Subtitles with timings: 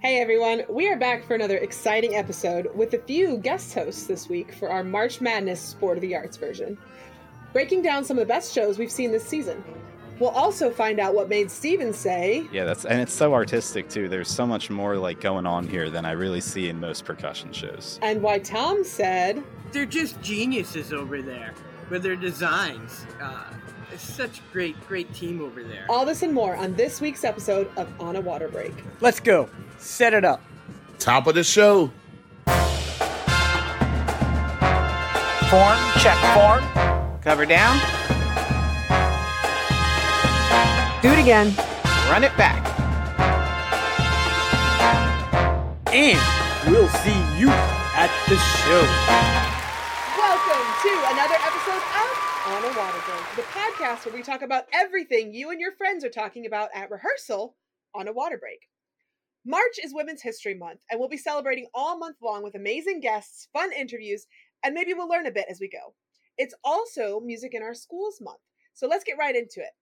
[0.00, 4.28] Hey everyone, we are back for another exciting episode with a few guest hosts this
[4.28, 6.78] week for our March Madness Sport of the Arts version,
[7.52, 9.62] breaking down some of the best shows we've seen this season.
[10.20, 14.08] We'll also find out what made Stephen say, Yeah, that's and it's so artistic too.
[14.08, 17.52] There's so much more like going on here than I really see in most percussion
[17.52, 17.98] shows.
[18.02, 19.42] and why Thom said,
[19.72, 21.54] They're just geniuses over there
[21.90, 23.04] with their designs.
[23.20, 23.44] Uh,
[23.92, 25.86] it's such a great, great team over there.
[25.88, 28.72] all this and more on this week's episode of On a Water Break.
[29.00, 29.48] Let's go.
[29.78, 30.42] Set it up.
[30.98, 31.90] Top of the show.
[35.48, 36.62] Form, check form.
[37.22, 37.78] Cover down.
[41.00, 41.54] Do it again.
[42.10, 42.64] Run it back.
[45.90, 46.20] And
[46.68, 47.48] we'll see you
[47.96, 48.84] at the show.
[50.18, 51.97] Welcome to another episode of
[52.48, 56.02] On a Water Break, the podcast where we talk about everything you and your friends
[56.02, 57.56] are talking about at rehearsal
[57.94, 58.70] on a water break.
[59.44, 63.48] March is Women's History Month, and we'll be celebrating all month long with amazing guests,
[63.52, 64.26] fun interviews,
[64.64, 65.92] and maybe we'll learn a bit as we go.
[66.38, 68.40] It's also Music in Our Schools Month,
[68.72, 69.72] so let's get right into it.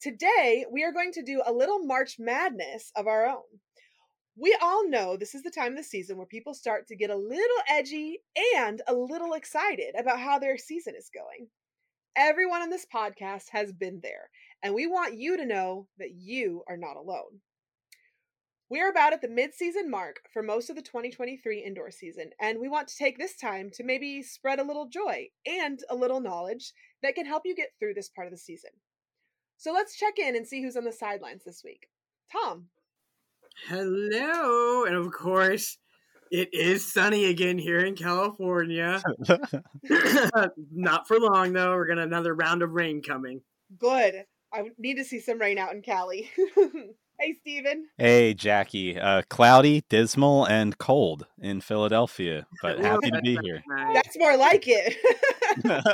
[0.00, 3.60] Today, we are going to do a little March madness of our own.
[4.34, 7.10] We all know this is the time of the season where people start to get
[7.10, 8.20] a little edgy
[8.56, 11.48] and a little excited about how their season is going.
[12.20, 14.30] Everyone on this podcast has been there,
[14.60, 17.42] and we want you to know that you are not alone.
[18.68, 22.68] We're about at the mid-season mark for most of the 2023 indoor season, and we
[22.68, 26.72] want to take this time to maybe spread a little joy and a little knowledge
[27.04, 28.70] that can help you get through this part of the season.
[29.56, 31.86] So let's check in and see who's on the sidelines this week.
[32.32, 32.66] Thom,
[33.68, 35.78] Hello, and of course,
[36.30, 39.02] it is sunny again here in California.
[40.72, 41.72] Not for long though.
[41.72, 43.40] We're gonna another round of rain coming.
[43.78, 44.24] good.
[44.52, 46.30] I need to see some rain out in Cali.
[47.20, 47.86] hey, Stephen.
[47.98, 48.98] hey, Jackie.
[48.98, 53.62] Uh, cloudy, dismal, and cold in Philadelphia, but happy to be here.
[53.92, 54.96] That's more like it.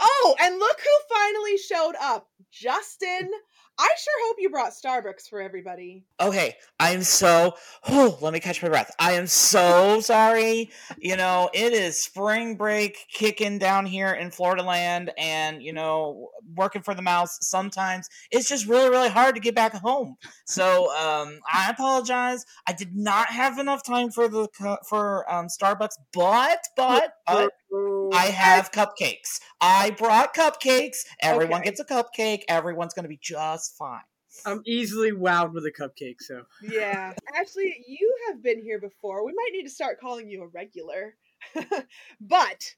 [0.00, 2.28] oh, and look who finally showed up.
[2.50, 3.30] Justin.
[3.78, 6.04] I sure hope you brought Starbucks for everybody.
[6.18, 7.54] Okay, I am so.
[7.88, 8.90] Oh, let me catch my breath.
[8.98, 10.70] I am so sorry.
[10.98, 16.30] You know, it is spring break kicking down here in Florida land, and you know,
[16.54, 17.38] working for the mouse.
[17.42, 20.16] Sometimes it's just really, really hard to get back home.
[20.46, 22.46] So, um, I apologize.
[22.66, 24.48] I did not have enough time for the
[24.88, 29.40] for um, Starbucks, but but but I have cupcakes.
[29.60, 31.04] I brought cupcakes.
[31.20, 31.70] Everyone Okay.
[31.70, 32.42] gets a cupcake.
[32.48, 34.02] Everyone's gonna be just fine.
[34.44, 36.20] I'm easily wowed with a cupcake.
[36.20, 37.14] So Yeah.
[37.34, 39.24] Ashley, you have been here before.
[39.24, 41.16] We might need to start calling you a regular.
[42.20, 42.74] but,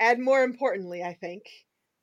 [0.00, 1.44] and more importantly, I think,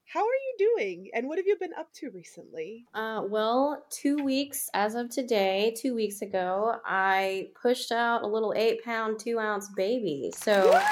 [0.08, 1.10] how are you doing?
[1.14, 2.86] And what have you been up to recently?
[2.94, 8.54] Uh, well, two weeks as of today, two weeks ago, I pushed out a little
[8.56, 10.32] eight pound, two ounce baby.
[10.36, 10.88] So, yeah.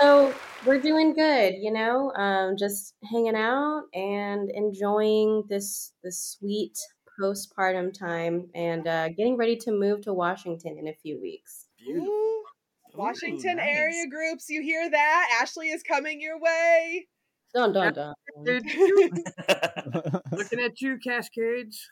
[0.00, 0.34] So
[0.66, 6.76] we're doing good, you know, um, just hanging out and enjoying this this sweet
[7.20, 11.66] postpartum time, and uh, getting ready to move to Washington in a few weeks.
[11.78, 12.08] beautiful.
[12.08, 12.44] Ooh,
[12.94, 13.66] Washington nice.
[13.68, 15.38] area groups, you hear that?
[15.40, 17.06] Ashley is coming your way.
[17.54, 18.14] Dun dun dun.
[18.44, 18.64] Dude,
[20.32, 21.88] Looking at you, Cascades.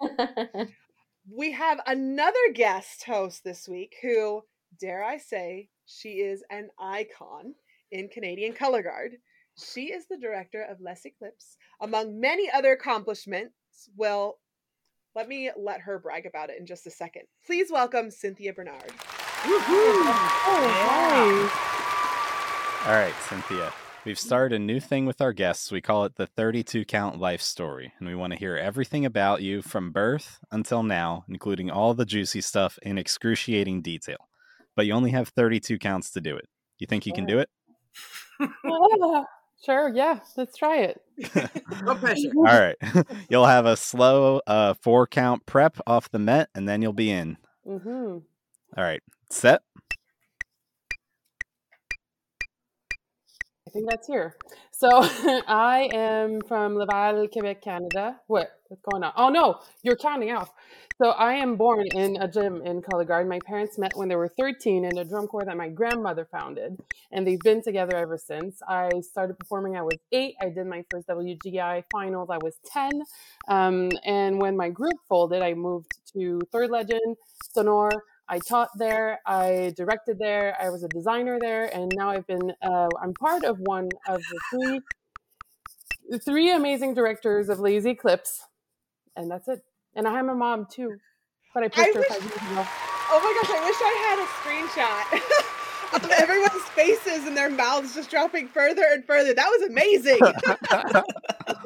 [1.30, 4.42] we have another guest host this week who,
[4.78, 7.54] dare I say, she is an icon
[7.90, 9.16] in Canadian color guard.
[9.56, 13.54] She is the director of Les Eclipses, among many other accomplishments.
[13.96, 14.38] Well,
[15.14, 17.22] let me let her brag about it in just a second.
[17.46, 18.92] Please welcome Cynthia Bernard.
[19.44, 19.60] Woohoo!
[20.46, 21.48] Oh, yeah.
[22.86, 23.72] All right, Cynthia.
[24.04, 25.72] We've started a new thing with our guests.
[25.72, 27.92] We call it the 32 count life story.
[27.98, 32.04] And we want to hear everything about you from birth until now, including all the
[32.04, 34.28] juicy stuff in excruciating detail.
[34.76, 36.46] But you only have 32 counts to do it.
[36.78, 37.48] You think you can do it?
[39.64, 41.00] Sure, yeah, let's try it.
[41.86, 42.28] No pressure.
[42.36, 42.76] All right.
[43.30, 47.10] you'll have a slow uh, four count prep off the Met, and then you'll be
[47.10, 47.38] in.
[47.64, 48.18] hmm
[48.76, 49.00] All right.
[49.30, 49.62] Set.
[53.63, 54.36] I think that's here.
[54.70, 54.88] So
[55.46, 58.20] I am from Laval, Quebec, Canada.
[58.28, 58.48] What?
[58.68, 59.12] What's going on?
[59.16, 60.50] Oh no, you're counting off.
[61.02, 63.28] So I am born in a gym in Color Guard.
[63.28, 66.80] My parents met when they were 13 in a drum corps that my grandmother founded,
[67.10, 68.60] and they've been together ever since.
[68.66, 69.76] I started performing.
[69.76, 70.36] I was eight.
[70.40, 72.30] I did my first WGI finals.
[72.30, 73.02] I was 10,
[73.48, 77.16] um, and when my group folded, I moved to Third Legend,
[77.52, 77.90] Sonor.
[78.28, 82.52] I taught there, I directed there, I was a designer there, and now I've been,
[82.62, 84.80] uh, I'm part of one of the three
[86.24, 88.40] three amazing directors of Les Eclipses,
[89.16, 89.60] and that's it.
[89.94, 90.96] And I am a mom too,
[91.54, 92.66] but I pushed I her wish- five years ago.
[93.10, 97.94] Oh my gosh, I wish I had a screenshot of everyone's faces and their mouths
[97.94, 99.34] just dropping further and further.
[99.34, 100.18] That was amazing.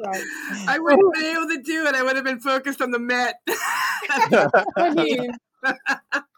[0.01, 0.23] Right.
[0.67, 1.95] I wouldn't have been able to do it.
[1.95, 3.35] I would have been focused on the Met.
[3.49, 5.31] I mean,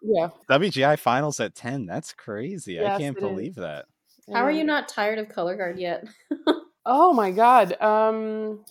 [0.01, 0.29] yeah.
[0.49, 1.85] WGI finals at 10.
[1.85, 2.79] That's crazy.
[2.79, 3.29] I can't it is.
[3.29, 3.85] believe that.
[4.33, 6.05] How are you not tired of color guard yet?
[6.83, 7.79] Oh my god.
[7.79, 8.65] Um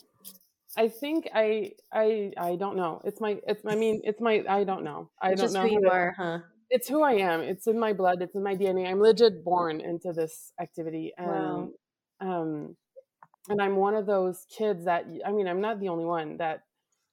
[0.76, 3.00] I think I I I don't know.
[3.04, 5.10] It's my it's I mean it's my I don't know.
[5.22, 5.62] I It's don't just know.
[5.62, 6.38] who you to- are, huh?
[6.70, 7.40] It's who I am.
[7.40, 8.20] It's in my blood.
[8.20, 8.88] It's in my DNA.
[8.90, 11.68] I'm legit born into this activity and Wow.
[12.20, 12.76] um
[13.48, 16.62] and I'm one of those kids that I mean I'm not the only one that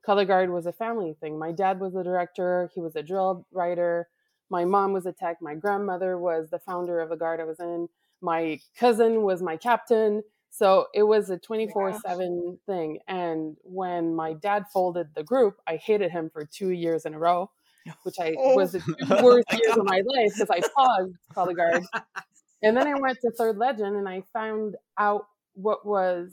[0.08, 1.38] color guard was a family thing.
[1.38, 4.08] My dad was a director, he was a drill writer.
[4.50, 7.60] My mom was a tech, my grandmother was the founder of the guard I was
[7.60, 7.90] in.
[8.22, 10.24] My cousin was my captain.
[10.50, 13.00] So it was a 24 7 thing.
[13.10, 17.20] And when my dad folded the group, I hated him for two years in a
[17.20, 17.52] row,
[18.04, 18.56] which I Oh.
[18.56, 21.84] was the worst years of my life because I paused color guard.
[22.64, 26.32] And then I went to Third Legend and I found out what was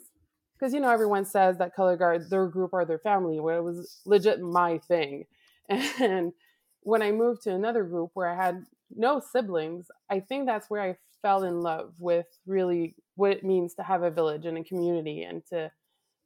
[0.64, 3.62] because you know everyone says that color guard their group or their family where it
[3.62, 5.26] was legit my thing.
[5.69, 6.32] And
[6.81, 8.64] when i moved to another group where i had
[8.94, 13.72] no siblings i think that's where i fell in love with really what it means
[13.75, 15.70] to have a village and a community and to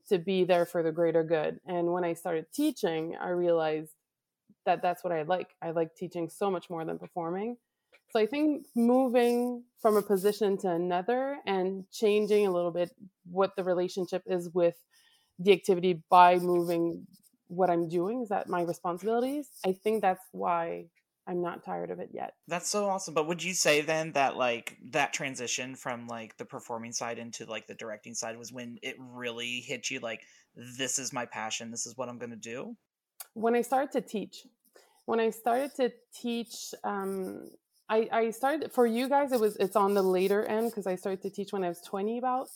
[0.08, 1.60] to be there for the greater good.
[1.66, 3.92] And when i started teaching i realized
[4.66, 5.50] that that's what i like.
[5.62, 7.56] I like teaching so much more than performing
[8.10, 12.90] so I think moving from a position to another and changing a little bit
[13.30, 14.76] what the relationship is with
[15.38, 17.06] the activity by moving
[17.48, 19.48] what I'm doing is that my responsibilities.
[19.64, 20.86] I think that's why
[21.26, 22.34] I'm not tired of it yet.
[22.46, 23.14] That's so awesome.
[23.14, 27.46] But would you say then that like that transition from like the performing side into
[27.46, 30.22] like the directing side was when it really hit you like
[30.54, 32.76] this is my passion, this is what I'm going to do?
[33.34, 34.46] when I started to teach,
[35.06, 37.48] when I started to teach, um,
[37.88, 39.32] I, I started for you guys.
[39.32, 41.80] It was it's on the later end because I started to teach when I was
[41.80, 42.48] twenty about.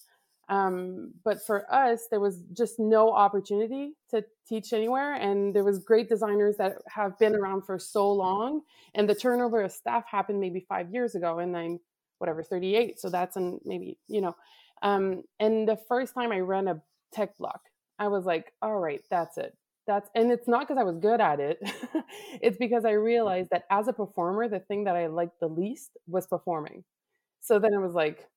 [0.49, 5.79] Um, but for us, there was just no opportunity to teach anywhere, and there was
[5.79, 8.61] great designers that have been around for so long,
[8.95, 11.81] and the turnover of staff happened maybe five years ago, and I'm
[12.19, 14.37] whatever thirty eight, so that's in maybe you know.
[14.83, 16.83] Um, and the first time I ran a
[17.13, 17.61] tech block,
[17.99, 19.57] I was like, all right, that's it
[19.87, 21.59] that's and it's not because I was good at it.
[22.43, 25.97] it's because I realized that as a performer, the thing that I liked the least
[26.07, 26.85] was performing.
[27.41, 28.29] So then it was like,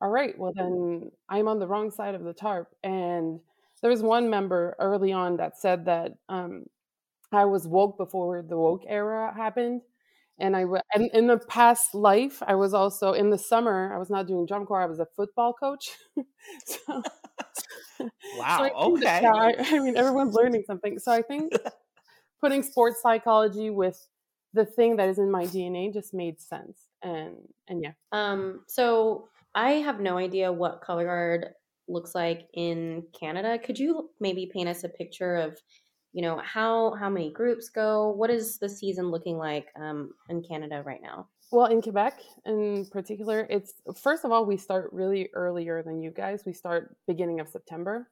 [0.00, 2.68] all right, well then I'm on the wrong side of the tarp.
[2.82, 3.40] And
[3.82, 6.64] there was one member early on that said that um,
[7.32, 9.82] I was woke before the woke era happened.
[10.40, 13.92] And I w- and in the past life, I was also in the summer.
[13.94, 14.82] I was not doing drum corps.
[14.82, 15.90] I was a football coach.
[16.66, 17.02] so,
[18.38, 19.22] Wow, I think that- okay.
[19.22, 20.98] yeah, I, I mean, everyone's learning something.
[20.98, 21.52] So I think
[22.40, 24.06] putting sports psychology with
[24.52, 26.88] the thing that is in my DNA just made sense.
[27.02, 27.36] And
[27.68, 31.48] and yeah, Um, so I have no idea what color guard
[31.88, 33.58] looks like in Canada.
[33.58, 35.58] Could you maybe paint us a picture of,
[36.12, 38.10] you know, how how many groups go?
[38.10, 41.28] What is the season looking like um, in Canada right now?
[41.50, 46.10] Well, in Quebec in particular, it's first of all we start really earlier than you
[46.10, 46.42] guys.
[46.44, 48.08] We start beginning of September.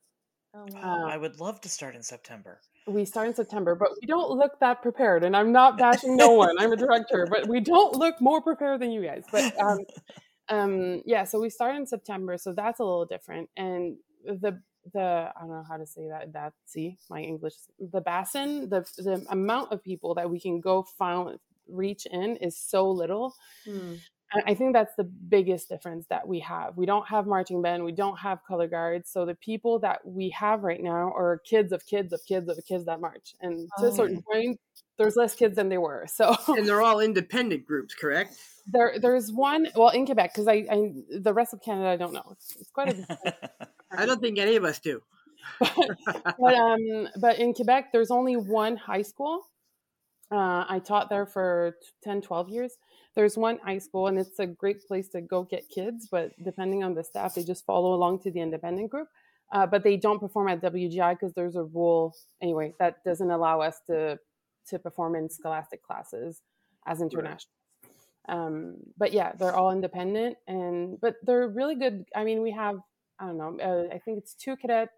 [0.54, 1.08] Oh, wow.
[1.08, 2.60] I would love to start in September.
[2.86, 5.24] We start in September, but we don't look that prepared.
[5.24, 6.56] And I'm not bashing no one.
[6.58, 9.24] I'm a director, but we don't look more prepared than you guys.
[9.32, 9.78] But um,
[10.48, 13.48] um, yeah, so we start in September, so that's a little different.
[13.56, 14.60] And the
[14.92, 16.32] the I don't know how to say that.
[16.32, 17.54] That see my English.
[17.78, 21.38] The basin, the the amount of people that we can go find
[21.68, 23.34] reach in is so little.
[23.64, 23.94] Hmm.
[24.32, 26.76] I I think that's the biggest difference that we have.
[26.76, 29.10] We don't have marching band, we don't have color guards.
[29.10, 32.58] So the people that we have right now are kids of kids of kids of
[32.66, 33.34] kids that march.
[33.40, 33.94] And to a Oh.
[33.94, 34.58] certain point,
[34.98, 36.06] there's less kids than there were.
[36.08, 38.34] So and they're all independent groups, correct?
[38.66, 42.12] there there's one well in Quebec because I, I the rest of Canada I don't
[42.12, 42.22] know.
[42.32, 45.02] It's, it's quite a I don't think any of us do.
[46.38, 49.42] but um but in Quebec there's only one high school.
[50.32, 52.78] Uh, I taught there for 10 12 years.
[53.14, 56.82] There's one high school and it's a great place to go get kids, but depending
[56.82, 59.08] on the staff they just follow along to the independent group.
[59.52, 63.60] Uh, but they don't perform at WGI because there's a rule anyway that doesn't allow
[63.60, 64.18] us to
[64.68, 66.40] to perform in scholastic classes
[66.86, 67.52] as international.
[68.28, 72.06] Um, but yeah, they're all independent and but they're really good.
[72.16, 72.76] I mean, we have
[73.20, 73.58] I don't know.
[73.60, 74.88] Uh, I think it's two cadet,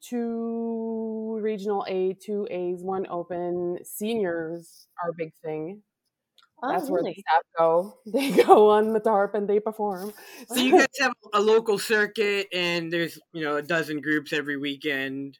[0.00, 3.78] two regional A, two A's, one open.
[3.84, 5.82] Seniors are a big thing.
[6.62, 7.24] Oh, That's where the really?
[7.28, 7.98] staff go.
[8.06, 10.12] They go on the tarp and they perform.
[10.48, 14.56] So you guys have a local circuit, and there's you know a dozen groups every
[14.56, 15.38] weekend.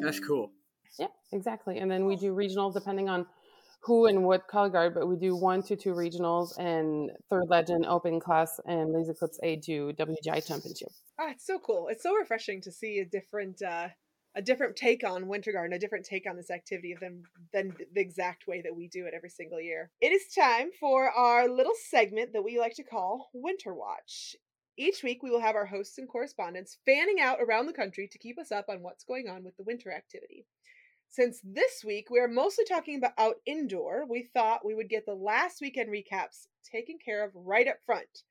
[0.00, 0.52] That's cool.
[0.98, 1.78] Yeah, exactly.
[1.78, 3.26] And then we do regionals depending on
[3.86, 7.86] who and what color guard, but we do one to two regionals and third legend
[7.86, 10.88] open class and Les Eclipses A to WGI championship.
[11.20, 11.86] Ah, it's so cool.
[11.88, 13.88] It's so refreshing to see a different uh
[14.34, 18.00] a different take on Winter Guard, a different take on this activity than than the
[18.00, 19.90] exact way that we do it every single year.
[20.00, 24.36] It is time for our little segment that we like to call Winter Watch.
[24.76, 28.18] Each week we will have our hosts and correspondents fanning out around the country to
[28.18, 30.44] keep us up on what's going on with the winter activity.
[31.08, 35.06] Since this week we are mostly talking about out indoor, we thought we would get
[35.06, 38.22] the last weekend recaps taken care of right up front.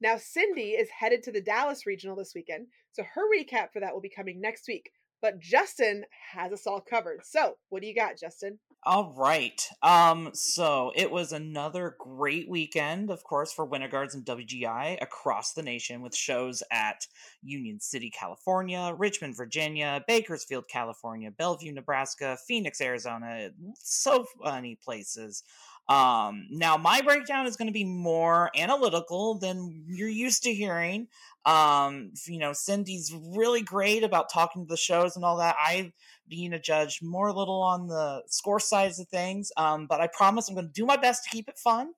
[0.00, 3.94] Now, Cindy is headed to the Dallas Regional this weekend, so her recap for that
[3.94, 4.90] will be coming next week.
[5.22, 7.24] But Justin has us all covered.
[7.24, 8.58] So, what do you got, Justin?
[8.86, 9.68] All right.
[9.82, 15.54] Um, so it was another great weekend, of course, for Winter Guards and WGI across
[15.54, 17.08] the nation with shows at
[17.42, 23.50] Union City, California, Richmond, Virginia, Bakersfield, California, Bellevue, Nebraska, Phoenix, Arizona.
[23.74, 25.42] So many places.
[25.88, 31.08] Um, now my breakdown is going to be more analytical than you're used to hearing.
[31.44, 35.54] Um, you know, Cindy's really great about talking to the shows and all that.
[35.58, 35.92] I,
[36.28, 39.52] being a judge, more a little on the score sides of things.
[39.56, 41.92] Um, but I promise I'm going to do my best to keep it fun.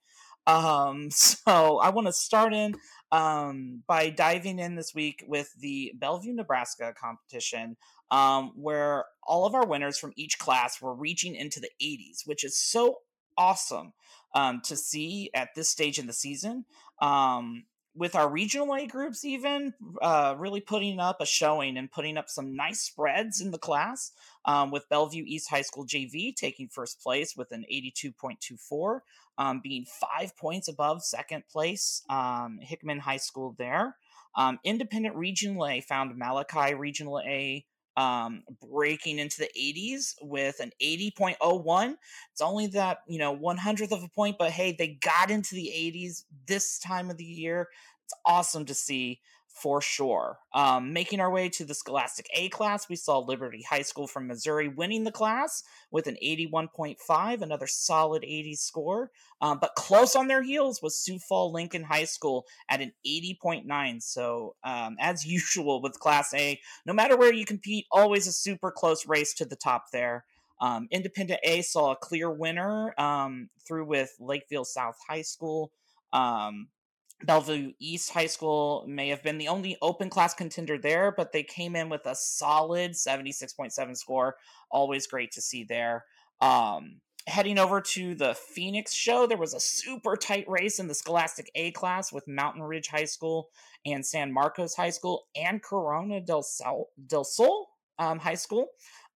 [0.47, 2.75] Um, so I want to start in
[3.11, 7.76] um, by diving in this week with the Bellevue, Nebraska competition,
[8.11, 12.45] um, where all of our winners from each class were reaching into the 80s, which
[12.45, 12.99] is so
[13.38, 13.95] awesome
[14.35, 16.66] um, to see at this stage in the season.
[17.00, 17.64] Um,
[17.99, 22.28] with our regional A groups, even uh, really putting up a showing and putting up
[22.28, 24.12] some nice spreads in the class.
[24.45, 29.00] Um, with Bellevue East High School JV taking first place with an 82.24,
[29.37, 33.97] um, being five points above second place um, Hickman High School there.
[34.37, 37.66] Um, Independent Regional A found Malachi Regional A
[37.99, 41.97] um, breaking into the 80s with an 80.01.
[42.31, 45.73] It's only that, you know, 100th of a point, but hey, they got into the
[45.75, 47.69] 80s this time of the year.
[48.05, 49.21] It's awesome to see
[49.61, 50.38] for sure.
[50.53, 54.27] Um, making our way to the Scholastic A class, we saw Liberty High School from
[54.27, 59.11] Missouri winning the class with an 81.5, another solid 80 score.
[59.41, 64.03] Um, but close on their heels was Sioux Fall Lincoln High School at an 80.9.
[64.03, 68.71] So, um, as usual with Class A, no matter where you compete, always a super
[68.71, 70.25] close race to the top there.
[70.61, 75.71] Um, Independent A saw a clear winner um, through with Lakeville South High School.
[76.12, 76.69] Um,
[77.25, 81.42] Bellevue East High School may have been the only open class contender there, but they
[81.42, 84.37] came in with a solid 76.7 score.
[84.70, 86.04] Always great to see there.
[86.40, 90.94] Um, heading over to the Phoenix show, there was a super tight race in the
[90.94, 93.48] Scholastic A class with Mountain Ridge High School
[93.84, 98.68] and San Marcos High School and Corona del Sol, del Sol um, High School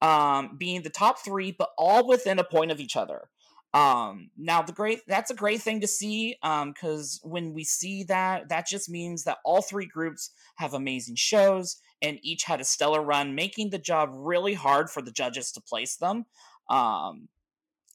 [0.03, 3.29] um, being the top three, but all within a point of each other.
[3.75, 8.51] Um, now the great that's a great thing to see because when we see that,
[8.51, 13.03] that just means that all three groups have amazing shows and each had a stellar
[13.03, 16.27] run, making the job really hard for the judges to place them.
[16.69, 17.29] Um,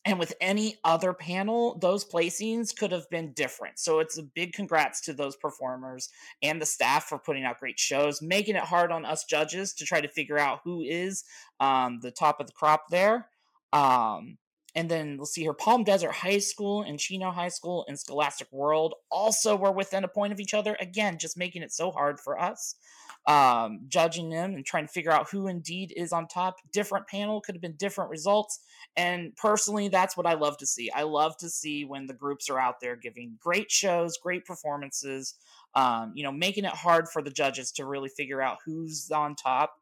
[0.07, 3.77] and with any other panel, those placings could have been different.
[3.77, 6.07] So it's a big congrats to those performers
[6.41, 9.85] and the staff for putting out great shows, making it hard on us judges to
[9.85, 11.25] try to figure out who is
[11.59, 13.27] um, the top of the crop there.
[13.73, 14.37] Um,
[14.77, 18.47] and then we'll see here Palm Desert High School and Chino High School and Scholastic
[18.51, 20.77] World also were within a point of each other.
[20.79, 22.75] Again, just making it so hard for us.
[23.25, 26.57] Um, judging them and trying to figure out who indeed is on top.
[26.71, 28.59] Different panel could have been different results.
[28.95, 30.91] And personally, that's what I love to see.
[30.91, 35.33] I love to see when the groups are out there giving great shows, great performances,
[35.73, 39.35] um, you know, making it hard for the judges to really figure out who's on
[39.35, 39.73] top.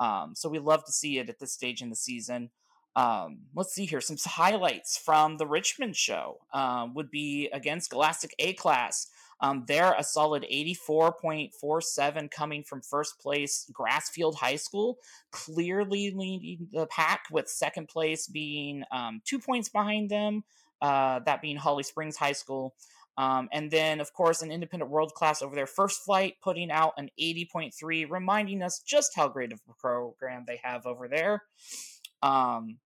[0.00, 2.50] Um, so we love to see it at this stage in the season.
[2.96, 4.00] Um, let's see here.
[4.00, 9.08] Some highlights from the Richmond show um, would be against Galactic A class.
[9.40, 14.98] Um, they're a solid 84.47 coming from first place Grassfield High School,
[15.30, 20.42] clearly leading the pack with second place being um, two points behind them,
[20.82, 22.74] uh, that being Holly Springs High School.
[23.16, 26.92] Um, and then, of course, an independent world class over their first flight, putting out
[26.96, 31.42] an 80.3, reminding us just how great of a program they have over there.
[32.22, 32.78] Um,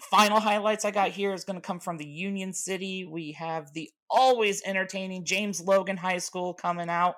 [0.00, 3.04] final highlights I got here is going to come from the Union City.
[3.04, 7.14] We have the always entertaining James Logan High School coming out,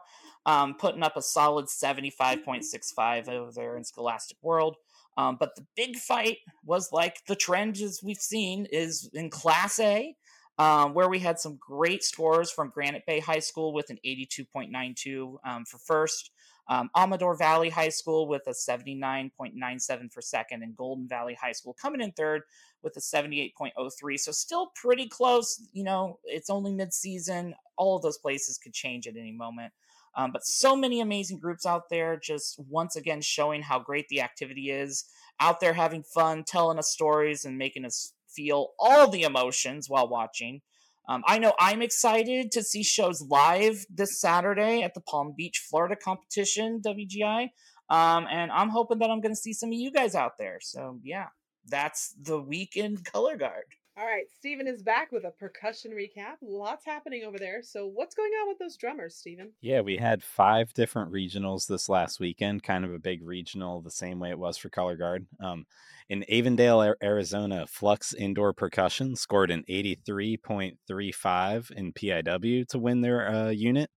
[0.46, 4.76] um, putting up a solid 75.65 over there in Scholastic World.
[5.16, 9.80] Um, but the big fight was like the trend as we've seen is in Class
[9.80, 10.14] A.
[10.58, 15.36] um, where we had some great scores from Granite Bay High School with an 82.92
[15.44, 16.30] um, for first,
[16.68, 21.74] um, Amador Valley High School with a 79.97 for second, and Golden Valley High School
[21.80, 22.42] coming in third
[22.82, 24.18] with a 78.03.
[24.18, 25.62] So still pretty close.
[25.72, 27.54] You know, it's only mid-season.
[27.76, 29.72] All of those places could change at any moment.
[30.14, 34.20] Um, but so many amazing groups out there, just once again showing how great the
[34.20, 35.04] activity is.
[35.40, 40.08] Out there having fun, telling us stories, and making us feel all the emotions while
[40.08, 40.60] watching.
[41.08, 45.64] Um, I know I'm excited to see shows live this Saturday at the Palm Beach,
[45.70, 47.48] Florida competition, WGI.
[47.88, 50.58] Um, and I'm hoping that I'm going to see some of you guys out there.
[50.60, 51.28] So, yeah,
[51.66, 53.64] that's the weekend color guard.
[53.98, 56.36] All right, Stephen is back with a percussion recap.
[56.40, 57.64] Lots happening over there.
[57.64, 59.50] So, what's going on with those drummers, Stephen?
[59.60, 63.90] Yeah, we had five different regionals this last weekend, kind of a big regional, the
[63.90, 65.26] same way it was for Color Guard.
[65.40, 65.66] Um,
[66.08, 73.48] in Avondale, Arizona, Flux Indoor Percussion scored an 83.35 in PIW to win their uh,
[73.48, 73.90] unit.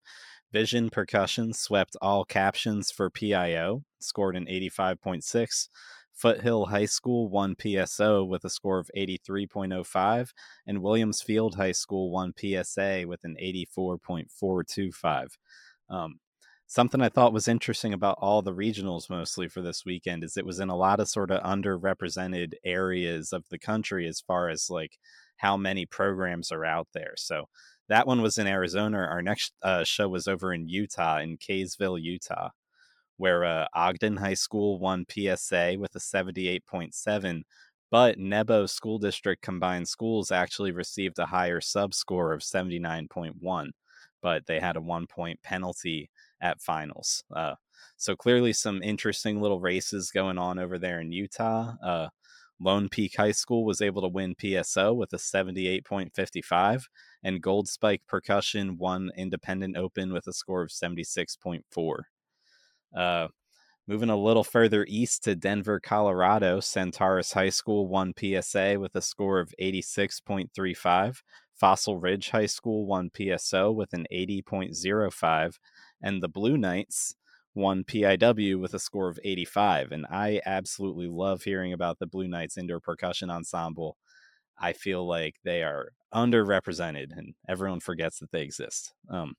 [0.52, 5.68] Vision Percussion swept all captions for PIO, scored an 85.6.
[6.22, 10.30] Foothill High School won PSO with a score of 83.05,
[10.68, 15.28] and Williams Field High School won PSA with an 84.425.
[15.90, 16.20] Um,
[16.68, 20.46] something I thought was interesting about all the regionals mostly for this weekend is it
[20.46, 24.70] was in a lot of sort of underrepresented areas of the country as far as
[24.70, 25.00] like
[25.38, 27.14] how many programs are out there.
[27.18, 27.46] So
[27.90, 29.00] that one was in Arizona.
[29.00, 32.50] Our next uh, show was over in Utah, in Kaysville, Utah
[33.22, 37.44] where uh, Ogden High School won PSA with a 78.7,
[37.92, 43.68] but Nebo School District Combined Schools actually received a higher sub score of 79.1,
[44.24, 46.10] but they had a one point penalty
[46.42, 47.24] at finals.
[47.32, 47.54] Uh,
[47.96, 51.76] so clearly, some interesting little races going on over there in Utah.
[51.86, 52.08] Uh,
[52.60, 56.86] Lone Peak High School was able to win PSO with a 78.55,
[57.22, 62.00] and Gold Spike Percussion won Independent Open with a score of 76.4.
[62.96, 63.28] Uh,
[63.88, 69.02] moving a little further east to Denver, Colorado, Centaurus High School won PSA with a
[69.02, 71.22] score of 86.35.
[71.54, 75.60] Fossil Ridge High School won PSO with an 80.05.
[76.02, 77.16] And the Blue Knights
[77.54, 79.92] won PIW with a score of 85.
[79.92, 83.98] And I absolutely love hearing about the Blue Knights Indoor Percussion Ensemble.
[84.58, 88.94] I feel like they are underrepresented and everyone forgets that they exist.
[89.10, 89.36] Um,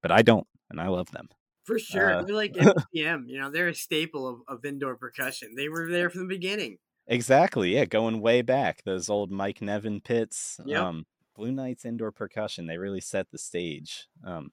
[0.00, 1.28] but I don't, and I love them.
[1.64, 2.14] For sure.
[2.14, 5.54] Uh, they're like MCM, you know, they're a staple of, of indoor percussion.
[5.56, 6.78] They were there from the beginning.
[7.06, 7.74] Exactly.
[7.74, 8.82] Yeah, going way back.
[8.84, 10.58] Those old Mike Nevin pits.
[10.64, 10.80] Yep.
[10.80, 14.06] Um, Blue Knights indoor percussion, they really set the stage.
[14.24, 14.52] Um,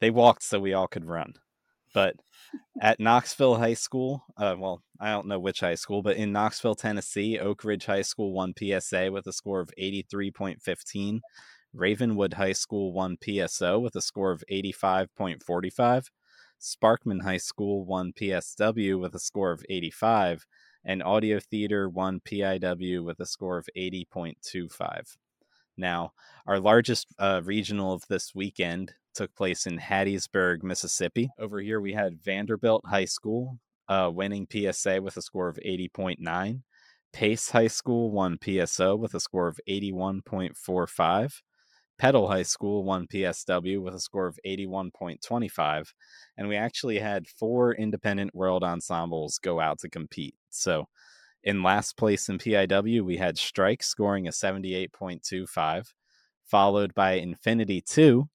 [0.00, 1.34] they walked so we all could run.
[1.92, 2.16] But
[2.80, 6.74] at Knoxville High School, uh, well, I don't know which high school, but in Knoxville,
[6.74, 11.20] Tennessee, Oak Ridge High School won PSA with a score of 83.15.
[11.72, 16.06] Ravenwood High School won PSO with a score of 85.45.
[16.64, 20.46] Sparkman High School won PSW with a score of 85,
[20.82, 25.16] and Audio Theater won PIW with a score of 80.25.
[25.76, 26.12] Now,
[26.46, 31.28] our largest uh, regional of this weekend took place in Hattiesburg, Mississippi.
[31.38, 36.62] Over here, we had Vanderbilt High School uh, winning PSA with a score of 80.9.
[37.12, 41.42] Pace High School won PSO with a score of 81.45.
[41.98, 45.92] Petal High School won PSW with a score of 81.25.
[46.36, 50.34] And we actually had four independent world ensembles go out to compete.
[50.50, 50.88] So
[51.44, 55.92] in last place in PIW, we had Strike scoring a 78.25,
[56.46, 58.28] followed by Infinity 2,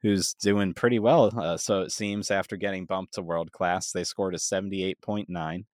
[0.00, 1.32] who's doing pretty well.
[1.38, 5.64] Uh, so it seems after getting bumped to world class, they scored a 78.9.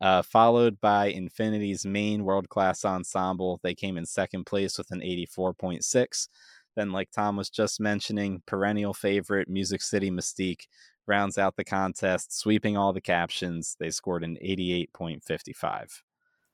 [0.00, 3.58] Uh, followed by Infinity's main world class ensemble.
[3.64, 6.28] They came in second place with an 84.6.
[6.76, 10.66] Then, like Thom was just mentioning, perennial favorite Music City Mystique
[11.06, 13.76] rounds out the contest, sweeping all the captions.
[13.80, 16.02] They scored an 88.55.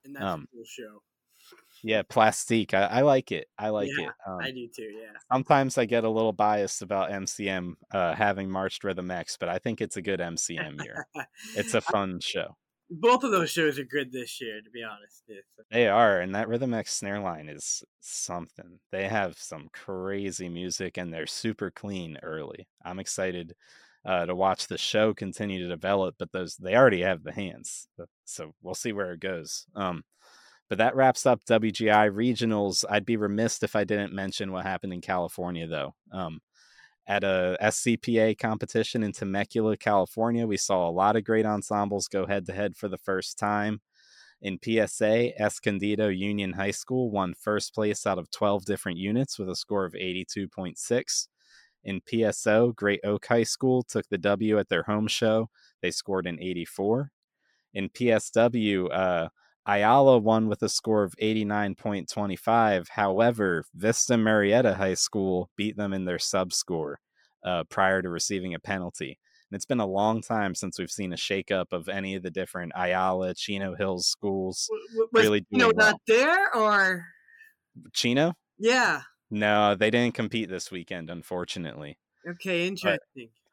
[0.05, 1.03] And that's um, a cool show.
[1.83, 2.73] Yeah, plastique.
[2.73, 3.47] I, I, like it.
[3.59, 4.13] I like yeah, it.
[4.27, 4.83] Um, I do too.
[4.85, 5.19] Yeah.
[5.31, 9.59] Sometimes I get a little biased about MCM uh, having marched Rhythm X, but I
[9.59, 11.07] think it's a good MCM year.
[11.57, 12.57] it's a fun show
[12.91, 15.23] both of those shows are good this year, to be honest.
[15.71, 18.79] They are, and that Rhythm X snare line is something.
[18.93, 22.69] They have some crazy music, and they're super clean early.
[22.85, 23.55] I'm excited
[24.05, 27.89] uh, to watch the show continue to develop, but those they already have the hands,
[28.25, 29.67] so we'll see where it goes.
[29.75, 30.05] Um,
[30.69, 32.85] but that wraps up WGI regionals.
[32.89, 35.95] I'd be remiss if I didn't mention what happened in California, though.
[36.13, 36.41] Um,
[37.07, 40.47] at a SCPA competition in Temecula, California.
[40.47, 43.81] We saw a lot of great ensembles go head to head for the first time.
[44.41, 49.49] In PSA, Escondido Union High School won first place out of 12 different units with
[49.49, 51.29] a score of 82.6.
[51.85, 55.51] In PSO, Great Oak High School took the W at their home show.
[55.83, 57.11] They scored an 84.
[57.75, 59.29] In PSW, uh,
[59.67, 62.89] Ayala won with a score of 89.25.
[62.89, 67.01] However, Vista Murrieta High School beat them in their sub score
[67.45, 69.19] uh, prior to receiving a penalty.
[69.51, 72.31] And it's been a long time since we've seen a shakeup of any of the
[72.31, 74.69] different Ayala, Chino Hills schools.
[75.13, 75.93] Was really Chino well.
[75.93, 77.07] not there or
[77.93, 78.35] Chino?
[78.59, 79.03] yeah?
[79.31, 81.99] No, they didn't compete this weekend, unfortunately.
[82.29, 82.99] Okay, interesting.
[83.15, 83.44] But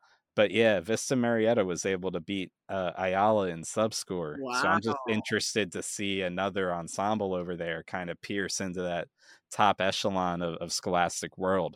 [0.52, 4.38] yeah, Vista Murrieta was able to beat uh, Ayala in sub score.
[4.40, 9.08] So I'm just interested to see another ensemble over there kind of pierce into that
[9.52, 11.76] top echelon of, of Scholastic World.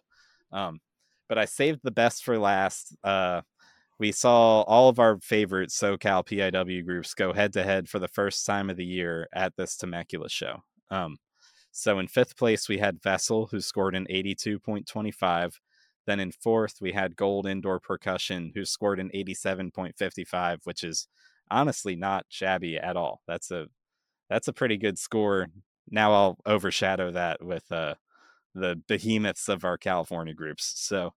[0.51, 0.79] Um,
[1.27, 2.95] but I saved the best for last.
[3.03, 3.41] Uh,
[3.99, 8.07] we saw all of our favorite SoCal PIW groups go head to head for the
[8.07, 10.63] first time of the year at this Temecula show.
[10.91, 11.17] Um,
[11.71, 15.55] so in fifth place, we had Vessel, who scored an 82.25.
[16.05, 21.07] Then in fourth, we had Gold Indoor Percussion, who scored an 87.55, which is
[21.49, 23.21] honestly not shabby at all.
[23.27, 23.67] That's a
[24.29, 25.47] that's a pretty good score.
[25.89, 27.95] Now I'll overshadow that with uh,
[28.55, 30.73] the behemoths of our California groups.
[30.77, 31.13] So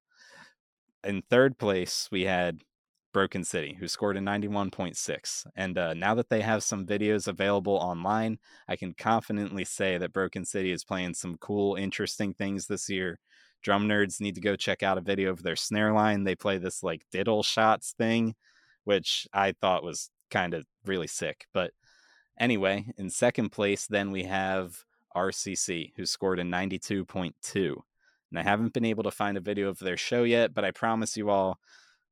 [1.05, 2.63] in third place, we had
[3.13, 5.47] Broken City, who scored a 91.6.
[5.57, 10.13] And uh, now that they have some videos available online, I can confidently say that
[10.13, 13.19] Broken City is playing some cool, interesting things this year.
[13.63, 16.25] Drum nerds need to go check out a video of their snare line.
[16.25, 18.35] They play this like diddle shots thing,
[18.85, 21.47] which I thought was kind of really sick.
[21.53, 21.73] But
[22.39, 24.85] anyway, in second place, then we have
[25.17, 27.77] RCC, who scored a 92.2.
[28.31, 30.71] And I haven't been able to find a video of their show yet, but I
[30.71, 31.59] promise you all,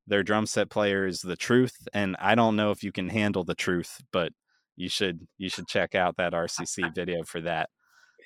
[0.07, 1.87] their drum set player is the truth.
[1.93, 4.33] And I don't know if you can handle the truth, but
[4.75, 7.69] you should you should check out that RCC video for that.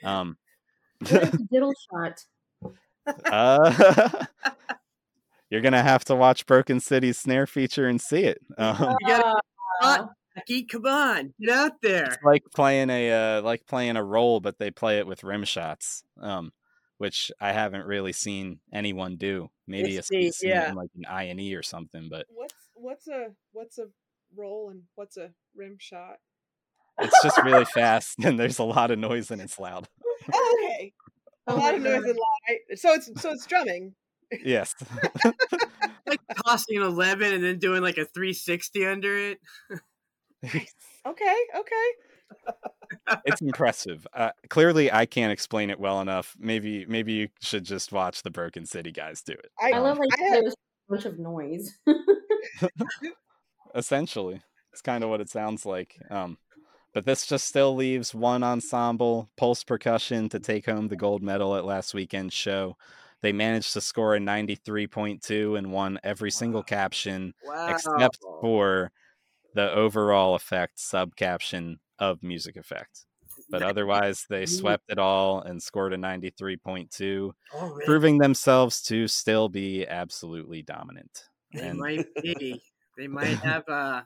[0.03, 0.35] Um,
[0.99, 2.25] What is a diddle shot?
[3.25, 4.09] Uh,
[5.49, 8.39] you're gonna have to watch Broken City's snare feature and see it.
[8.57, 9.39] Um, You gotta
[9.81, 12.05] Uh, Becky, come on, get out there.
[12.05, 15.43] it's like playing a uh, like playing a roll, but they play it with rim
[15.43, 16.53] shots, um,
[16.99, 19.49] which I haven't really seen anyone do.
[19.67, 20.69] Maybe It's a the- seen yeah.
[20.69, 23.87] in like an I and E or something, but What's what's a what's a
[24.35, 26.17] roll and what's a rim shot?
[26.99, 29.87] it's just really fast and there's a lot of noise and it's loud.
[30.29, 30.93] Okay.
[31.47, 32.77] A Oh lot of noise and light.
[32.79, 33.95] So it's so it's drumming.
[34.43, 34.75] Yes.
[36.07, 39.39] Like tossing an eleven and then doing like a three sixty under it.
[41.05, 43.17] Okay, okay.
[43.25, 44.05] it's impressive.
[44.13, 46.35] Uh, clearly, I can't explain it well enough.
[46.39, 49.51] Maybe, maybe you should just watch the Broken City guys do it.
[49.59, 51.77] I, I love like I have- it was a bunch of noise.
[53.73, 54.41] Essentially,
[54.73, 55.95] it's kind of what it sounds like.
[56.09, 56.37] Um,
[56.93, 61.55] but this just still leaves one ensemble, Pulse Percussion, to take home the gold medal
[61.55, 62.75] at last weekend's show.
[63.21, 67.67] They managed to score a 93.2 and won every single caption Wow.
[67.69, 68.91] except for
[69.53, 73.05] the overall effect sub caption of music effect.
[73.49, 77.85] But otherwise, they swept it all and scored a 93.2, Already.
[77.85, 81.25] proving themselves to still be absolutely dominant.
[81.53, 82.61] They And might be.
[82.97, 84.03] They might have uh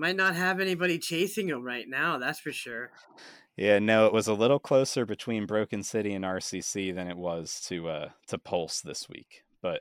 [0.00, 2.90] might not have anybody chasing them right now, that's for sure.
[3.56, 7.60] yeah, no, it was a little closer between Broken City and RCC than it was
[7.68, 9.44] to uh to Pulse this week.
[9.62, 9.80] But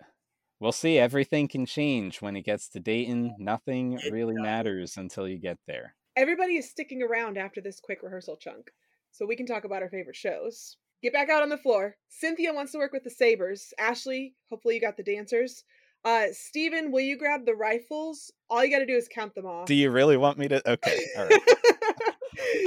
[0.60, 1.00] we'll see.
[1.00, 3.36] Everything can change when it gets to Dayton.
[3.40, 4.44] Nothing It really does.
[4.44, 5.96] matters until you get there.
[6.18, 8.72] everybody is sticking around after this quick rehearsal chunk,
[9.12, 10.78] so we can talk about our favorite shows.
[11.02, 11.96] Get back out on the floor.
[12.10, 13.74] Cynthia wants to work with the sabers.
[13.80, 15.64] Ashley, hopefully you got the dancers.
[16.06, 18.32] Uh, Stephen, will you grab the rifles?
[18.50, 19.68] All you got to do is count them off.
[19.68, 20.72] Do you really want me to?
[20.72, 21.34] Okay, all right.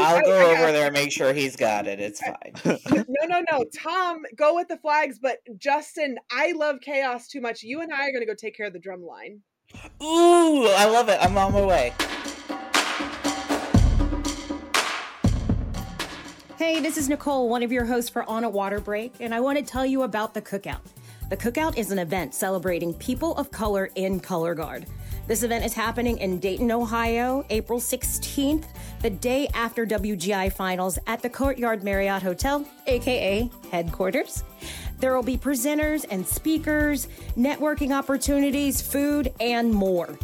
[0.01, 1.99] I'll go I got over there and make sure he's got it.
[1.99, 2.53] It's fine.
[2.91, 3.65] no, no, no.
[3.75, 5.19] Thom, go with the flags.
[5.19, 7.63] But Justin, I love chaos too much.
[7.63, 9.41] You and I are going to go take care of the drum line.
[10.03, 11.19] Ooh, I love it.
[11.21, 11.95] I'm on my way.
[16.59, 19.41] Hey, this is Nicole, one of your hosts for On a Water Break, and I
[19.41, 20.81] want to tell you about the Cookout.
[21.29, 24.87] The Cookout is an event celebrating people of color in Color Guard.
[25.27, 28.67] This event is happening in Dayton, Ohio, April 16th,
[29.01, 34.45] the day after WGI finals at the Courtyard Marriott Hotel, aka headquarters.
[34.99, 40.19] There will be presenters and speakers, networking opportunities, food, and more.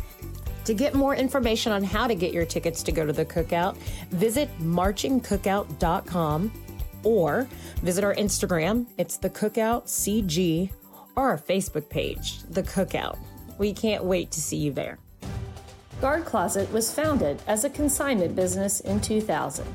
[0.66, 3.78] To get more information on how to get your tickets to go to the cookout,
[4.10, 6.52] visit marchingcookout.com
[7.04, 7.48] or
[7.82, 8.86] visit our Instagram.
[8.98, 10.70] It's the Cookout CG
[11.18, 13.18] or our Facebook page, The Cookout.
[13.58, 14.98] We can't wait to see you there.
[16.00, 19.66] Guard Closet was founded as a consignment business in 2000.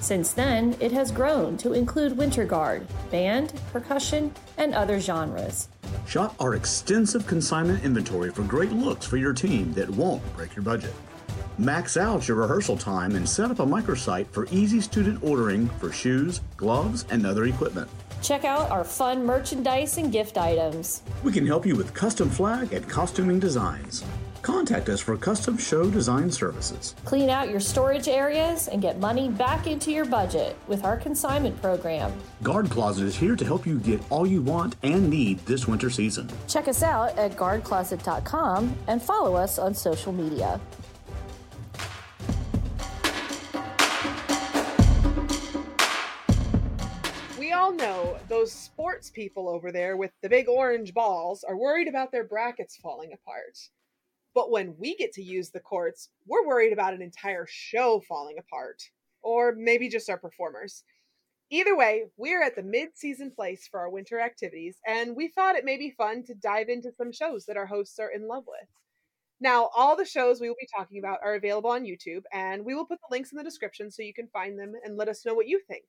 [0.00, 5.68] Since then, it has grown to include winter guard, band, percussion, and other genres.
[6.06, 10.62] Shop our extensive consignment inventory for great looks for your team that won't break your
[10.62, 10.94] budget.
[11.58, 15.92] Max out your rehearsal time and set up a microsite for easy student ordering for
[15.92, 17.90] shoes, gloves, and other equipment.
[18.22, 21.02] Check out our fun merchandise and gift items.
[21.22, 24.04] We can help you with custom flag and costuming designs.
[24.42, 26.94] Contact us for custom show design services.
[27.04, 31.60] Clean out your storage areas and get money back into your budget with our consignment
[31.60, 32.12] program.
[32.42, 35.90] Guard Closet is here to help you get all you want and need this winter
[35.90, 36.28] season.
[36.46, 40.60] Check us out at guardcloset.com and follow us on social media.
[47.58, 52.12] All know those sports people over there with the big orange balls are worried about
[52.12, 53.58] their brackets falling apart.
[54.32, 58.36] But when we get to use the courts, we're worried about an entire show falling
[58.38, 58.80] apart.
[59.22, 60.84] Or maybe just our performers.
[61.50, 65.56] Either way, we're at the mid season place for our winter activities, and we thought
[65.56, 68.44] it may be fun to dive into some shows that our hosts are in love
[68.46, 68.68] with.
[69.40, 72.76] Now, all the shows we will be talking about are available on YouTube, and we
[72.76, 75.26] will put the links in the description so you can find them and let us
[75.26, 75.84] know what you think.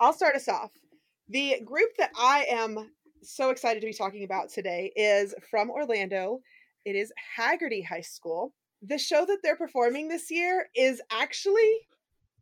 [0.00, 0.70] I'll start us off.
[1.28, 2.90] The group that I am
[3.22, 6.40] so excited to be talking about today is from Orlando.
[6.84, 8.52] It is Hagerty High School.
[8.82, 11.88] The show that they're performing this year is actually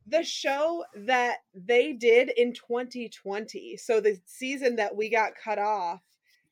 [0.09, 3.77] the show that they did in 2020.
[3.77, 6.01] So the season that we got cut off,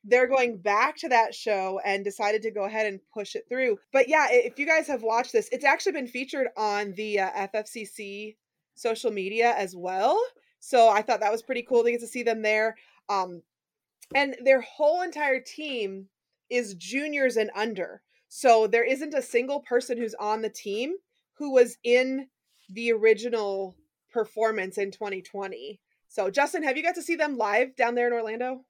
[0.04, 3.78] they're going back to that show and decided to go ahead and push it through.
[3.92, 7.48] But yeah, if you guys have watched this, it's actually been featured on the uh,
[7.52, 8.36] FFCC
[8.76, 10.22] social media as well.
[10.60, 12.76] So I thought that was pretty cool to get to see them there.
[13.08, 13.42] Um,
[14.14, 16.06] and their whole entire team
[16.48, 18.02] is juniors and under.
[18.28, 20.94] So there isn't a single person who's on the team
[21.34, 22.28] who was in
[22.68, 23.74] the original
[24.12, 25.80] performance in 2020.
[26.08, 28.64] So Justin, have you got to see them live down there in Orlando?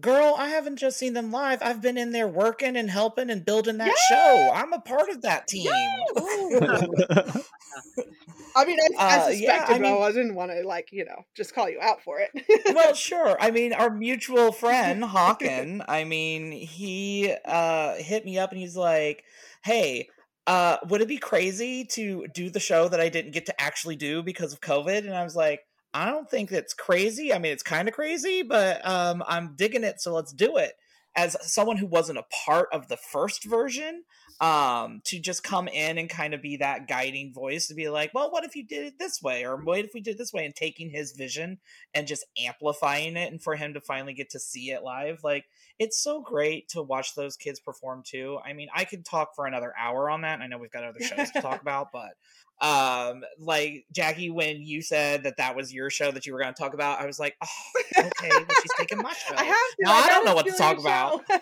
[0.00, 1.60] Girl, I haven't just seen them live.
[1.62, 4.50] I've been in there working and helping and building that show.
[4.52, 5.68] I'm a part of that team.
[8.56, 11.04] I mean, I, I Uh, suspected, yeah, I mean- I didn't want to like you
[11.04, 12.30] know just call you out for it.
[12.74, 13.36] well, sure.
[13.40, 15.84] I mean, our mutual friend Haakon.
[15.88, 19.24] I mean, he uh, hit me up and he's like,
[19.64, 20.08] "Hey,
[20.46, 23.96] uh, would it be crazy to do the show that I didn't get to actually
[23.96, 25.60] do because of COVID?" And I was like,
[25.94, 27.32] "I don't think that's crazy.
[27.32, 30.74] I mean, it's kind of crazy, but um, I'm digging it, so let's do it."
[31.16, 34.02] As someone who wasn't a part of the first version,
[34.40, 38.12] um, to just come in and kind of be that guiding voice to be like,
[38.12, 40.32] well, what if you did it this way, or what if we did it this
[40.32, 41.58] way, and taking his vision
[41.94, 45.44] and just amplifying it, and for him to finally get to see it live, like
[45.78, 48.38] it's so great to watch those kids perform too.
[48.44, 50.34] I mean, I could talk for another hour on that.
[50.34, 52.14] and I know we've got other shows to talk about, but
[52.60, 56.54] um, like Jackie, when you said that that was your show that you were going
[56.54, 59.34] to talk about, I was like, oh, okay, well, she's taking my show.
[59.36, 59.76] I have to.
[59.80, 61.24] Now, I don't know what to talk about.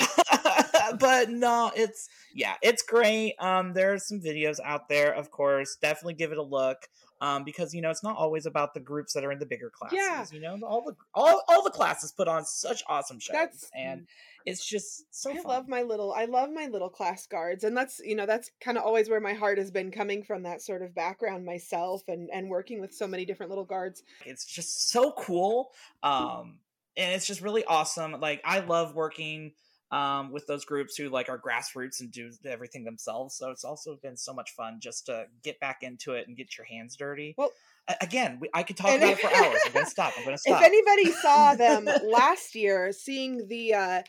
[0.98, 3.34] but no, it's yeah, it's great.
[3.38, 5.76] Um, there are some videos out there, of course.
[5.80, 6.78] Definitely give it a look.
[7.22, 9.70] Um, because you know it's not always about the groups that are in the bigger
[9.70, 9.96] classes.
[9.96, 10.24] Yeah.
[10.32, 14.08] You know, all the all, all the classes put on such awesome shows, That's- and
[14.44, 15.44] it's just so I fun.
[15.44, 18.76] love my little I love my little class guards and that's you know that's kind
[18.76, 22.28] of always where my heart has been coming from that sort of background myself and
[22.32, 24.02] and working with so many different little guards.
[24.26, 25.70] it's just so cool
[26.02, 26.58] um
[26.96, 29.52] and it's just really awesome like i love working
[29.92, 33.36] um with those groups who like are grassroots and do everything themselves.
[33.36, 36.56] So it's also been so much fun just to get back into it and get
[36.58, 37.34] your hands dirty.
[37.36, 37.52] Well-
[38.00, 39.60] again we, i could talk about it for hours.
[39.66, 40.12] I'm gonna stop.
[40.16, 40.62] I'm gonna stop.
[40.62, 44.02] If anybody saw them last year, seeing the uh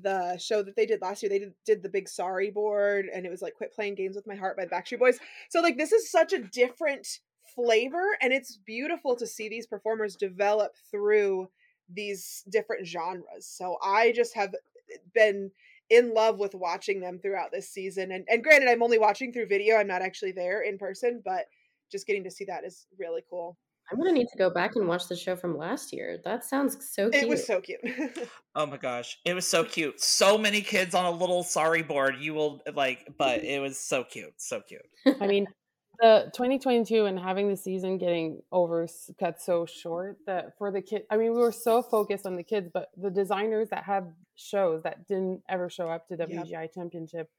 [0.00, 3.24] the show that they did last year, they did, did the big sorry board and
[3.24, 5.18] it was like quit playing games with my heart by the Backstreet Boys.
[5.50, 7.20] So like this is such a different
[7.54, 11.48] flavor and it's beautiful to see these performers develop through
[11.88, 13.46] these different genres.
[13.46, 14.54] So I just have
[15.14, 15.50] been
[15.90, 18.12] in love with watching them throughout this season.
[18.12, 21.44] And and granted I'm only watching through video, I'm not actually there in person, but
[21.90, 23.56] just getting to see that is really cool.
[23.90, 26.18] I'm gonna need to go back and watch the show from last year.
[26.24, 27.22] That sounds so cute.
[27.22, 27.80] It was so cute.
[28.54, 32.14] oh my gosh it was so cute so many kids on a little sorry board
[32.20, 34.80] you will like but it was so cute so cute
[35.20, 35.46] I mean,
[36.00, 38.86] the 2022 and having the season getting over
[39.18, 42.42] cut so short that for the kid, I mean, we were so focused on the
[42.42, 47.30] kids, but the designers that have shows that didn't ever show up to WGI Championship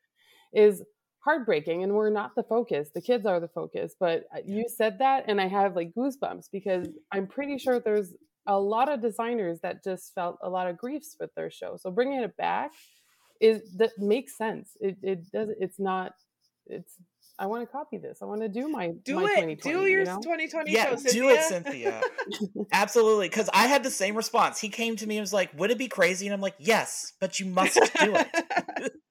[0.54, 0.84] is
[1.20, 2.90] heartbreaking, and we're not the focus.
[2.94, 3.96] The kids are the focus.
[4.00, 8.14] But uh, you said that, and I have like goosebumps because I'm pretty sure there's
[8.48, 11.78] a lot of designers that just felt a lot of griefs with their show.
[11.78, 12.72] So bringing it back
[13.42, 14.78] is that makes sense.
[14.80, 15.50] It it does.
[15.60, 16.14] It's not.
[16.68, 16.94] It's
[17.38, 18.22] I want to copy this.
[18.22, 19.60] I want to do my Do my it.
[19.60, 20.20] 2020, Do you your know?
[20.22, 21.12] 2020 Yeah, show, Cynthia.
[21.14, 22.02] do it, Cynthia.
[22.72, 24.60] Absolutely, because I had the same response.
[24.60, 27.14] He came to me and was like, "Would it be crazy?" And I'm like, "Yes,
[27.20, 28.28] but you must do it."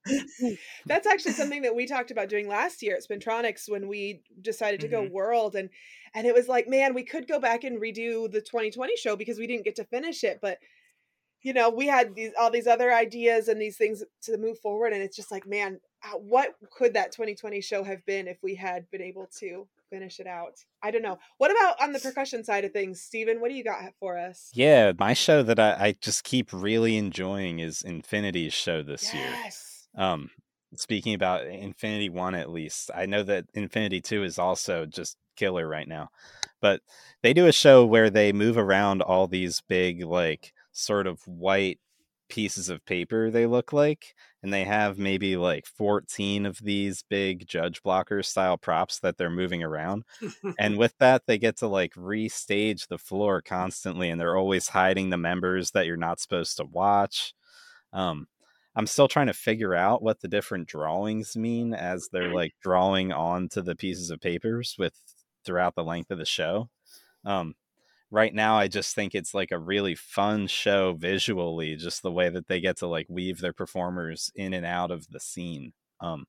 [0.89, 4.81] That's actually something that we talked about doing last year at Spintronix when we decided
[4.81, 5.11] to go Mhm.
[5.11, 5.71] world and
[6.15, 9.39] and it was like, man, we could go back and redo the 2020 show because
[9.39, 10.59] we didn't get to finish it, but
[11.43, 14.93] you know, we had these all these other ideas and these things to move forward
[14.93, 15.81] and it's just like, man,
[16.13, 20.27] what could that 2020 show have been if we had been able to finish it
[20.27, 20.55] out?
[20.83, 21.19] I don't know.
[21.39, 23.41] What about on the percussion side of things, Stephen?
[23.41, 24.51] What do you got for us?
[24.55, 29.29] Yeah, my show that I, I just keep really enjoying is Infinity's show this year.
[29.31, 29.89] Yes.
[29.97, 30.31] Um,
[30.75, 35.67] speaking about Infinity One, at least I know that Infinity Two is also just killer
[35.67, 36.11] right now,
[36.61, 36.81] but
[37.23, 41.79] they do a show where they move around all these big, like, sort of white
[42.29, 43.31] pieces of paper.
[43.31, 44.15] They look like,
[44.45, 49.31] and they have maybe like fourteen of these big judge blocker style props that they're
[49.31, 50.05] moving around,
[50.59, 55.09] and with that, they get to like restage the floor constantly, and they're always hiding
[55.09, 57.33] the members that you're not supposed to watch.
[57.95, 58.27] Um,
[58.77, 63.13] I'm still trying to figure out what the different drawings mean as they're like drawing
[63.13, 64.93] onto the pieces of papers with
[65.47, 66.69] throughout the length of the show.
[67.25, 67.55] Um,
[68.15, 72.29] right now, I just think it's like a really fun show visually, just the way
[72.29, 75.73] that they get to like weave their performers in and out of the scene.
[76.01, 76.27] Um,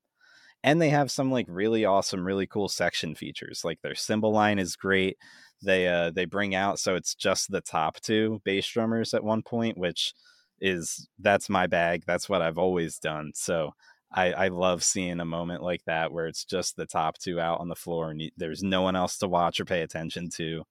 [0.64, 3.62] and they have some like really awesome, really cool section features.
[3.64, 5.18] Like their cymbal line is great.
[5.64, 9.44] They uh they bring out so it's just the top two bass drummers at one
[9.44, 10.14] point, which
[10.60, 12.04] is that's my bag.
[12.08, 13.32] That's what I've always done.
[13.36, 13.74] So
[14.12, 17.60] I, I love seeing a moment like that where it's just the top two out
[17.60, 20.64] on the floor and you, there's no one else to watch or pay attention to.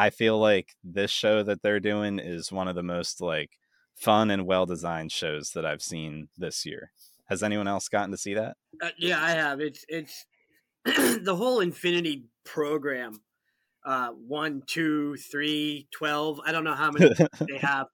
[0.00, 3.50] I feel like this show that they're doing is one of the most like
[3.94, 6.90] fun and well designed shows that I've seen this year.
[7.28, 8.56] Has anyone else gotten to see that?
[8.82, 9.60] Uh, yeah, I have.
[9.60, 10.24] It's it's
[10.84, 13.20] the whole Infinity program.
[13.84, 16.40] Uh, one, two, three, twelve.
[16.46, 17.14] I don't know how many
[17.46, 17.88] they have.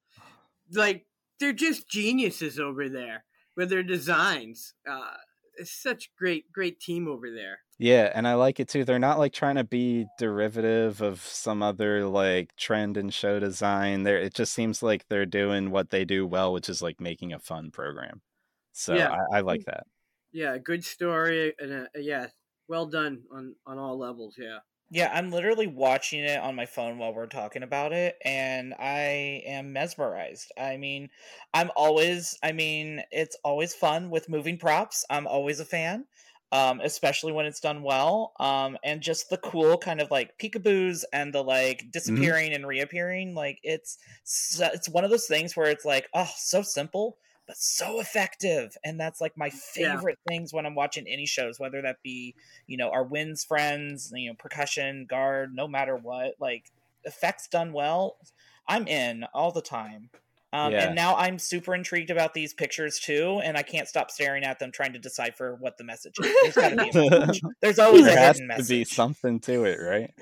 [0.72, 1.06] Like
[1.40, 3.24] they're just geniuses over there
[3.56, 4.74] with their designs.
[4.88, 5.16] Uh,
[5.58, 7.58] it's such great, great team over there.
[7.78, 8.84] Yeah, and I like it too.
[8.84, 14.02] They're not like trying to be derivative of some other like trend in show design.
[14.04, 17.32] There it just seems like they're doing what they do well, which is like making
[17.34, 18.22] a fun program.
[18.72, 19.16] So Yeah.
[19.32, 19.86] I, I like that.
[20.32, 22.28] Yeah, good story and uh, yeah,
[22.68, 24.36] well done on on all levels.
[24.38, 24.60] Yeah.
[24.88, 29.42] Yeah, I'm literally watching it on my phone while we're talking about it, and I
[29.44, 30.52] am mesmerized.
[30.56, 31.10] I mean,
[31.52, 35.04] I'm always, I mean, it's always fun with moving props.
[35.10, 36.06] I'm always a fan,
[36.52, 38.32] um, especially when it's done well.
[38.40, 43.34] Um, and just the cool kind of like peekaboos and the like disappearing and reappearing.
[43.34, 47.18] Like it's, so, it's one of those things where it's like, oh, so simple.
[47.46, 50.02] But so effective, and that's like my Yeah.
[50.04, 52.34] favorite things when I'm watching any shows, whether that be
[52.66, 56.72] you know, our wins friends, you know, percussion, guard, no matter what, like
[57.04, 58.18] effects done well,
[58.66, 60.10] I'm in all the time.
[60.56, 60.86] Um, Yeah.
[60.86, 64.58] And now I'm super intrigued about these pictures too, and I can't stop staring at
[64.58, 66.34] them, trying to decipher what the message is.
[66.42, 67.42] There's, gotta be a message.
[67.60, 70.14] There's always there a has hidden to be something to it, right?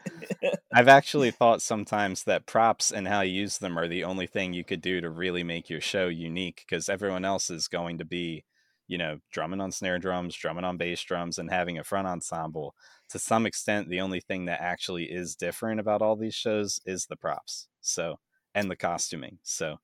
[0.75, 4.53] I've actually thought sometimes that props and how you use them are the only thing
[4.53, 8.05] you could do to really make your show unique because everyone else is going to
[8.05, 8.45] be,
[8.89, 12.75] you know, drumming on snare drums, drumming on bass drums, and having a front ensemble.
[13.11, 17.07] To some extent, the only thing that actually is different about all these shows is
[17.07, 17.69] the props.
[17.81, 18.19] So,
[18.53, 19.39] and the costuming.
[19.45, 19.79] So,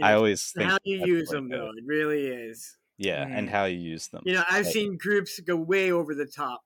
[0.00, 2.76] I always think how you use them though, it really is.
[2.98, 4.22] Yeah, and how you use them.
[4.24, 6.62] You know, I've Like- seen groups go way over the top,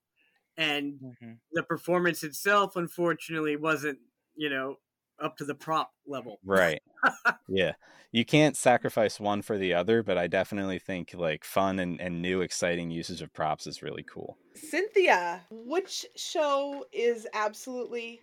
[0.56, 1.32] and Mm-hmm.
[1.52, 3.98] the performance itself, unfortunately, wasn't
[4.34, 4.76] you know
[5.18, 6.38] up to the prop level.
[6.44, 6.82] Right.
[7.48, 7.72] yeah.
[8.12, 12.20] You can't sacrifice one for the other, but I definitely think like fun and, and
[12.22, 14.36] new exciting usage of props is really cool.
[14.54, 18.20] Cynthia, which show is absolutely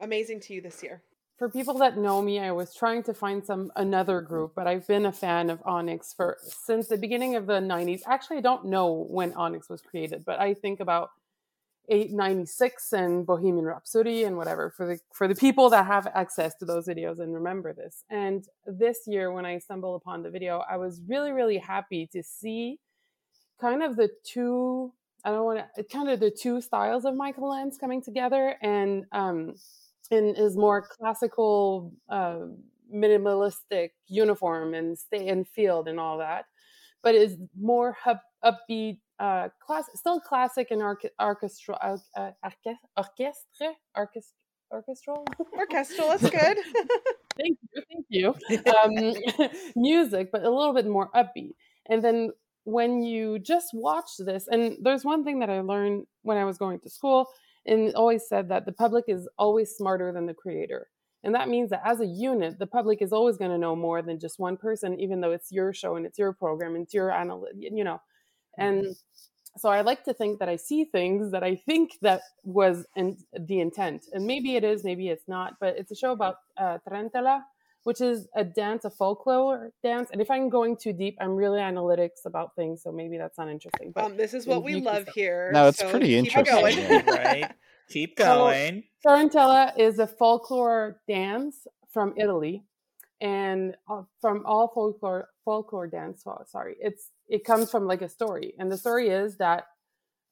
[0.00, 1.02] amazing to you this year?
[1.36, 4.86] For people that know me, I was trying to find some another group, but I've
[4.86, 8.00] been a fan of Onyx for since the beginning of the 90s.
[8.06, 11.10] Actually, I don't know when Onyx was created, but I think about
[11.88, 16.64] 896 and Bohemian Rhapsody and whatever for the for the people that have access to
[16.64, 18.04] those videos and remember this.
[18.08, 22.22] And this year when I stumbled upon the video, I was really really happy to
[22.22, 22.80] see
[23.60, 24.92] kind of the two
[25.24, 29.04] I don't want to kind of the two styles of Michael Lentz coming together and
[29.12, 29.54] um
[30.12, 32.40] in his more classical uh,
[32.94, 36.44] minimalistic uniform and stay in field and all that
[37.02, 42.76] but is more up, upbeat uh class still classic and orche- orchestral uh, uh, orche-
[42.96, 44.34] orchestre orchest-
[44.70, 45.24] orchestral?
[45.52, 46.58] Orchestral, that's good.
[47.38, 48.34] thank you thank you.
[48.82, 51.54] Um music but a little bit more upbeat.
[51.88, 52.32] And then
[52.64, 56.58] when you just watch this, and there's one thing that I learned when I was
[56.58, 57.28] going to school,
[57.66, 60.88] and always said that the public is always smarter than the creator.
[61.24, 64.00] And that means that as a unit, the public is always going to know more
[64.00, 66.94] than just one person, even though it's your show and it's your program and it's
[66.94, 68.00] your analyst, you know.
[68.58, 68.94] And
[69.56, 73.16] so I like to think that I see things that I think that was in
[73.38, 75.54] the intent, and maybe it is, maybe it's not.
[75.60, 76.78] But it's a show about uh,
[77.86, 80.08] which is a dance, a folklore dance.
[80.10, 83.48] And if I'm going too deep, I'm really analytics about things, so maybe that's not
[83.48, 83.92] interesting.
[83.94, 85.52] But um, this is what we love here.
[85.54, 86.84] No, it's so pretty keep interesting.
[86.84, 87.06] going.
[87.06, 87.52] right?
[87.88, 88.82] Keep going.
[89.04, 92.64] So, Tarantella is a folklore dance from Italy,
[93.20, 96.22] and uh, from all folklore folklore dance.
[96.26, 99.68] well, Sorry, it's it comes from like a story, and the story is that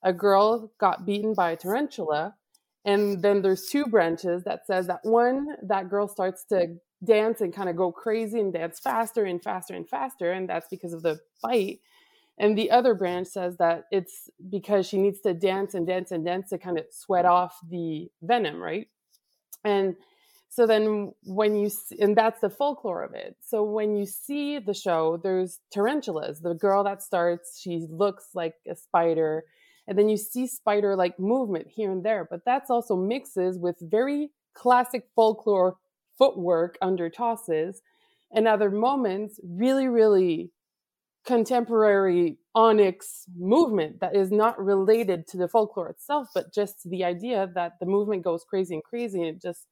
[0.03, 2.35] a girl got beaten by a tarantula,
[2.85, 7.53] and then there's two branches that says that one that girl starts to dance and
[7.53, 11.03] kind of go crazy and dance faster and faster and faster, and that's because of
[11.03, 11.81] the bite.
[12.39, 16.25] And the other branch says that it's because she needs to dance and dance and
[16.25, 18.89] dance to kind of sweat off the venom, right?
[19.65, 19.95] And
[20.49, 23.37] so then when you see, and that's the folklore of it.
[23.41, 26.41] So when you see the show, there's tarantulas.
[26.41, 29.45] The girl that starts, she looks like a spider,
[29.87, 32.27] and then you see spider like movement here and there.
[32.29, 35.77] But that's also mixes with very classic folklore
[36.19, 37.83] footwork under tosses,
[38.33, 40.51] and other moments really, really
[41.25, 47.05] contemporary onyx movement that is not related to the folklore itself, but just to the
[47.05, 49.67] idea that the movement goes crazy and crazy and it just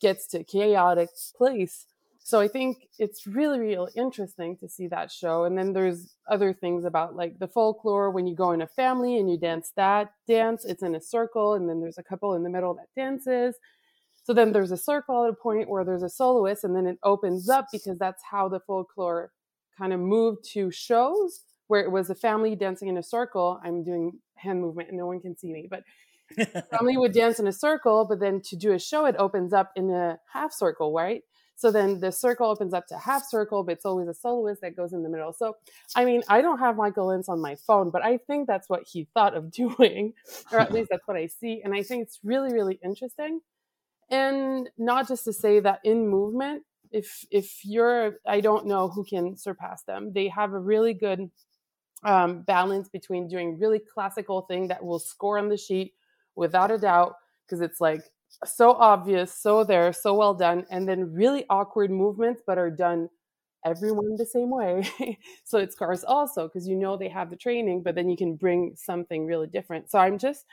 [0.00, 1.86] gets to chaotic place.
[2.26, 5.44] So I think it's really, really interesting to see that show.
[5.44, 9.18] And then there's other things about like the folklore when you go in a family
[9.18, 12.42] and you dance that dance, it's in a circle, and then there's a couple in
[12.42, 13.54] the middle that dances.
[14.26, 16.98] So then there's a circle at a point where there's a soloist, and then it
[17.04, 19.30] opens up because that's how the folklore
[19.78, 23.60] kind of moved to shows where it was a family dancing in a circle.
[23.62, 25.84] I'm doing hand movement and no one can see me, but
[26.70, 29.70] family would dance in a circle, but then to do a show, it opens up
[29.76, 31.22] in a half circle, right?
[31.54, 34.74] So then the circle opens up to half circle, but it's always a soloist that
[34.74, 35.32] goes in the middle.
[35.32, 35.56] So,
[35.94, 38.82] I mean, I don't have Michael Lentz on my phone, but I think that's what
[38.90, 40.14] he thought of doing,
[40.50, 41.62] or at least that's what I see.
[41.64, 43.40] And I think it's really, really interesting.
[44.10, 49.04] And not just to say that in movement, if if you're i don't know who
[49.04, 50.12] can surpass them.
[50.12, 51.30] They have a really good
[52.04, 55.94] um, balance between doing really classical thing that will score on the sheet
[56.36, 57.14] without a doubt
[57.46, 58.02] because it's like
[58.44, 63.08] so obvious so there so well done and then really awkward movements but are done
[63.64, 64.88] everyone the same way.
[65.44, 68.36] So it scars also because you know they have the training but then you can
[68.36, 69.90] bring something really different.
[69.90, 70.44] So i'm just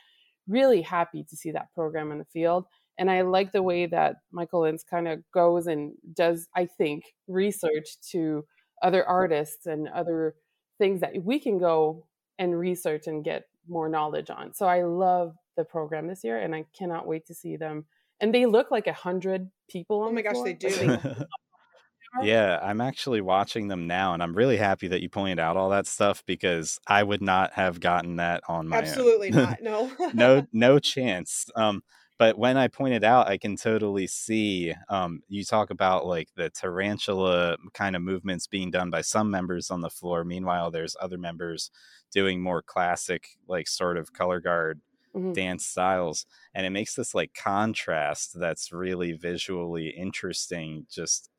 [0.47, 2.66] really happy to see that program in the field
[2.97, 7.03] and I like the way that Michael Lentz kind of goes and does, I think,
[7.27, 8.45] research to
[8.81, 10.35] other artists and other
[10.77, 12.05] things that we can go
[12.37, 14.53] and research and get more knowledge on.
[14.53, 17.85] So I love the program this year, and I cannot wait to see them.
[18.19, 20.01] And they look like a hundred people.
[20.01, 20.45] On Oh my the gosh, floor.
[20.45, 20.97] they do.
[22.21, 25.69] yeah, I'm actually watching them now, and I'm really happy that you pointed out all
[25.69, 28.83] that stuff because I would not have gotten that on my own.
[28.83, 29.59] Absolutely not.
[29.61, 29.91] No.
[30.13, 31.49] no, no chance.
[31.55, 31.81] Um,
[32.20, 34.74] but when I pointed out, I can totally see.
[34.89, 39.72] Um, you talk about like the tarantula kind of movements being done by some members
[39.72, 40.24] on the floor.
[40.24, 41.72] Meanwhile, there's other members
[42.11, 44.82] doing more classic, like sort of color guard
[45.14, 45.34] Mhm.
[45.34, 50.86] dance styles, and it makes this like contrast that's really visually interesting.
[50.89, 51.30] Just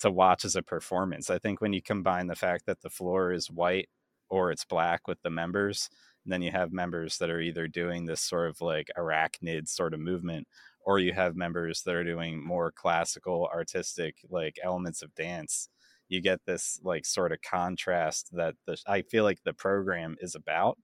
[0.00, 1.30] to watch as a performance.
[1.30, 3.88] I think when you combine the fact that the floor is white
[4.28, 5.90] or it's black with the members,
[6.24, 9.94] and then you have members that are either doing this sort of like arachnid sort
[9.94, 10.48] of movement,
[10.84, 15.68] or you have members that are doing more classical, artistic like elements of dance.
[16.08, 20.34] You get this like sort of contrast that the, I feel like the program is
[20.34, 20.78] about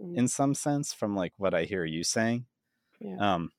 [0.00, 0.18] Mhm.
[0.18, 2.46] in some sense from like what I hear you saying
[3.00, 3.18] Yeah.
[3.18, 3.50] um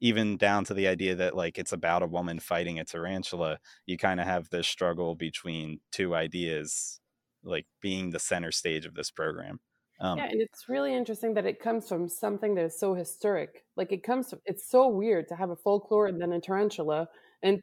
[0.00, 3.96] even down to the idea that like it's about a woman fighting a tarantula you
[3.98, 7.00] kind of have this struggle between two ideas
[7.44, 9.60] like being the center stage of this program
[10.00, 13.64] um yeah, and it's really interesting that it comes from something that is so historic.
[13.76, 17.08] Like it comes from, it's so weird to have a folklore and then a tarantula,
[17.42, 17.60] and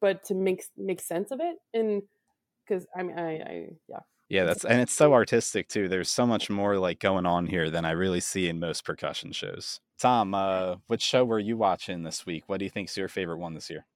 [0.00, 2.02] but to make make sense of it, and
[2.66, 3.98] because I mean, I, I yeah,
[4.28, 7.70] yeah that's and it's so artistic too there's so much more like going on here
[7.70, 9.80] than i really see in most percussion shows.
[9.98, 12.44] Thom uh which show were you watching this week?
[12.46, 13.86] What do you think's your favorite one this year?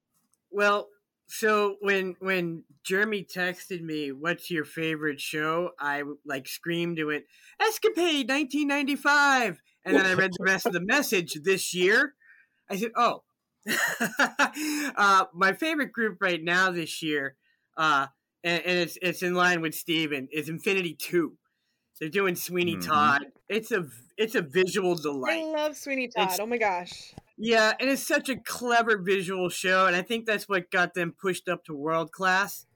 [0.51, 0.89] Well,
[1.29, 7.25] so when when Jeremy texted me, "What's your favorite show?" I like screamed and went,
[7.61, 12.15] "Escapade 1995," and then I read the rest of the message this year.
[12.69, 13.25] I said, "Oh."
[14.97, 17.37] uh, my favorite group right now this year,
[17.77, 18.07] uh,
[18.43, 21.37] and, and it's it's in line with Stephen, is Infinity Two.
[22.01, 22.87] They're doing Sweeney Mhm.
[22.87, 23.27] Todd.
[23.49, 25.41] It's a it's a visual delight.
[25.41, 26.25] I love Sweeney Todd.
[26.25, 27.13] It's- oh my gosh.
[27.41, 31.13] Yeah, and it's such a clever visual show, and I think that's what got them
[31.13, 32.67] pushed up to world class.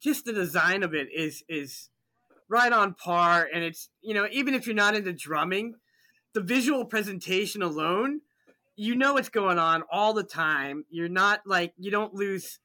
[0.00, 1.90] Just the design of it is is
[2.48, 5.74] right on par, and it's you know even if you're not into drumming,
[6.32, 8.20] the visual presentation alone,
[8.76, 10.84] you know what's going on all the time.
[10.90, 12.60] You're not like you don't lose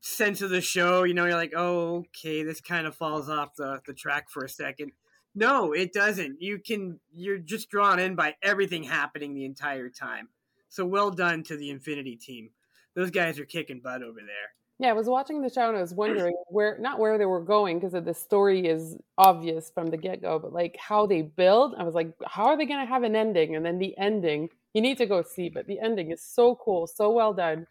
[0.00, 1.04] sense of the show.
[1.04, 4.44] You know, you're like, oh, okay, this kind of falls off the the track for
[4.44, 4.90] a second.
[5.36, 6.42] No, it doesn't.
[6.42, 10.30] You can you're just drawn in by everything happening the entire time.
[10.70, 12.50] So well done to the Infinity team.
[12.94, 14.54] Those guys are kicking butt over there.
[14.78, 17.42] Yeah, I was watching the show and I was wondering where, not where they were
[17.42, 21.74] going because the story is obvious from the get go, but like how they build.
[21.76, 23.54] I was like, how are they going to have an ending?
[23.56, 26.86] And then the ending, you need to go see, but the ending is so cool,
[26.86, 27.66] so well done.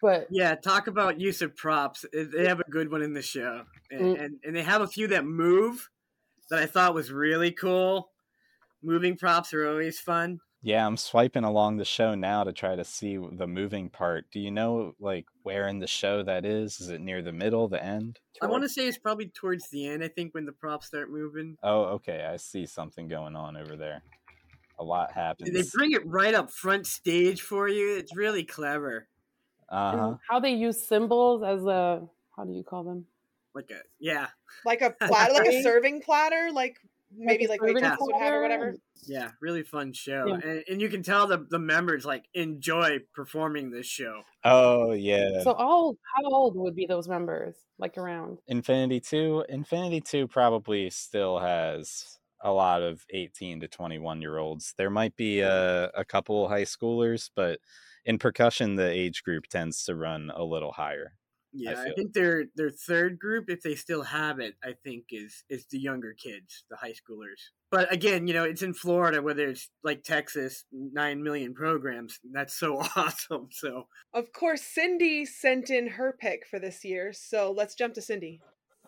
[0.00, 2.04] But Yeah, talk about use of props.
[2.12, 4.20] They have a good one in the show, and Mm.
[4.24, 5.90] and, and they have a few that move
[6.50, 8.10] that I thought was really cool.
[8.82, 10.40] Moving props are always fun.
[10.60, 14.26] Yeah, I'm swiping along the show now to try to see the moving part.
[14.32, 16.80] Do you know like where in the show that is?
[16.80, 18.18] Is it near the middle, the end?
[18.42, 20.02] I want to say it's probably towards the end.
[20.02, 22.24] I think when the props start moving, Oh, okay.
[22.28, 24.02] I see something going on over there.
[24.80, 25.50] A lot happens.
[25.52, 27.96] they bring it right up front stage for you.
[27.96, 29.08] It's really clever.
[29.68, 30.14] Uh huh.
[30.30, 32.02] how they use cymbals as a,
[32.36, 33.04] how do you call them?
[33.54, 34.28] Like a yeah,
[34.64, 36.78] Like a platter, like a serving platter, like
[37.16, 38.74] maybe like serving waitresses would have or whatever.
[39.06, 40.40] yeah, really fun show, Yeah.
[40.44, 44.22] and, and you can tell the the members like enjoy performing this show.
[44.44, 45.42] Oh yeah.
[45.42, 47.56] So how old, how old would be those members?
[47.78, 48.38] Like around?
[48.46, 54.74] Infinity 2, Infinity 2 probably still has a lot of 18 to 21 year olds.
[54.78, 57.58] There might be a, a couple high schoolers, but
[58.04, 61.14] in percussion, the age group tends to run a little higher.
[61.52, 61.94] Yeah, I, feel.
[61.96, 65.78] think their their third group, if they still have it, I think is is the
[65.78, 67.50] younger kids, the high schoolers.
[67.70, 72.18] But again, you know, it's in Florida, whether it's like Texas, nine million programs.
[72.32, 73.48] That's so awesome.
[73.50, 78.02] So Of course, Cindy sent in her pick for this year, so let's jump to
[78.02, 78.40] Cindy.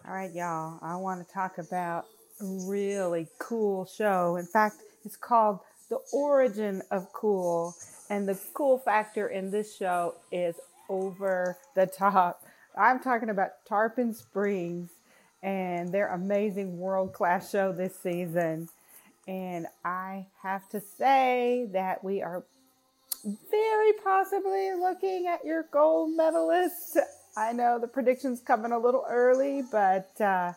[0.07, 0.79] All right, y'all.
[0.83, 2.07] I want to talk about
[2.41, 4.37] a really cool show.
[4.37, 7.75] In fact, it's called The Origin of Cool.
[8.09, 10.57] And the cool factor in this show is
[10.89, 12.43] over the top.
[12.81, 14.89] I'm talking about Tarpon Springs
[15.43, 18.71] and their amazing world class show this season.
[19.29, 22.43] And I have to say that we are
[23.51, 26.97] very possibly looking at your gold medalist.
[27.37, 30.55] I know the prediction's coming a little early, but uh,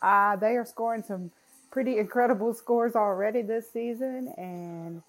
[0.00, 1.30] uh, they are scoring some
[1.70, 5.02] pretty incredible scores already this season, and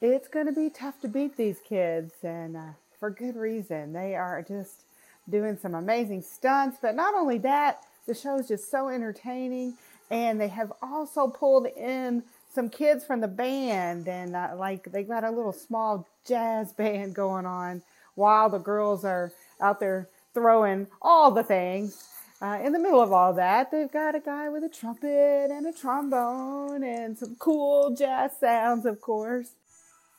[0.00, 3.92] it's going to be tough to beat these kids, and uh, for good reason.
[3.92, 4.84] They are just
[5.28, 9.76] doing some amazing stunts, but not only that, the show is just so entertaining,
[10.10, 12.22] and they have also pulled in
[12.54, 17.14] some kids from the band, and uh, like they got a little small jazz band
[17.14, 17.82] going on
[18.14, 22.08] while the girls are out there throwing all the things.
[22.42, 25.66] Uh, in the middle of all that, they've got a guy with a trumpet and
[25.66, 29.52] a trombone and some cool jazz sounds, of course.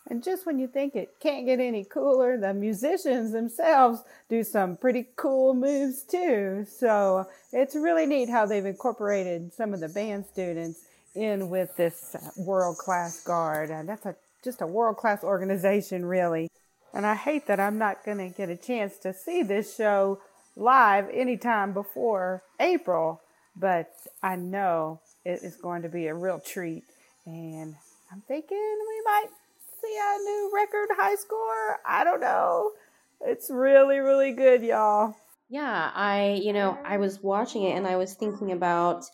[0.07, 4.77] And just when you think it can't get any cooler, the musicians themselves do some
[4.77, 6.65] pretty cool moves too.
[6.69, 10.81] So it's really neat how they've incorporated some of the band students
[11.15, 13.71] in with this uh, world class guard.
[13.71, 16.51] And that's a just a world class organization, really.
[16.93, 20.19] And I hate that I'm not going to get a chance to see this show
[20.55, 23.21] live anytime before April,
[23.55, 23.89] but
[24.21, 26.83] I know it is going to be a real treat.
[27.25, 27.75] And
[28.11, 29.27] I'm thinking we might
[29.85, 31.79] see a new record high score.
[31.85, 32.71] I don't know.
[33.21, 35.15] It's really, really good, y'all.
[35.49, 39.05] Yeah, I, you know, I was watching it and I was thinking about,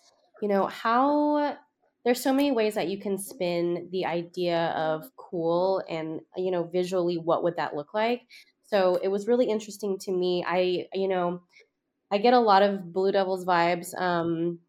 [0.42, 1.58] you know, how
[2.04, 6.64] there's so many ways that you can spin the idea of cool and, you know,
[6.64, 8.22] visually what would that look like.
[8.64, 10.44] So it was really interesting to me.
[10.48, 11.42] I, you know,
[12.12, 14.00] I get a lot of Blue Devils vibes.
[14.00, 14.60] Um,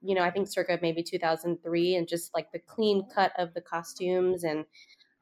[0.00, 3.60] you know, I think circa maybe 2003 and just like the clean cut of the
[3.60, 4.64] costumes and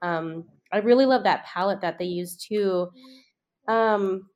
[0.03, 2.91] um, I really love that palette that they use too.
[3.69, 4.29] Um,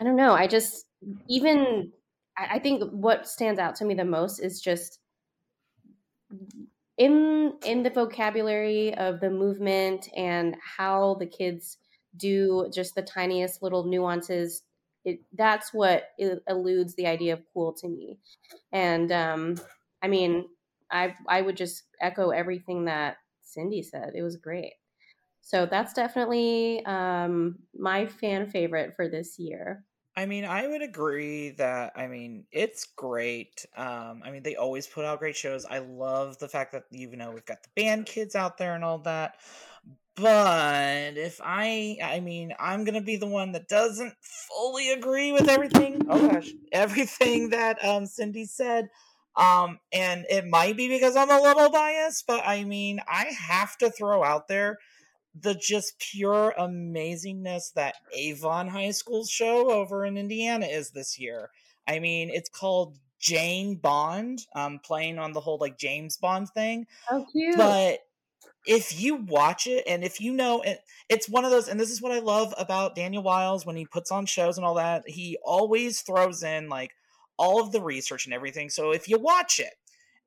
[0.00, 0.32] I don't know.
[0.32, 0.86] I just
[1.28, 1.92] even
[2.36, 5.00] I, I think what stands out to me the most is just
[6.96, 11.78] in in the vocabulary of the movement and how the kids
[12.16, 14.62] do just the tiniest little nuances.
[15.04, 16.10] It, that's what
[16.46, 18.18] eludes the idea of cool to me.
[18.70, 19.56] And um,
[20.02, 20.48] I mean,
[20.90, 23.16] I I would just echo everything that
[23.52, 24.12] Cindy said.
[24.14, 24.74] It was great.
[25.42, 29.84] So that's definitely um, my fan favorite for this year.
[30.16, 33.64] I mean, I would agree that I mean it's great.
[33.76, 35.64] Um, I mean, they always put out great shows.
[35.64, 38.84] I love the fact that you know we've got the band kids out there and
[38.84, 39.36] all that.
[40.16, 45.48] But if I, I mean, I'm gonna be the one that doesn't fully agree with
[45.48, 46.02] everything.
[46.10, 48.90] Oh gosh, everything that um Cindy said.
[49.36, 53.78] Um, and it might be because I'm a little biased, but I mean, I have
[53.78, 54.78] to throw out there
[55.38, 61.50] the just pure amazingness that Avon High School's show over in Indiana is this year.
[61.86, 66.86] I mean, it's called Jane Bond, um, playing on the whole like James Bond thing.
[67.10, 67.56] Oh, cute.
[67.56, 68.00] But
[68.66, 71.90] if you watch it and if you know it, it's one of those, and this
[71.90, 75.08] is what I love about Daniel Wiles when he puts on shows and all that,
[75.08, 76.92] he always throws in like
[77.40, 78.68] all of the research and everything.
[78.68, 79.72] So if you watch it,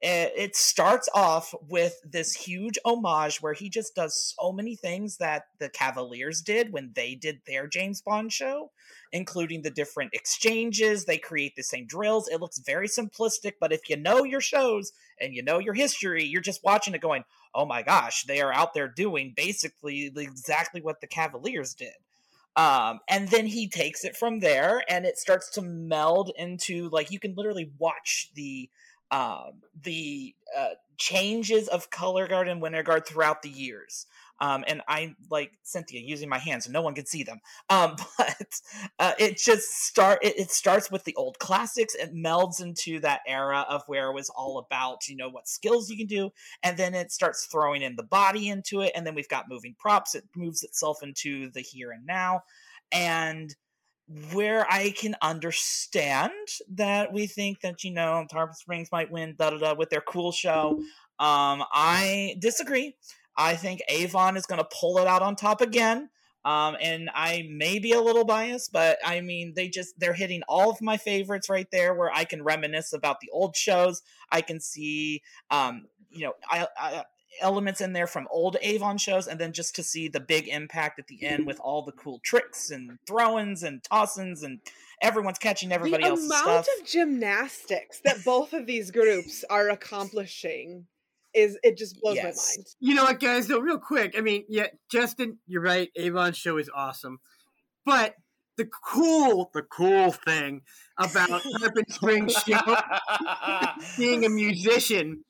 [0.01, 5.18] eh, it starts off with this huge homage where he just does so many things
[5.18, 8.72] that the Cavaliers did when they did their James Bond show,
[9.11, 11.05] including the different exchanges.
[11.05, 12.28] They create the same drills.
[12.28, 14.91] It looks very simplistic, but if you know your shows
[15.22, 18.51] and you know your history, you're just watching it going, oh my gosh, they are
[18.51, 21.93] out there doing basically exactly what the Cavaliers did.
[22.55, 27.09] Um, and then he takes it from there and it starts to meld into like
[27.09, 28.69] you can literally watch the
[29.09, 34.05] um, the uh, changes of color guard and winter guard throughout the years.
[34.39, 37.39] Um, and I like Cynthia using my hands, no one can see them.
[37.69, 38.47] Um, but
[38.99, 41.95] uh, it just start it, it, starts with the old classics.
[41.95, 45.89] It melds into that era of where it was all about you know what skills
[45.89, 46.31] you can do,
[46.63, 49.75] and then it starts throwing in the body into it, and then we've got moving
[49.77, 50.15] props.
[50.15, 52.41] It moves itself into the here and now,
[52.91, 53.55] and
[54.34, 56.31] where I can understand
[56.73, 60.01] that we think that you know Tarpon Springs might win da da da with their
[60.01, 60.79] cool show.
[61.19, 62.95] Um, I disagree.
[63.38, 66.09] I think Avon is going to pull it out on top again.
[66.45, 70.41] Um, and I may be a little biased, but I mean, they just they're hitting
[70.47, 74.01] all of my favorites right there, where I can reminisce about the old shows.
[74.29, 77.03] I can see, um, you know, I, I
[77.41, 80.99] elements in there from old Avon shows, and then just to see the big impact
[80.99, 84.59] at the end with all the cool tricks and throw-ins and toss-ins and
[85.01, 86.67] everyone's catching everybody the else's amount stuff.
[86.81, 90.86] of gymnastics that both of these groups are accomplishing
[91.34, 92.55] is it just blows Yes.
[92.57, 92.67] my mind.
[92.79, 93.47] You know what, guys?
[93.47, 94.15] Though, real quick.
[94.17, 95.89] I mean, yeah, Justin, you're right.
[95.95, 97.19] Avon's show is awesome,
[97.86, 98.15] but
[98.57, 100.61] the cool, the cool thing
[100.99, 101.29] about
[101.59, 102.77] Tarpon Springs show
[103.97, 105.23] being a musician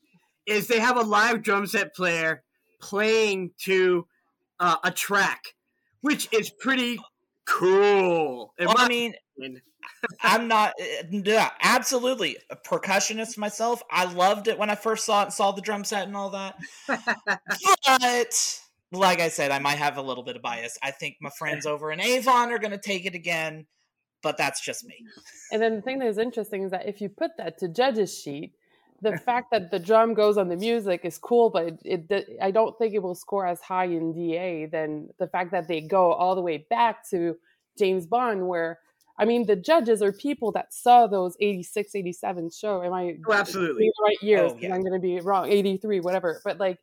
[0.45, 2.43] is they have a live drum set player
[2.81, 4.05] playing to
[4.59, 5.55] uh, a track,
[6.01, 6.99] which is pretty
[7.45, 8.53] cool.
[8.57, 9.19] in Well, I mean, opinion.
[10.21, 10.73] I'm not.
[10.79, 12.37] uh, Yeah, absolutely.
[12.49, 13.81] A percussionist myself.
[13.91, 16.55] I loved it when I first saw it saw the drum set and all that.
[17.87, 18.59] but
[18.91, 20.77] like I said, I might have a little bit of bias.
[20.81, 23.65] I think my friends over in Avon are going to take it again,
[24.21, 24.95] but that's just me.
[25.51, 28.17] And then the thing that is interesting is that if you put that to judges
[28.17, 28.53] sheet,
[29.01, 32.51] the fact that the drum goes on the music is cool, but it, it I
[32.51, 36.13] don't think it will score as high in DA than the fact that they go
[36.13, 37.35] all the way back to
[37.77, 38.79] James Bond, where
[39.17, 42.83] I mean the judges are people that saw those 86, 87 show.
[42.83, 43.85] Am I Oh, absolutely.
[43.85, 44.53] the right years?
[44.53, 44.73] Oh, 'Cause yeah.
[44.73, 46.41] I'm going to be wrong, 83, whatever.
[46.43, 46.79] But like,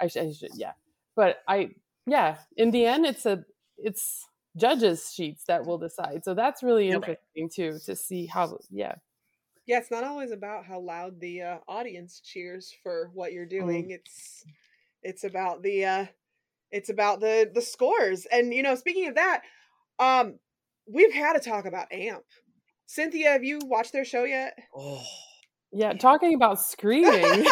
[0.00, 0.74] I should, I should, yeah.
[1.16, 2.38] But I, yeah.
[2.56, 3.44] In the end, it's a,
[3.78, 6.24] it's judges sheets that will decide.
[6.24, 7.02] So that's really Yep.
[7.02, 8.96] interesting too to see how, yeah.
[9.66, 13.82] Yeah, it's not always about how loud the uh, audience cheers for what you're Mm-hmm.
[13.82, 13.90] doing.
[13.90, 14.44] It's
[15.02, 16.06] it's about the uh
[16.70, 18.26] it's about the the scores.
[18.26, 19.44] And you know, speaking of that,
[19.98, 20.40] um
[20.86, 22.24] we've had to talk about AMP.
[22.86, 24.56] Cynthia, have you watched their show yet?
[24.76, 25.02] Oh,
[25.72, 27.46] Yeah, talking about screaming.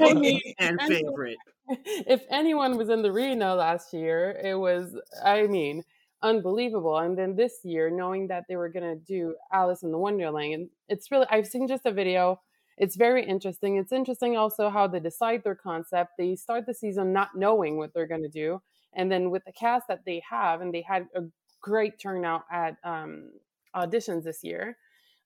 [0.00, 1.38] I mean, and and- favorite.
[1.68, 5.84] if anyone was in the arena last year, it was, I mean,
[6.22, 6.98] unbelievable.
[6.98, 10.54] And then this year, knowing that they were going to do Alice in the Wonderland,
[10.54, 12.40] and it's really, I've seen just a video.
[12.78, 13.76] It's very interesting.
[13.76, 16.12] It's interesting also how they decide their concept.
[16.18, 18.60] They start the season not knowing what they're going to do.
[18.94, 21.20] And then with the cast that they have, and they had a
[21.62, 23.30] great turnout at um,
[23.74, 24.76] auditions this year.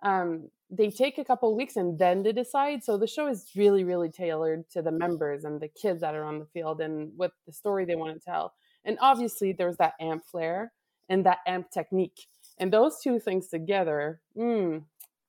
[0.03, 2.84] Um, they take a couple weeks and then they decide.
[2.84, 6.24] So the show is really, really tailored to the members and the kids that are
[6.24, 8.55] on the field and what the story they want to tell.
[8.84, 10.72] And obviously, there's that amp flair
[11.09, 12.26] and that amp technique,
[12.59, 14.82] and those two things together, mm,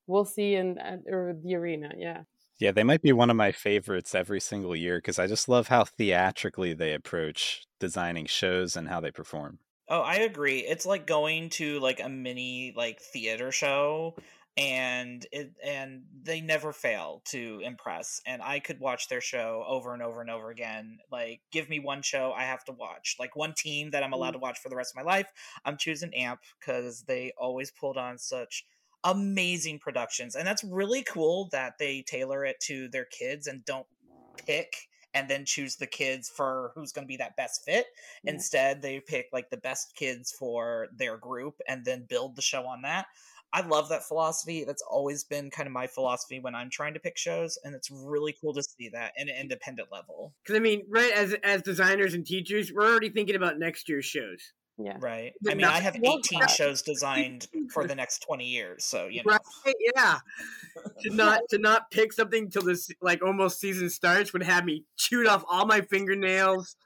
[0.06, 1.92] we'll see in or the arena.
[1.96, 2.22] Yeah.
[2.58, 5.68] Yeah, they might be one of my favorites every single year because I just love
[5.68, 9.60] how theatrically they approach designing shows and how they perform.
[9.88, 10.58] Oh, I agree.
[10.58, 14.14] It's like going to like a mini like theater show
[14.58, 19.94] and it and they never fail to impress and i could watch their show over
[19.94, 23.36] and over and over again like give me one show i have to watch like
[23.36, 24.32] one team that i'm allowed mm.
[24.32, 25.30] to watch for the rest of my life
[25.64, 28.66] i'm choosing amp because they always pulled on such
[29.04, 33.86] amazing productions and that's really cool that they tailor it to their kids and don't
[34.44, 34.88] pick
[35.18, 37.86] and then choose the kids for who's going to be that best fit.
[38.22, 38.32] Yeah.
[38.32, 42.62] Instead, they pick like the best kids for their group and then build the show
[42.62, 43.06] on that.
[43.52, 44.64] I love that philosophy.
[44.64, 47.90] That's always been kind of my philosophy when I'm trying to pick shows, and it's
[47.90, 50.34] really cool to see that in an independent level.
[50.44, 54.04] Because I mean, right as as designers and teachers, we're already thinking about next year's
[54.04, 54.52] shows.
[54.78, 54.96] Yeah.
[55.00, 55.32] Right.
[55.42, 59.08] But I mean, I have 18 that- shows designed for the next 20 years, so
[59.08, 59.32] you know.
[59.32, 59.74] Right?
[59.94, 60.18] Yeah.
[61.00, 64.84] to not to not pick something till this like almost season starts would have me
[64.96, 66.76] chewed off all my fingernails.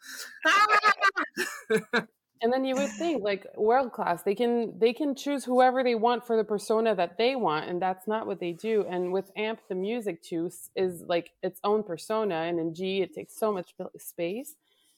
[2.42, 5.94] And then you would think like world class, they can they can choose whoever they
[5.94, 8.84] want for the persona that they want, and that's not what they do.
[8.88, 13.14] And with Amp, the music too is like its own persona, and in G, it
[13.14, 14.56] takes so much space.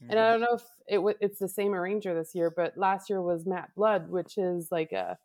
[0.09, 0.33] And I mm-hmm.
[0.33, 3.47] don't know if it w- it's the same arranger this year, but last year was
[3.47, 5.19] Matt Blood, which is like a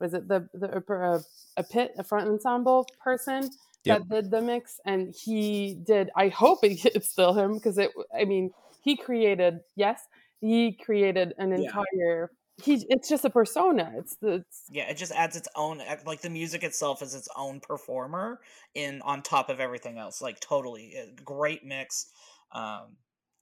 [0.00, 1.20] was it the the a,
[1.56, 3.50] a pit a front ensemble person
[3.86, 4.08] Yep.
[4.08, 6.10] that did the mix, and he did.
[6.16, 7.92] I hope it's still him because it.
[8.18, 8.50] I mean,
[8.82, 10.02] he created yes,
[10.40, 11.58] he created an Yeah.
[11.58, 12.30] entire.
[12.62, 13.92] He it's just a persona.
[13.96, 17.14] It's the it's, Yeah, it just adds its own eh, like the music itself is
[17.14, 18.40] its own performer
[18.74, 20.20] in on top of everything else.
[20.20, 22.06] Like totally eh, great mix.
[22.52, 22.96] Um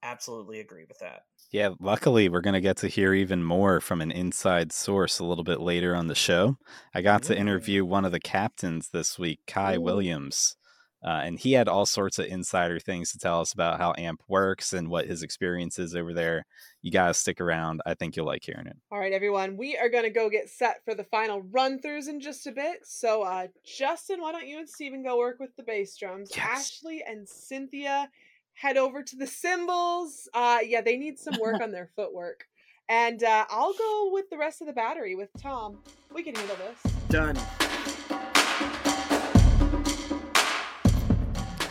[0.04, 1.22] absolutely agree with that.
[1.50, 5.24] Yeah, luckily we're going to get to hear even more from an inside source a
[5.24, 6.58] little bit later on the show.
[6.94, 9.80] I got to interview one of the captains this week, Kai Ooh.
[9.80, 10.56] Williams.
[11.04, 14.22] Uh, and he had all sorts of insider things to tell us about how AMP
[14.26, 16.46] works and what his experience is over there.
[16.80, 17.82] You got to stick around.
[17.84, 18.76] I think you'll like hearing it.
[18.90, 22.08] All right, everyone, we are going to go get set for the final run throughs
[22.08, 22.78] in just a bit.
[22.84, 26.30] So, uh, Justin, why don't you and Stephen go work with the bass drums?
[26.34, 26.46] Yes.
[26.48, 28.08] Ashley and Cynthia
[28.54, 30.28] head over to the cymbals.
[30.32, 32.46] Uh, yeah, they need some work on their footwork.
[32.88, 35.78] And uh, I'll go with the rest of the battery with Thom.
[36.14, 36.92] We can handle this.
[37.08, 37.36] Done.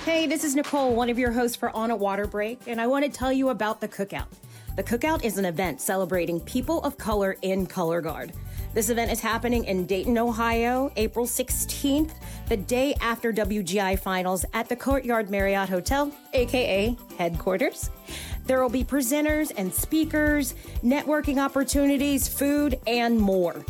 [0.06, 2.88] Hey, this is Nicole, one of your hosts for On a Water Break, and I
[2.88, 4.28] want to tell you about the Cookout.
[4.76, 8.34] The Cookout is an event celebrating people of color in Color Guard.
[8.74, 12.14] This event is happening in Dayton, Ohio, April 16th,
[12.50, 17.92] the day after WGI Finals at the Courtyard Marriott Hotel, aka headquarters.
[18.46, 23.64] There will be presenters and speakers, networking opportunities, food, and more.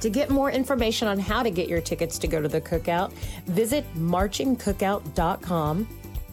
[0.00, 3.12] To get more information on how to get your tickets to go to the cookout,
[3.46, 5.88] visit marchingcookout.com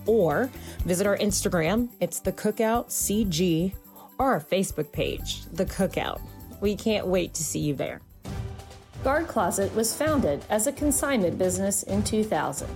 [0.05, 0.51] or
[0.85, 1.89] visit our Instagram.
[1.99, 3.73] It's the Cookout CG
[4.19, 6.21] or our Facebook page, The Cookout.
[6.61, 8.01] We can't wait to see you there.
[9.03, 12.67] Guard Closet was founded as a consignment business in 2000.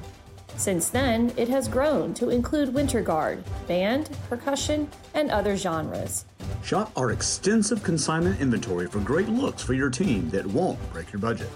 [0.58, 6.26] Since then, it has grown to include winter guard, band, percussion, and other genres.
[6.64, 11.22] Shop our extensive consignment inventory for great looks for your team that won't break your
[11.22, 11.50] budget.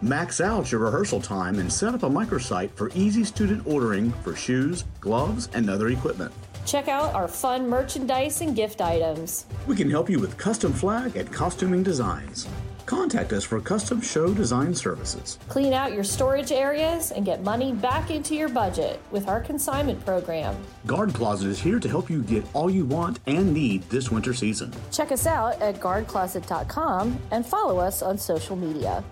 [0.00, 4.36] Max out your rehearsal time and set up a microsite for easy student ordering for
[4.36, 6.32] shoes, gloves, and other equipment.
[6.66, 9.46] Check out our fun merchandise and gift items.
[9.68, 12.48] We can help you with custom flag and costuming designs.
[12.86, 15.38] Contact us for custom show design services.
[15.48, 20.04] Clean out your storage areas and get money back into your budget with our consignment
[20.04, 20.56] program.
[20.86, 24.34] Guard Closet is here to help you get all you want and need this winter
[24.34, 24.72] season.
[24.92, 29.04] Check us out at guardcloset.com and follow us on social media.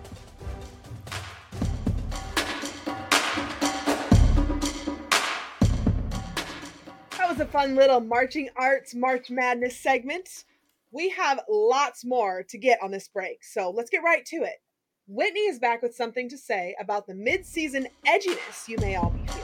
[7.37, 10.45] Was a fun little marching arts March Madness segment.
[10.91, 14.61] We have lots more to get on this break, so let's get right to it.
[15.05, 19.09] Whitney is back with something to say about the mid season edginess you may all
[19.09, 19.43] be feeling.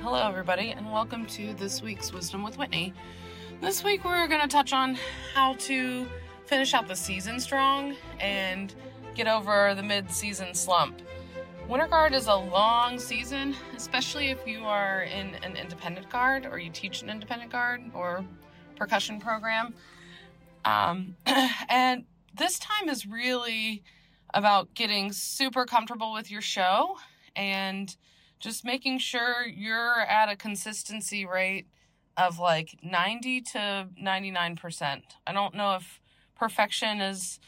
[0.00, 2.92] Hello, everybody, and welcome to this week's Wisdom with Whitney.
[3.60, 4.98] This week, we're going to touch on
[5.34, 6.04] how to
[6.46, 8.74] finish out the season strong and
[9.14, 11.00] get over the mid season slump.
[11.72, 16.58] Winter Guard is a long season, especially if you are in an independent guard or
[16.58, 18.26] you teach an independent guard or
[18.76, 19.72] percussion program.
[20.66, 21.16] Um,
[21.70, 22.04] and
[22.36, 23.82] this time is really
[24.34, 26.98] about getting super comfortable with your show
[27.34, 27.96] and
[28.38, 31.68] just making sure you're at a consistency rate
[32.18, 35.02] of like 90 to 99%.
[35.26, 36.00] I don't know if
[36.38, 37.40] perfection is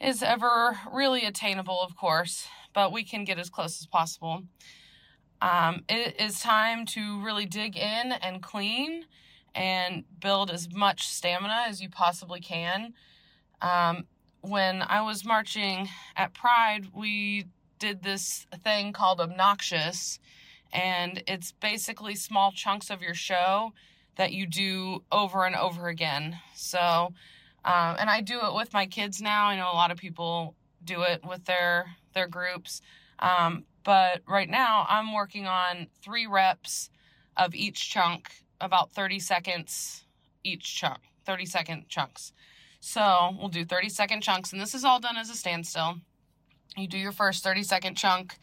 [0.00, 4.42] is ever really attainable, of course, but we can get as close as possible.
[5.40, 9.04] Um, it is time to really dig in and clean
[9.54, 12.94] and build as much stamina as you possibly can.
[13.62, 14.06] Um,
[14.40, 17.46] when I was marching at Pride, we
[17.78, 20.18] did this thing called Obnoxious,
[20.72, 23.72] and it's basically small chunks of your show
[24.16, 26.38] that you do over and over again.
[26.54, 27.12] So,
[27.64, 29.46] um, and I do it with my kids now.
[29.46, 30.54] I know a lot of people
[30.84, 32.80] do it with their their groups,
[33.18, 36.90] um, but right now I'm working on three reps
[37.36, 40.04] of each chunk, about 30 seconds
[40.42, 42.32] each chunk, 30 second chunks.
[42.80, 45.96] So we'll do 30 second chunks, and this is all done as a standstill.
[46.76, 48.38] You do your first 30 second chunk,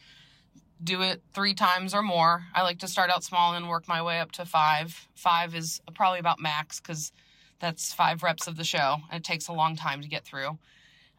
[0.83, 2.45] do it three times or more.
[2.53, 5.07] I like to start out small and work my way up to five.
[5.15, 7.11] Five is probably about max because
[7.59, 10.57] that's five reps of the show, and it takes a long time to get through.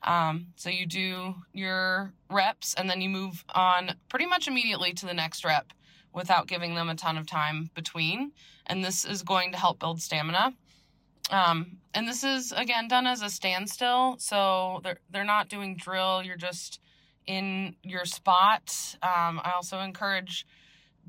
[0.05, 5.07] Um, so you do your reps, and then you move on pretty much immediately to
[5.07, 5.73] the next rep
[6.13, 8.33] without giving them a ton of time between.
[8.67, 10.55] And this is going to help build stamina.
[11.31, 16.23] Um, and this is again done as a standstill, so they're they're not doing drill.
[16.23, 16.81] You're just
[17.27, 18.97] in your spot.
[19.03, 20.47] Um, I also encourage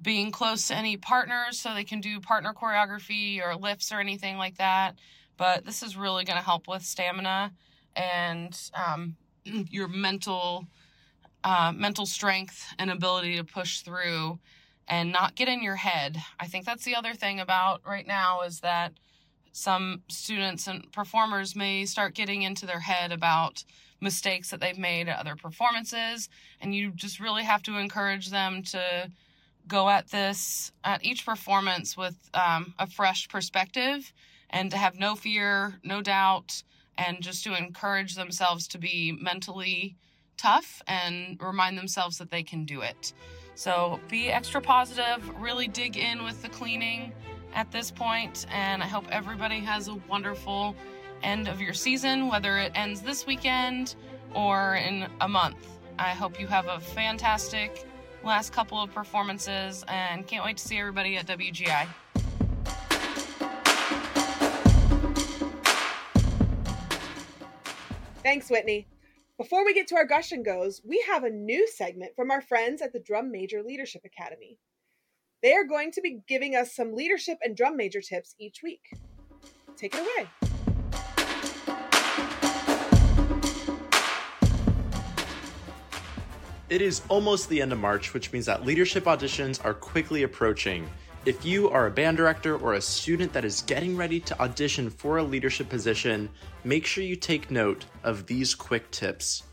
[0.02, 4.38] being close to any partners so they can do partner choreography or lifts or anything
[4.38, 4.96] like that.
[5.38, 7.52] But this is really going to help with stamina
[7.96, 9.16] and um,
[9.46, 10.68] your mental
[11.44, 14.39] uh, mental strength and ability to push through
[14.88, 16.18] and not get in your head.
[16.39, 18.94] I think that's the other thing about right now is that
[19.52, 23.64] some students and performers may start getting into their head about
[24.02, 26.28] mistakes that they've made at other performances
[26.60, 29.10] and you just really have to encourage them to
[29.68, 34.12] go at this at each performance with um, a fresh perspective
[34.50, 36.64] and to have no fear no doubt
[36.98, 39.96] and just to encourage themselves to be mentally
[40.38, 43.14] tough and remind themselves that they can do it
[43.56, 47.12] so be extra positive really dig in with the cleaning
[47.56, 50.76] at this point, and I hope everybody has a wonderful
[51.22, 53.96] end of your season, whether it ends this weekend
[54.34, 55.68] or in a month.
[56.00, 57.88] I hope you have a fantastic
[58.24, 61.88] last couple of performances and can't wait to see everybody at WGI.
[68.24, 68.88] Thanks, Whitney.
[69.38, 72.41] Before we get to our gush and goes, we have a new segment from our
[72.41, 74.59] friends at the Drum Major Leadership Academy.
[75.41, 78.80] They are going to be giving us some leadership and drum major tips each week.
[79.76, 80.30] Take it away.
[86.69, 90.89] It is almost the end of March, which means that leadership auditions are quickly approaching.
[91.26, 94.89] If you are a band director or a student that is getting ready to audition
[94.89, 96.30] for a leadership position,
[96.65, 99.43] make sure you take note of these quick tips.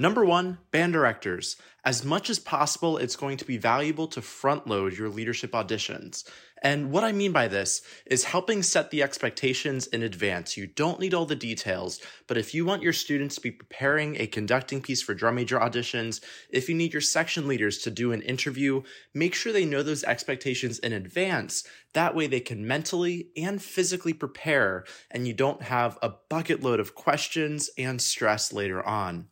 [0.00, 1.56] Number one, band directors.
[1.84, 6.24] As much as possible, it's going to be valuable to front load your leadership auditions.
[6.62, 10.56] And what I mean by this is helping set the expectations in advance.
[10.56, 14.16] You don't need all the details, but if you want your students to be preparing
[14.16, 18.12] a conducting piece for drum major auditions, if you need your section leaders to do
[18.12, 18.80] an interview,
[19.12, 21.62] make sure they know those expectations in advance.
[21.92, 26.80] That way they can mentally and physically prepare and you don't have a bucket load
[26.80, 29.28] of questions and stress later on.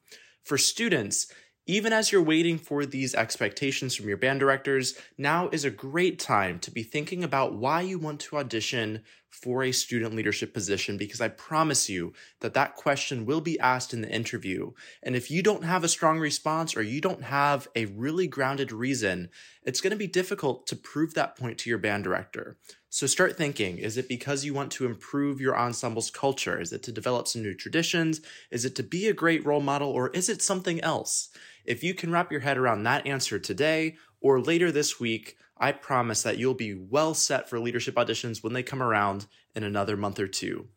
[0.48, 1.30] For students,
[1.66, 6.18] even as you're waiting for these expectations from your band directors, now is a great
[6.18, 10.96] time to be thinking about why you want to audition for a student leadership position
[10.96, 14.72] because I promise you that that question will be asked in the interview.
[15.02, 18.72] And if you don't have a strong response or you don't have a really grounded
[18.72, 19.28] reason,
[19.62, 22.56] it's going to be difficult to prove that point to your band director.
[22.90, 26.58] So start thinking is it because you want to improve your ensemble's culture?
[26.58, 28.20] Is it to develop some new traditions?
[28.50, 29.90] Is it to be a great role model?
[29.90, 31.28] Or is it something else?
[31.64, 35.72] If you can wrap your head around that answer today or later this week, I
[35.72, 39.96] promise that you'll be well set for leadership auditions when they come around in another
[39.96, 40.68] month or two.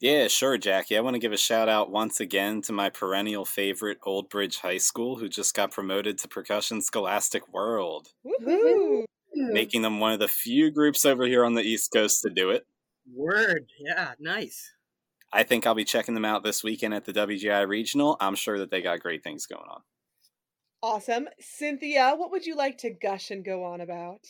[0.01, 0.97] Yeah, sure, Jackie.
[0.97, 4.57] I want to give a shout out once again to my perennial favorite Old Bridge
[4.57, 9.05] High School, who just got promoted to Percussion Scholastic World, Woohoo!
[9.33, 12.49] making them one of the few groups over here on the East Coast to do
[12.49, 12.67] it.
[13.15, 13.67] Word.
[13.79, 14.73] Yeah, nice.
[15.31, 18.17] I think I'll be checking them out this weekend at the WGI Regional.
[18.19, 19.81] I'm sure that they got great things going on.
[20.81, 21.27] Awesome.
[21.39, 24.21] Cynthia, what would you like to gush and go on about?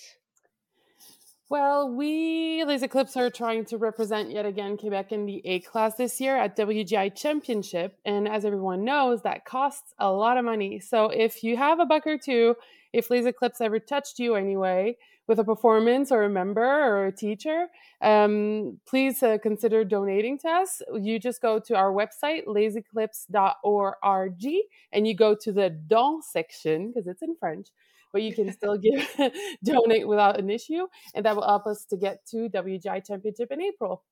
[1.49, 5.95] Well, we, Les Eclipses, are trying to represent yet again Quebec in the A class
[5.95, 7.97] this year at WGI Championship.
[8.05, 10.79] And as everyone knows, that costs a lot of money.
[10.79, 12.55] So if you have a buck or two,
[12.93, 14.97] if Les Eclipses ever touched you anyway
[15.29, 17.67] with a performance or a member or a teacher,
[18.01, 20.81] um, please uh, consider donating to us.
[20.99, 24.45] You just go to our website, leseclipse.org,
[24.91, 27.69] and you go to the don section because it's in French
[28.11, 29.07] but you can still give
[29.63, 33.61] donate without an issue, and that will help us to get to WGI Championship in
[33.61, 34.03] April.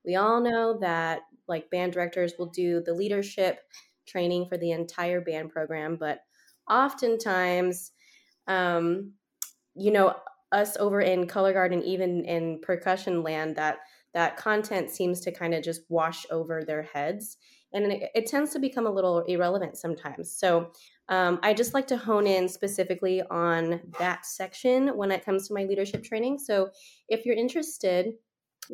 [0.06, 3.62] We all know that like band directors will do the leadership
[4.06, 6.20] training for the entire band program, but
[6.70, 7.92] oftentimes
[8.48, 9.14] um,
[9.76, 10.16] you know,
[10.52, 13.80] us over in color guard and even in percussion land, that
[14.16, 17.38] that content seems to kind of just wash over their heads,
[17.72, 20.32] and it, it tends to become a little irrelevant sometimes.
[20.32, 20.72] So.
[21.07, 25.53] Um, I just like to hone in specifically on that section when it comes to
[25.53, 26.39] my leadership training.
[26.39, 26.72] So,
[27.07, 28.13] if you're interested,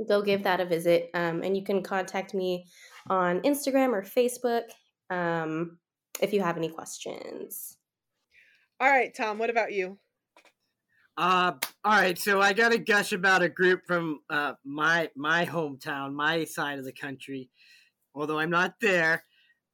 [0.07, 1.09] go give that a visit.
[1.13, 2.67] Um, and you can contact me
[3.09, 4.63] on Instagram or Facebook
[5.09, 5.77] um,
[6.21, 7.77] if you have any questions.
[8.79, 9.97] All right, Thom, what about you?
[11.17, 11.53] Uh,
[11.83, 16.13] all right, so I got to gush about a group from uh, my my hometown,
[16.13, 17.49] my side of the country.
[18.15, 19.23] Although I'm not there,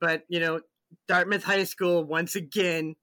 [0.01, 0.61] but you know,
[1.07, 2.95] Dartmouth High School once again,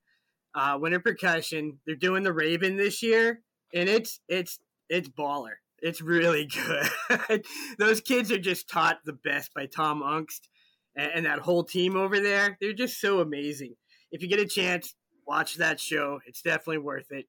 [0.55, 1.79] uh, winter percussion.
[1.87, 3.41] They're doing the Raven this year,
[3.73, 4.59] and it's it's
[4.89, 5.55] it's baller.
[5.81, 6.47] It's really
[7.29, 7.45] good.
[7.79, 10.49] Those kids are just taught the best by Tom Aungst
[10.97, 12.57] and, and that whole team over there.
[12.61, 13.75] They're just so amazing.
[14.11, 14.95] If you get a chance,
[15.27, 16.21] watch that show.
[16.27, 17.27] It's definitely worth it.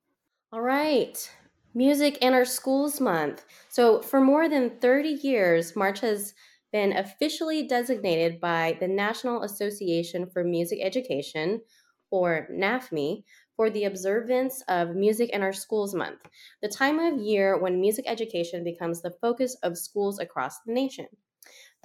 [0.51, 1.29] All right.
[1.75, 3.45] Music in Our Schools Month.
[3.69, 6.33] So, for more than 30 years, March has
[6.71, 11.61] been officially designated by the National Association for Music Education,
[12.09, 13.23] or NAFME,
[13.55, 16.27] for the observance of Music in Our Schools Month,
[16.61, 21.07] the time of year when music education becomes the focus of schools across the nation.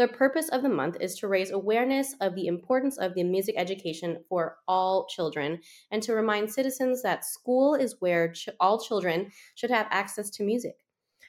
[0.01, 3.55] The purpose of the month is to raise awareness of the importance of the music
[3.59, 9.31] education for all children and to remind citizens that school is where ch- all children
[9.57, 10.87] should have access to music.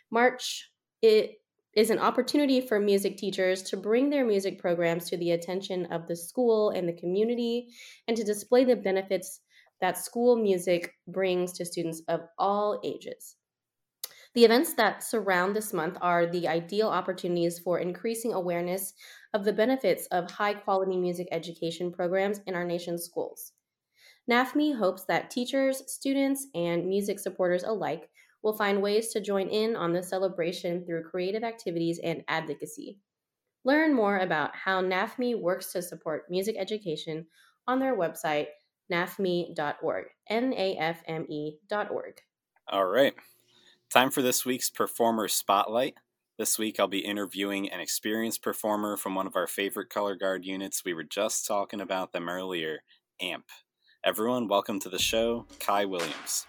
[0.10, 1.42] March it
[1.74, 6.08] is an opportunity for music teachers to bring their music programs to the attention of
[6.08, 7.68] the school and the community
[8.08, 9.42] and to display the benefits
[9.82, 13.36] that school music brings to students of all ages.
[14.34, 18.94] The events that surround this month are the ideal opportunities for increasing awareness
[19.34, 23.52] of the benefits of high quality music education programs in our nation's schools.
[24.30, 28.10] NAFME hopes that teachers, students, and music supporters alike
[28.42, 33.00] will find ways to join in on the celebration through creative activities and advocacy.
[33.66, 37.28] Learn more about how NAFME works to support music education
[37.68, 38.48] on their website,
[38.92, 40.06] nafme.org.
[40.30, 42.22] N A F M E.org.
[42.70, 43.14] All right.
[43.92, 45.96] Time for this week's Performer Spotlight.
[46.38, 50.46] This week I'll be interviewing an experienced performer from one of our favorite color guard
[50.46, 50.86] units.
[50.86, 52.84] We were just talking about them earlier,
[53.22, 53.50] AMP.
[54.02, 56.46] Everyone, welcome to the show, Kai Williams.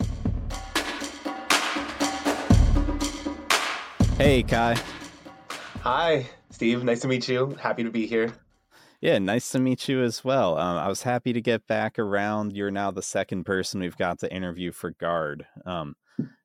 [4.16, 4.78] Hey, Kai.
[5.80, 6.84] Hi, Steve.
[6.84, 7.57] Nice to meet you.
[7.61, 8.32] Happy to be here.
[9.01, 10.57] Yeah, nice to meet you as well.
[10.59, 12.53] Um, I was happy to get back around.
[12.53, 15.45] You're now the second person we've got to interview for Guard.
[15.66, 15.97] Um,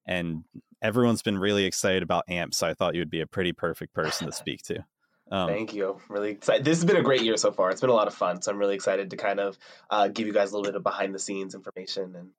[0.08, 0.44] and
[0.82, 3.94] everyone's been really excited about AMP, so I thought you would be a pretty perfect
[3.94, 4.86] person to speak to.
[5.32, 5.90] Um, Thank you.
[5.90, 6.66] I'm really excited.
[6.66, 7.70] This has been a great year so far.
[7.70, 8.42] It's been a lot of fun.
[8.42, 9.58] So I'm really excited to kind of
[9.90, 12.30] uh, give you guys a little bit of behind the scenes information and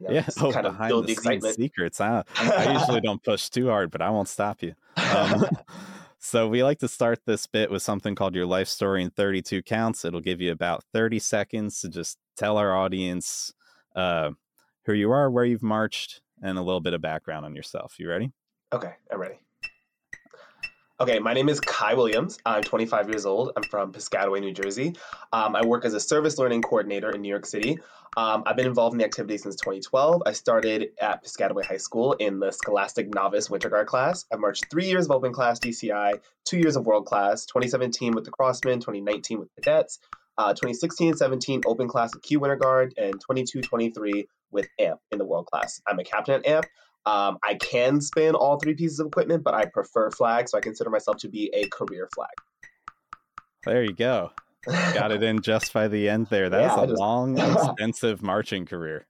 [0.00, 1.54] you know, yeah, oh, kind of build the, the excitement.
[1.56, 2.00] Secrets.
[2.00, 4.74] I, I usually don't push too hard, but I won't stop you.
[4.96, 5.46] Um,
[6.18, 9.62] so we like to start this bit with something called your life story in 32
[9.62, 10.04] counts.
[10.04, 13.52] It'll give you about 30 seconds to just tell our audience
[13.94, 14.30] uh,
[14.84, 17.98] who you are, where you've marched, and a little bit of background on yourself.
[17.98, 18.30] You ready?
[18.72, 19.40] Okay, I'm ready.
[21.00, 22.38] Okay, my name is Kai Williams.
[22.46, 23.50] I'm 25 years old.
[23.56, 24.94] I'm from Piscataway, New Jersey.
[25.32, 27.78] Um, I work as a service learning coordinator in New York City.
[28.16, 30.22] Um, I've been involved in the activity since 2012.
[30.24, 34.24] I started at Piscataway High School in the Scholastic Novice Winter Guard class.
[34.32, 38.24] I marched three years of Open Class DCI, two years of World Class, 2017 with
[38.24, 39.98] the Crossmen, 2019 with the Cadets,
[40.38, 45.46] uh, 2016-17 Open Class with Q Winter Guard, and 22-23 with AMP in the World
[45.52, 45.82] Class.
[45.86, 46.64] I'm a captain at AMP.
[47.04, 50.62] Um, I can spin all three pieces of equipment, but I prefer flag, so I
[50.62, 52.30] consider myself to be a career flag.
[53.66, 54.30] There you go.
[54.66, 56.48] Got it in just by the end there.
[56.50, 59.06] That's Yeah, a just- long, extensive marching career.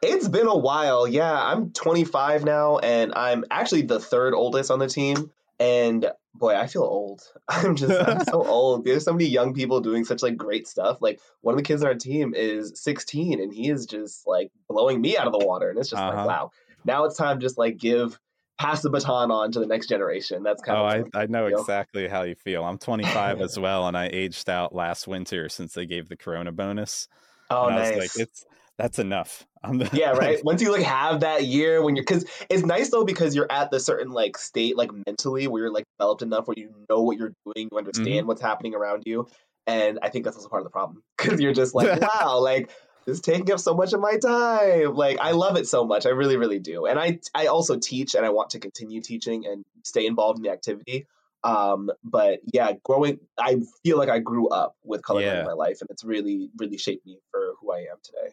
[0.00, 1.06] It's been a while.
[1.06, 5.30] Yeah, I'm 25 now, and I'm actually the third oldest on the team.
[5.58, 7.22] And boy, I feel old.
[7.48, 8.84] I'm just I'm so old.
[8.84, 10.98] There's so many young people doing such like great stuff.
[11.00, 14.52] Like one of the kids on our team is 16, and he is just like
[14.68, 15.70] blowing me out of the water.
[15.70, 16.16] And it's just Uh-huh.
[16.16, 16.50] like, wow.
[16.84, 18.20] Now it's time to just like give
[18.58, 20.42] pass the baton on to the next generation.
[20.42, 21.58] That's kind Oh, of I, I know feel.
[21.60, 22.64] exactly how you feel.
[22.64, 26.52] I'm 25 as well, and I aged out last winter since they gave the Corona
[26.52, 27.08] bonus.
[27.50, 27.92] Oh, and nice.
[27.96, 28.44] like, it's
[28.78, 29.46] that's enough.
[29.70, 33.04] The, yeah right once you like have that year when you're because it's nice though
[33.04, 36.54] because you're at the certain like state like mentally where you're like developed enough where
[36.56, 38.26] you know what you're doing you understand Mhm.
[38.28, 39.26] what's happening around you
[39.66, 42.70] and i think that's also part of the problem because you're just like wow like
[43.06, 46.06] this is taking up so much of my time like i love it so much
[46.06, 49.46] i really really do and i i also teach and i want to continue teaching
[49.46, 51.06] and stay involved in the activity
[51.44, 55.38] um but yeah growing i feel like i grew up with color Yeah.
[55.40, 58.25] in my life and it's really really shaped me for who i am today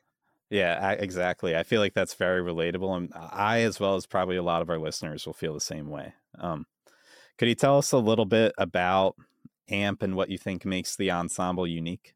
[0.54, 1.56] Yeah, I, exactly.
[1.56, 4.70] I feel like that's very relatable, and I, as well as probably a lot of
[4.70, 6.14] our listeners, will feel the same way.
[6.38, 6.68] Um,
[7.40, 9.16] could you tell us a little bit about
[9.72, 12.14] AMP and what you think makes the ensemble unique?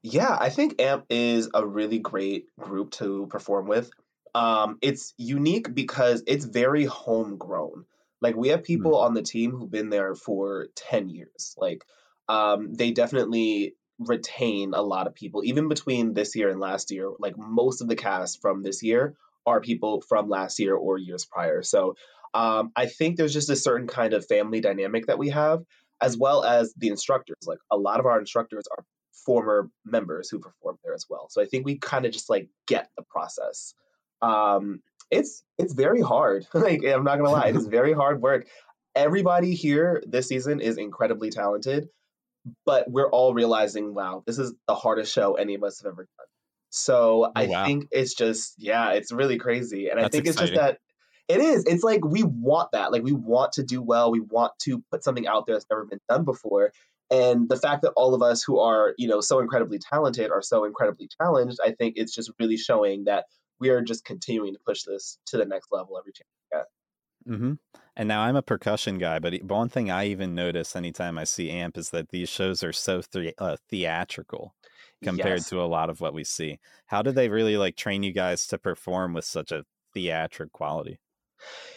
[0.00, 3.90] Yeah, I think AMP is a really great group to perform with.
[4.34, 7.84] Um, it's unique because it's very homegrown.
[8.22, 11.54] Like we have people on the team who've been there for 10 years.
[11.58, 11.84] Like
[12.30, 17.10] um, they definitely retain a lot of people, even between this year and last year.
[17.18, 19.14] Like most of the cast from this year
[19.46, 21.62] are people from last year or years prior.
[21.62, 21.96] So
[22.34, 25.62] um, I think there's just a certain kind of family dynamic that we have,
[26.00, 27.36] as well as the instructors.
[27.46, 28.84] Like a lot of our instructors are
[29.24, 31.28] former members who performed there as well.
[31.30, 33.74] So I think we kind of just like get the process.
[34.20, 34.80] Um,
[35.10, 36.46] it's it's very hard.
[36.54, 38.46] like I'm not gonna lie, it is very hard work.
[38.94, 41.88] Everybody here this season is incredibly talented,
[42.66, 46.02] but we're all realizing, wow, this is the hardest show any of us have ever
[46.18, 46.26] done.
[46.70, 47.64] So oh, I Oh, wow.
[47.66, 50.78] think it's just yeah, it's really crazy, and I That's think it's just that
[51.28, 51.64] it is.
[51.66, 52.92] It's like we want that.
[52.92, 54.10] Like we want to do well.
[54.10, 56.72] We want to put something out there that's never been done before.
[57.10, 60.40] And the fact that all of us who are, you know, so incredibly talented are
[60.40, 63.26] so incredibly challenged, I think it's just really showing that
[63.60, 66.66] we are just continuing to push this to the next level every chance we get.
[67.26, 67.54] Hmm
[67.96, 71.50] And now I'm a percussion guy, but one thing I even notice anytime I see
[71.50, 74.54] AMP is that these shows are so the- uh, theatrical
[75.02, 75.46] compared Yes.
[75.46, 76.58] to a lot of what we see.
[76.86, 79.64] How do they really like train you guys to perform with such a
[79.94, 80.98] theatric quality?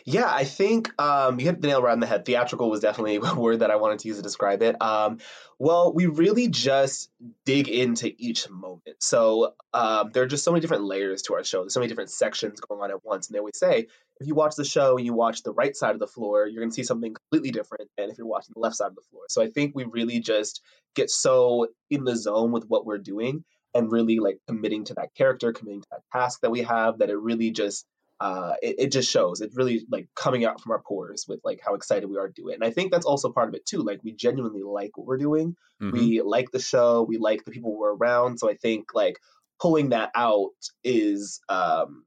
[0.05, 2.25] Yeah, I think um, you hit the nail right on the head.
[2.25, 4.79] Theatrical was definitely a word that I wanted to use to describe it.
[4.81, 5.19] Um,
[5.59, 7.11] well, we really just
[7.45, 9.01] dig into each moment.
[9.01, 11.61] So um, there are just so many different layers to our show.
[11.61, 13.27] There's so many different sections going on at once.
[13.27, 13.87] And they always say,
[14.19, 16.61] if you watch the show and you watch the right side of the floor, you're
[16.61, 19.01] going to see something completely different than if you're watching the left side of the
[19.11, 19.23] floor.
[19.29, 20.61] So I think we really just
[20.95, 23.43] get so in the zone with what we're doing
[23.73, 27.09] and really like committing to that character, committing to that task that we have, that
[27.09, 27.85] it really just
[28.21, 29.41] uh, it, it just shows.
[29.41, 32.33] It's really like coming out from our pores with like how excited we are to
[32.33, 32.55] do it.
[32.55, 33.81] And I think that's also part of it too.
[33.81, 35.57] Like we genuinely like what we're doing.
[35.81, 35.91] Mhm.
[35.91, 37.03] We like the show.
[37.03, 38.39] We like the people we're around.
[38.39, 39.19] So I think like
[39.59, 40.51] pulling that out
[40.85, 42.05] is um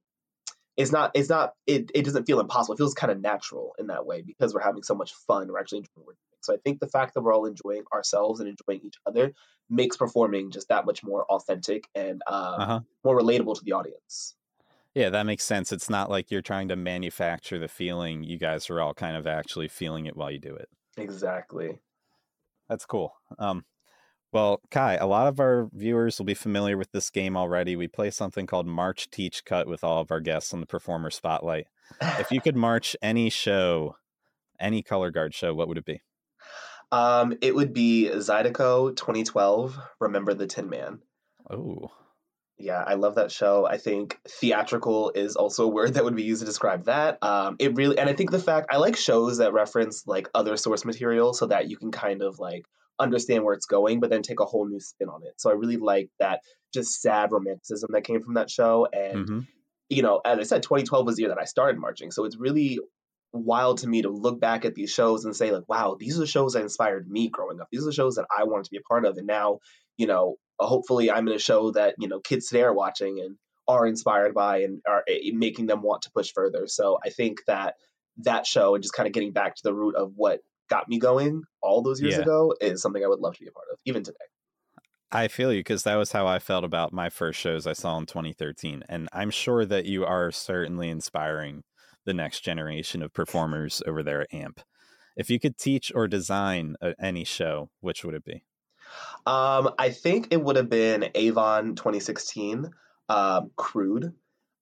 [0.78, 2.74] is not it's not it, it doesn't feel impossible.
[2.74, 5.48] It feels kind of natural in that way because we're having so much fun.
[5.48, 6.38] We're actually enjoying what we're doing.
[6.40, 9.34] So I think the fact that we're all enjoying ourselves and enjoying each other
[9.68, 12.80] makes performing just that much more authentic and um, Uh-huh.
[13.04, 14.36] more relatable to the audience.
[14.94, 15.72] Yeah, that makes sense.
[15.72, 18.22] It's not like you're trying to manufacture the feeling.
[18.24, 20.68] You guys are all kind of actually feeling it while you do it.
[20.96, 21.80] Exactly.
[22.68, 23.14] That's cool.
[23.38, 23.64] Um,
[24.32, 27.76] well, Kai, a lot of our viewers will be familiar with this game already.
[27.76, 31.10] We play something called March Teach Cut with all of our guests on the Performer
[31.10, 31.66] Spotlight.
[32.00, 33.96] if you could march any show,
[34.60, 36.02] any color guard show, what would it be?
[36.92, 39.78] Um, it would be Zydeco 2012.
[40.00, 41.00] Remember the Tin Man.
[41.50, 41.90] Oh,
[42.58, 43.66] Yeah, I love that show.
[43.66, 47.22] I think theatrical is also a word that would be used to describe that.
[47.22, 50.56] Um, it really, and I think the fact I like shows that reference like other
[50.56, 52.66] source material so that you can kind of like
[53.00, 55.34] understand where it's going, but then take a whole new spin on it.
[55.40, 56.40] So I really like that
[56.74, 58.86] just sad romanticism that came from that show.
[58.92, 59.46] And Mhm.
[59.88, 62.36] you know, as I said, 2012 was the year that I started marching, so it's
[62.36, 62.78] really
[63.32, 66.20] wild to me to look back at these shows and say like, wow, these are
[66.20, 67.68] the shows that inspired me growing up.
[67.70, 69.58] These are the shows that I wanted to be a part of, and now
[69.96, 73.36] you know, hopefully, I'm in a show that you know kids today are watching and
[73.66, 76.66] are inspired by and are eh, making them want to push further.
[76.66, 77.74] So I think that
[78.18, 80.98] that show and just kind of getting back to the root of what got me
[80.98, 82.22] going all those years Yeah.
[82.22, 84.16] ago is something I would love to be a part of, even today.
[85.10, 87.96] I feel you because that was how I felt about my first shows I saw
[87.96, 88.82] in 2013.
[88.88, 91.62] And I'm sure that you are certainly inspiring
[92.04, 94.60] the next generation of performers over there at AMP.
[95.16, 98.44] If you could teach or design a, any show, which would it be?
[99.26, 102.70] Um, I think it would have been Avon 2016,
[103.08, 104.12] um, Crude.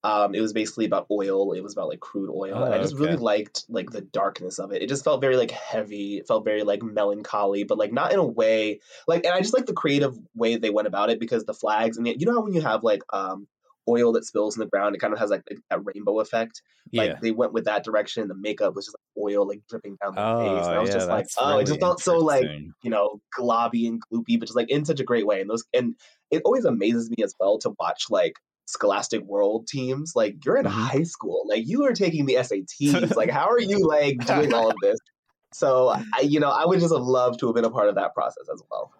[0.03, 1.53] Um, it was basically about oil.
[1.53, 2.63] It was about like crude oil.
[2.63, 4.81] and I Oh, just really liked like the darkness of it.
[4.81, 6.17] It just felt very like heavy.
[6.17, 9.25] It felt very like melancholy, but like not in a way like.
[9.25, 12.05] And I just like the creative way they went about it because the flags and
[12.05, 13.47] the, you know how when you have like um
[13.89, 16.61] oil that spills in the ground, it kind of has like that rainbow effect.
[16.95, 17.19] Like Yeah.
[17.21, 18.27] they went with that direction.
[18.27, 20.67] The makeup was just like oil like dripping down their face.
[20.69, 22.51] And I Oh, was yeah, just like, oh, it just felt so like
[22.83, 25.41] you know, globby and gloopy, but just like in such a great way.
[25.41, 25.95] And those and
[26.31, 28.33] it always amazes me as well to watch like
[28.67, 30.13] Scholastic World teams.
[30.15, 30.69] Like you're in Mhm.
[30.69, 33.15] high school, like you are taking the SATs.
[33.15, 34.99] like how are you like doing all of this?
[35.53, 37.95] So I, you know, I would just have loved to have been a part of
[37.95, 38.91] that process as well.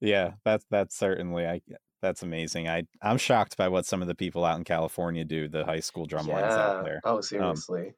[0.00, 1.62] Yeah, that's that's certainly I
[2.02, 2.68] that's amazing.
[2.68, 5.80] I I'm shocked by what some of the people out in California do, the high
[5.80, 7.00] school drum lines out there.
[7.04, 7.94] Oh, Um, seriously.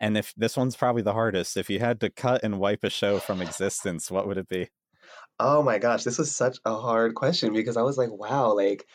[0.00, 2.90] and if this one's probably the hardest, if you had to cut and wipe a
[2.90, 4.68] show from existence, what would it be?
[5.40, 8.86] Oh my gosh, this was such a hard question because I was like, wow, like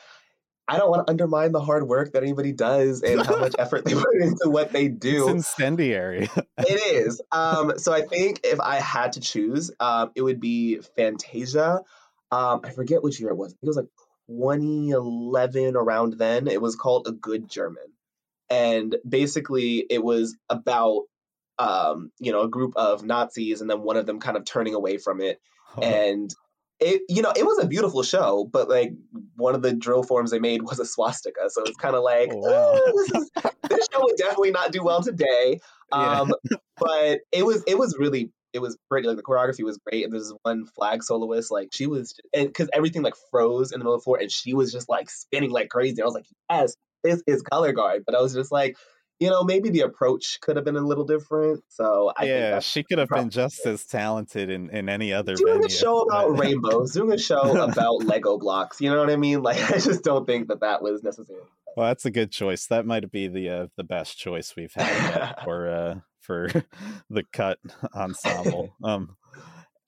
[0.67, 3.83] I don't want to undermine the hard work that anybody does and how much effort
[3.83, 5.23] they put into what they do.
[5.23, 6.29] It's incendiary.
[6.57, 7.21] It is.
[7.31, 11.81] Um, so I think if I had to choose, um, it would be Fantasia.
[12.31, 13.51] Um, I forget which year it was.
[13.51, 13.87] I think it was like
[14.27, 16.47] 2011, around then.
[16.47, 17.83] It was called A Good German.
[18.49, 21.03] And basically, it was about,
[21.59, 24.75] um, you know, a group of Nazis and then one of them kind of turning
[24.75, 25.39] away from it.
[25.81, 26.31] And
[26.83, 28.93] it, you know, it was a beautiful show, but like
[29.35, 31.49] one of the drill forms they made was a swastika.
[31.49, 32.73] So it's kind of like, Oh, wow.
[32.73, 33.31] "Uh, this, is,
[33.69, 35.59] this show would definitely not do well today.
[35.91, 36.21] Yeah.
[36.21, 36.33] Um,
[36.77, 40.13] but it was it was really it was pretty like the choreography was great and
[40.13, 44.01] there's one flag soloist like she was because everything like froze in the middle of
[44.01, 47.23] the floor and she was just like spinning like crazy i was like yes this
[47.25, 48.77] is color guard but i was just like
[49.19, 52.83] you know maybe the approach could have been a little different so i yeah, she
[52.83, 55.67] could have been just as talented in, in any other doing venue.
[55.67, 59.15] a show about but- rainbows doing a show about lego blocks you know what i
[59.15, 61.41] mean like i just don't think that that was necessary
[61.75, 62.67] Well, that's a good choice.
[62.67, 66.49] That might be the uh, the best choice we've had for uh, for
[67.09, 67.57] the cut
[67.95, 68.75] ensemble.
[68.83, 69.17] Um,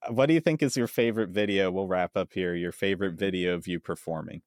[0.10, 1.70] what do you think is your favorite video?
[1.72, 2.56] We'll wrap up here.
[2.56, 4.42] Your favorite video of you performing?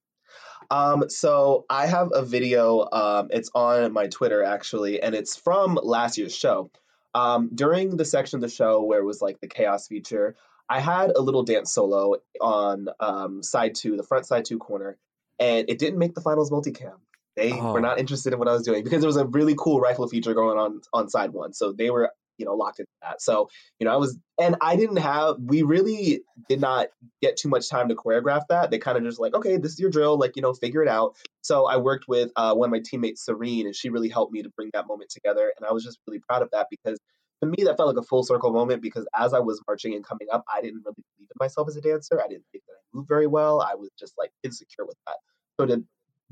[0.70, 2.86] Um, so I have a video.
[2.92, 6.70] Um, it's on my Twitter actually, and it's from last year's show.
[7.14, 10.36] Um, during the section of the show where it was like the chaos feature,
[10.68, 14.98] I had a little dance solo on um, side two, the front side two corner,
[15.38, 16.98] and it didn't make the finals multicam.
[17.34, 17.80] They were Oh.
[17.80, 20.34] not interested in what I was doing because there was a really cool rifle feature
[20.34, 23.20] going on on side one, so they were you know locked into that.
[23.20, 23.48] So
[23.78, 25.36] you know I was, and I didn't have.
[25.38, 26.88] We really did not
[27.20, 28.70] get too much time to choreograph that.
[28.70, 30.88] They kind of just like, okay, this is your drill, like you know, figure it
[30.88, 31.16] out.
[31.42, 34.42] So I worked with uh, one of my teammates, Serene, and she really helped me
[34.42, 35.52] to bring that moment together.
[35.56, 36.98] And I was just really proud of that because
[37.42, 40.04] to me that felt like a full circle moment because as I was marching and
[40.04, 42.20] coming up, I didn't really believe in myself as a dancer.
[42.22, 43.60] I didn't think that I moved very well.
[43.60, 45.16] I was just like insecure with that.
[45.60, 45.84] So to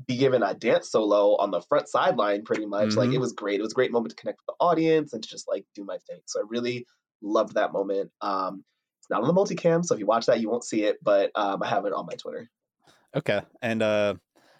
[0.05, 3.21] be given a dance solo on the front sideline pretty much like it Mhm.
[3.21, 5.47] was great it was a great moment to connect with the audience and to just
[5.47, 6.85] like do my thing so i really
[7.21, 8.63] loved that moment um
[8.99, 11.31] it's not on the multicam so if you watch that you won't see it but
[11.35, 12.49] um i have it on my twitter
[13.15, 14.15] Okay, and uh,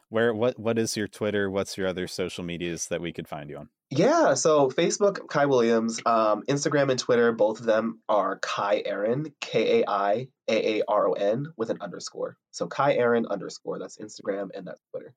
[0.10, 1.52] where what what is your Twitter?
[1.52, 3.70] What's your other social medias that we could find you on?
[3.90, 9.34] yeah so facebook kai williams um instagram and twitter both of them are kai aaron
[9.40, 15.14] k-a-i-a-a-r-o-n with an underscore so kai aaron underscore that's instagram and that's twitter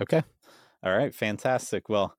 [0.00, 0.22] Okay,
[0.82, 1.88] all right, fantastic.
[1.88, 2.16] Well,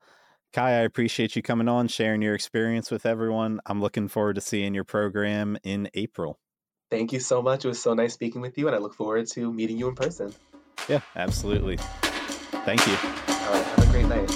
[0.53, 3.59] Kai, I appreciate you coming on, sharing your experience with everyone.
[3.65, 6.39] I'm looking forward to seeing your program in April.
[6.89, 9.25] thank you so much it was so nice speaking with you and i look forward
[9.27, 10.33] to meeting you in person
[10.87, 11.77] Yeah, absolutely.
[12.63, 12.93] Thank you.
[12.93, 14.29] all right have a great night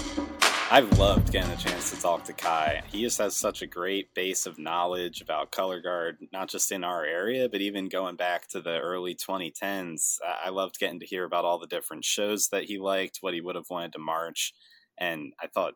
[0.71, 2.83] I've loved getting a chance to talk to Kai.
[2.91, 6.83] He just has such a great base of knowledge about color guard, not just in
[6.83, 10.17] our area, but even going back to the early 2010s.
[10.23, 13.41] I loved getting to hear about all the different shows that he liked, what he
[13.41, 14.53] would have wanted to march,
[14.95, 15.73] and I thought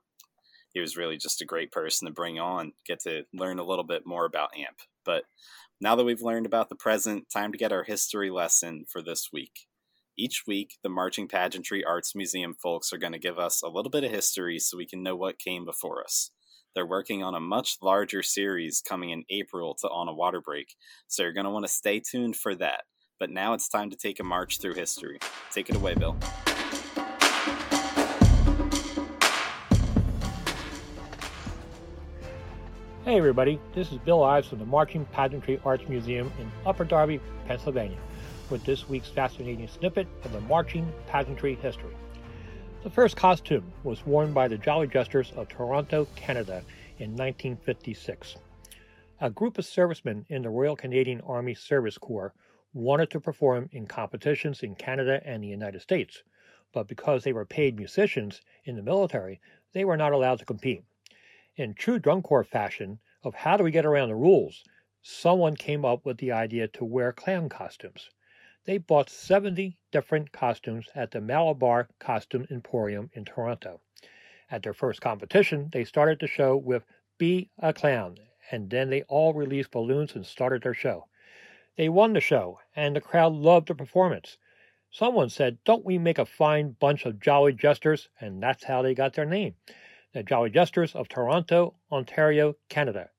[0.75, 3.85] he was really just a great person to bring on, get to learn a little
[3.85, 4.77] bit more about AMP.
[5.03, 5.23] But
[5.81, 9.29] now that we've learned about the present, time to get our history lesson for this
[9.33, 9.65] week.
[10.15, 13.89] Each week, the Marching Pageantry Arts Museum folks are going to give us a little
[13.89, 16.29] bit of history so we can know what came before us.
[16.75, 20.75] They're working on a much larger series coming in April to On a Water Break,
[21.07, 22.81] so you're going to want to stay tuned for that.
[23.19, 25.17] But now it's time to take a march through history.
[25.51, 26.15] Take it away, Bill.
[33.03, 37.19] Hey everybody, this is Bill Ives from the Marching Pageantry Arts Museum in Upper Darby,
[37.47, 37.97] Pennsylvania,
[38.53, 41.95] with this week's fascinating snippet of the marching pageantry history.
[42.83, 46.61] The first costume was worn by the Jolly Jesters of Toronto, Canada
[46.99, 48.35] in 1956.
[49.21, 52.35] A group of servicemen in the Royal Canadian Army Service Corps
[52.75, 56.21] wanted to perform in competitions in Canada and the United States,
[56.73, 60.83] but because they were paid musicians in the military, they were not allowed to compete.
[61.55, 64.63] In true drum corps fashion of how do we get around the rules,
[65.01, 68.11] someone came up with the idea to wear clown costumes.
[68.65, 73.81] They bought 70 different costumes at the Malabar Costume Emporium in Toronto.
[74.49, 76.85] At their first competition, they started the show with
[77.17, 78.19] Be a Clown,
[78.51, 81.09] and then they all released balloons and started their show.
[81.75, 84.37] They won the show, and the crowd loved the performance.
[84.89, 88.07] Someone said, Don't we make a fine bunch of jolly jesters?
[88.21, 89.55] And that's how they got their name
[90.13, 93.09] the Jolly Jesters of Toronto, Ontario, Canada.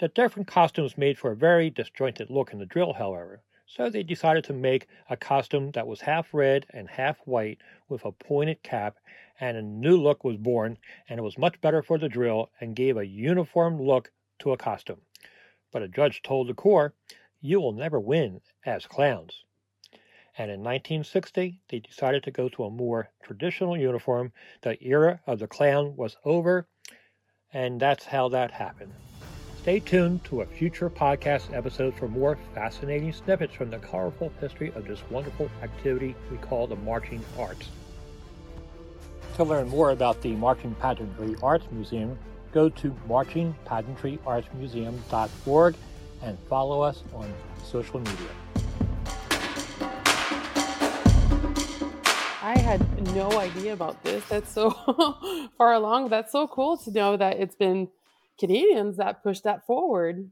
[0.00, 4.02] The different costumes made for a very disjointed look in the drill, however, so they
[4.02, 7.58] decided to make a costume that was half red and half white
[7.88, 8.96] with a pointed cap,
[9.38, 10.76] and a new look was born,
[11.08, 14.56] and it was much better for the drill and gave a uniform look to a
[14.56, 15.02] costume.
[15.70, 16.94] But a judge told the Corps,
[17.40, 19.44] You will never win as clowns
[20.38, 24.32] and in 1960 they decided to go to a more traditional uniform.
[24.62, 26.68] The era of the clown was over,
[27.52, 28.92] and that's how that happened.
[29.68, 34.72] Stay tuned to a future podcast episode for more fascinating snippets from the colorful history
[34.74, 37.68] of this wonderful activity we call the marching arts.
[39.36, 42.18] To learn more about the Marching Pageantry Arts Museum,
[42.50, 45.74] go to marchingpageantryartsmuseum.org
[46.22, 47.30] and follow us on
[47.62, 48.30] social media.
[52.40, 52.80] I had
[53.14, 54.24] no idea about this.
[54.30, 54.70] That's so
[55.58, 56.08] far along.
[56.08, 57.88] That's so cool to know that it's been
[58.38, 60.30] Canadians that pushed that forward.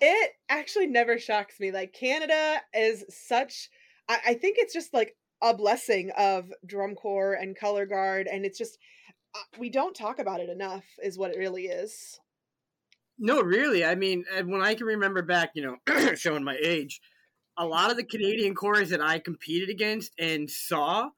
[0.00, 1.72] It actually never shocks me.
[1.72, 3.68] Like Canada is such
[4.08, 8.44] I, I think it's just like a blessing of drum corps and color guard and
[8.44, 8.78] it's just
[9.34, 12.18] uh, we don't talk about it enough is what it really is.
[13.18, 13.84] No, really.
[13.84, 17.00] I mean, when I can remember back, you know, showing my age,
[17.56, 21.10] a lot of the Canadian corps that I competed against and saw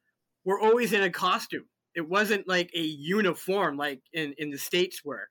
[0.44, 1.66] were always in a costume.
[1.94, 5.28] It wasn't like a uniform like in, in the States were.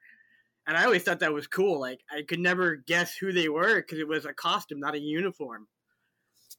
[0.68, 1.80] And I always thought that was cool.
[1.80, 5.00] Like I could never guess who they were because it was a costume, not a
[5.00, 5.68] uniform.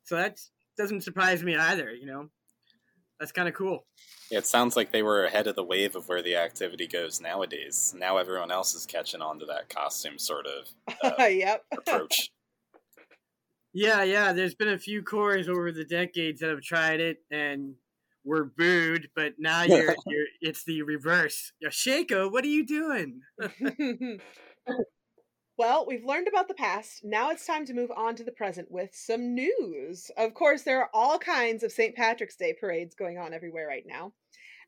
[0.04, 0.38] So that
[0.76, 2.28] doesn't surprise me either, you know.
[3.20, 3.86] That's kind of cool.
[4.32, 7.20] Yeah, it sounds like they were ahead of the wave of where the activity goes
[7.20, 7.94] nowadays.
[7.96, 11.64] Now everyone else is catching on to that costume sort of uh, yep.
[11.72, 12.30] approach.
[13.74, 14.34] Yeah, yeah.
[14.34, 17.74] There's been a few corps over the decades that have tried it, and
[18.24, 21.52] were booed, but now you're, you're it's the reverse.
[21.70, 23.20] Shako, what are you doing?
[25.58, 27.04] well, we've learned about the past.
[27.04, 30.10] Now it's time to move on to the present with some news.
[30.16, 31.94] Of course, there are all kinds of St.
[31.94, 34.12] Patrick's Day parades going on everywhere right now.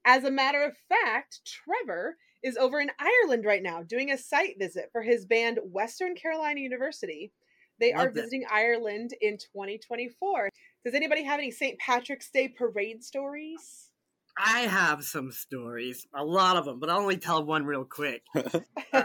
[0.05, 4.59] As a matter of fact, Trevor is over in Ireland right now doing a site
[4.59, 7.33] visit for his band Western Carolina University.
[7.81, 10.51] They Love are visiting Ireland in 2024.
[10.85, 11.78] Does anybody have any St.
[11.78, 13.90] Patrick's Day parade stories?
[14.36, 18.23] I have some stories, a lot of them, but I'll only tell one real quick.
[18.93, 19.05] uh,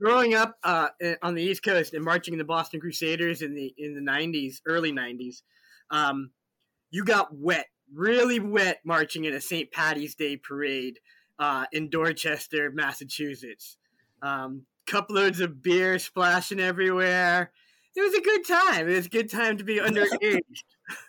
[0.00, 0.88] growing up uh,
[1.22, 4.60] on the East Coast and marching in the Boston Crusaders in the in the '90s,
[4.66, 5.42] early '90s,
[5.90, 6.30] um,
[6.90, 9.72] you got wet, really wet, marching in a St.
[9.72, 11.00] Patty's Day parade
[11.38, 13.76] uh, in Dorchester, Massachusetts.
[14.22, 17.50] Um, cup loads of beer splashing everywhere.
[17.96, 18.88] It was a good time.
[18.88, 20.40] It was a good time to be underage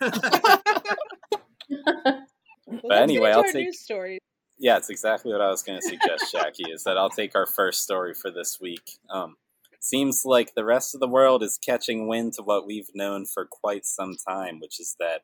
[2.82, 4.18] but anyway, I'll take story.
[4.58, 6.70] Yeah, it's exactly what I was going to suggest, Jackie.
[6.70, 8.98] is that I'll take our first story for this week.
[9.10, 9.36] Um,
[9.80, 13.46] seems like the rest of the world is catching wind to what we've known for
[13.50, 15.22] quite some time, which is that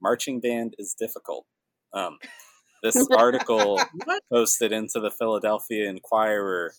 [0.00, 1.46] marching band is difficult.
[1.92, 2.18] Um,
[2.82, 3.80] this article
[4.32, 6.72] posted into the Philadelphia Inquirer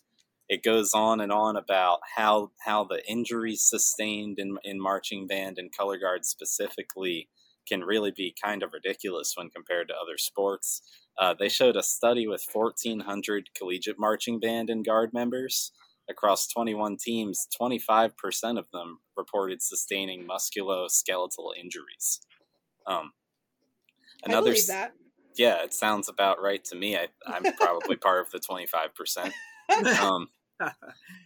[0.50, 5.58] it goes on and on about how how the injuries sustained in in marching band
[5.58, 7.30] and color guard specifically
[7.68, 10.82] can really be kind of ridiculous when compared to other sports.
[11.20, 15.72] Uh, they showed a study with 1,400 collegiate marching band and guard members
[16.10, 17.48] across 21 teams.
[17.60, 22.22] 25% of them reported sustaining musculoskeletal injuries.
[22.86, 23.12] Um,
[24.24, 24.94] another, I believe that.
[25.36, 26.96] Yeah, it sounds about right to me.
[26.96, 29.32] I, I'm probably part of the 25%.
[30.00, 30.30] Um,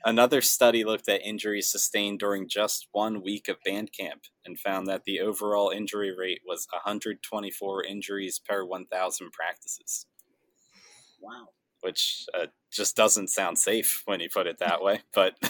[0.05, 4.87] Another study looked at injuries sustained during just one week of band camp and found
[4.87, 10.05] that the overall injury rate was 124 injuries per 1,000 practices.
[11.21, 11.49] Wow.
[11.81, 15.35] Which uh, just doesn't sound safe when you put it that way, but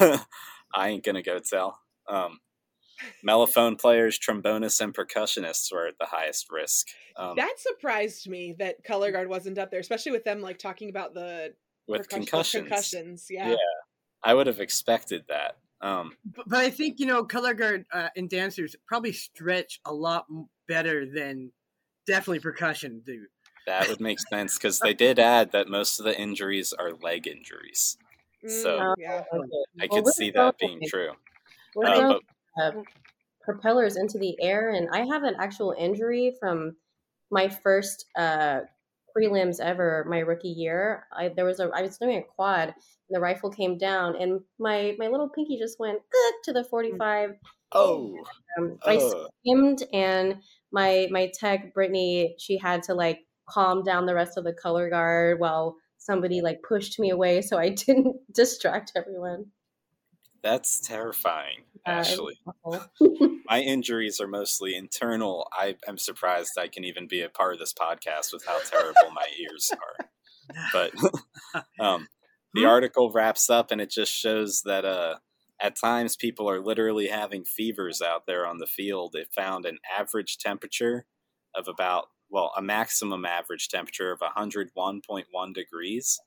[0.74, 1.80] I ain't gonna go tell.
[2.08, 2.40] Um,
[3.26, 6.88] mellophone players, trombonists, and percussionists were at the highest risk.
[7.18, 10.90] Um, that surprised me that color guard wasn't up there, especially with them like talking
[10.90, 11.54] about the
[11.88, 12.68] with percussion- concussions.
[12.68, 13.28] concussions.
[13.30, 13.50] Yeah.
[13.52, 13.56] yeah,
[14.24, 15.58] I would have expected that.
[15.82, 19.94] Um, But, but I think you know color guard uh, and dancers probably stretch a
[19.94, 20.28] lot
[20.68, 21.52] better than
[22.06, 23.28] definitely percussion do.
[23.68, 27.28] that would make sense because they did add that most of the injuries are leg
[27.28, 27.98] injuries.
[28.48, 29.24] So Mm, yeah.
[29.80, 31.14] I could we're see that being true.
[31.76, 32.20] We're Uh, throwing,
[32.56, 32.84] but uh,
[33.42, 36.76] propellers into the air, and I have an actual injury from
[37.30, 38.62] my first uh,
[39.16, 41.08] prelims ever, my rookie year.
[41.12, 42.76] I there was a I was doing a quad, and
[43.10, 46.92] the rifle came down, and my my little pinky just went "Ugh," to the forty
[46.98, 47.32] five.
[47.74, 48.18] Oh,
[48.58, 53.20] Um, I screamed, and my my tech Brittany, she had to like
[53.50, 57.58] calm down the rest of the color guard while somebody like pushed me away so
[57.58, 59.46] I didn't distract everyone.
[60.44, 61.64] That's terrifying.
[61.86, 62.40] Actually,
[63.50, 65.48] my injuries are mostly internal.
[65.52, 69.12] I am surprised I can even be a part of this podcast with how terrible
[69.14, 70.10] my ears are.
[70.74, 70.94] But
[71.80, 72.08] um,
[72.54, 75.16] the article wraps up and it just shows that uh,
[75.60, 79.16] at times people are literally having fevers out there on the field.
[79.16, 81.06] It found an average temperature
[81.56, 86.20] of about, well, a maximum average temperature of 101.1 degrees.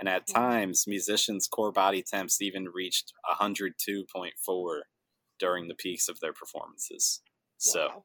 [0.00, 4.80] And at times, musicians' core body temps even reached 102.4
[5.38, 7.20] during the peaks of their performances.
[7.58, 8.04] So,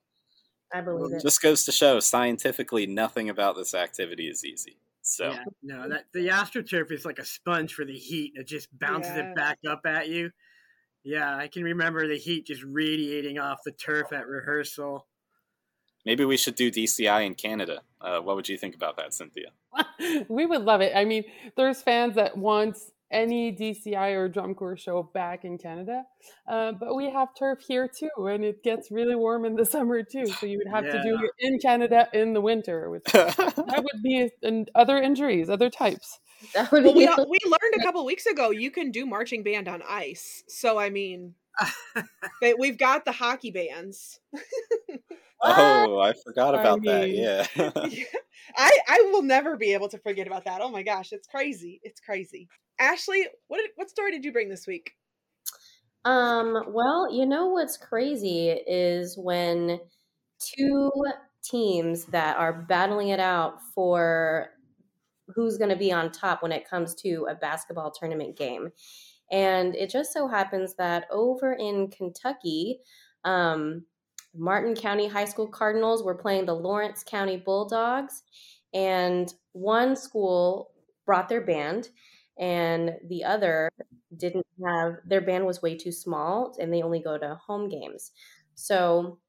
[0.73, 1.21] I believe it.
[1.21, 4.77] just goes to show scientifically nothing about this activity is easy.
[5.01, 8.33] So, Yeah, no, that the astroturf is like a sponge for the heat.
[8.35, 9.29] It just bounces Yeah.
[9.29, 10.31] it back up at you.
[11.03, 15.07] Yeah, I can remember the heat just radiating off the turf at rehearsal.
[16.05, 17.81] Maybe we should do DCI in Canada.
[17.99, 19.49] Uh, what would you think about that, Cynthia?
[20.29, 20.93] we would love it.
[20.95, 21.23] I mean,
[21.57, 22.77] there's fans that want
[23.11, 26.03] any DCI or drum corps show back in Canada,
[26.47, 30.01] uh, but we have turf here too, and it gets really warm in the summer
[30.03, 30.25] too.
[30.25, 34.01] So you would have to do it in Canada in the winter, which that would
[34.03, 36.19] be and other injuries, other types.
[36.83, 40.43] Well, we we learned a couple weeks ago you can do marching band on ice.
[40.47, 41.35] So I mean, they-
[42.59, 44.19] we've got the hockey bands.
[45.47, 47.11] Oh, I forgot I about that.
[47.11, 47.45] Yeah.
[48.57, 50.61] I I will never be able to forget about that.
[50.61, 51.79] Oh my gosh, it's crazy.
[51.83, 52.47] It's crazy.
[52.79, 54.93] Ashley, what did, what story did you bring this week?
[56.03, 59.79] Um, well, you know what's crazy is when
[60.39, 60.91] two
[61.43, 64.49] teams that are battling it out for
[65.33, 68.69] who's going to be on top when it comes to a basketball tournament game.
[69.31, 72.79] And it just so happens that over in Kentucky,
[73.23, 73.85] um,
[74.35, 78.23] Martin County High School Cardinals were playing the Lawrence County Bulldogs,
[78.73, 80.71] and one school
[81.05, 81.89] brought their band,
[82.37, 83.69] and the other
[84.17, 88.11] didn't have their band was way too small, and they only go to home games.
[88.55, 89.19] So,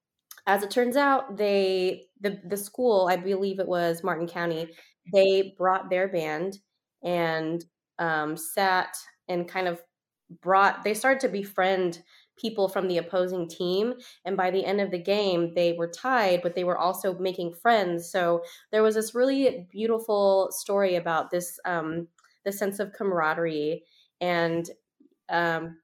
[0.47, 4.69] as it turns out, they the the school, I believe it was Martin County,
[5.13, 6.59] they brought their band
[7.05, 7.65] and
[7.99, 8.97] um, sat
[9.29, 9.83] and kind of
[10.43, 10.85] brought.
[10.85, 12.03] They started to befriend
[12.37, 13.95] people from the opposing team
[14.25, 17.53] and by the end of the game they were tied but they were also making
[17.53, 18.43] friends so
[18.73, 22.07] there was this really beautiful story about this um
[22.45, 23.83] the sense of camaraderie
[24.21, 24.71] and
[25.31, 25.77] um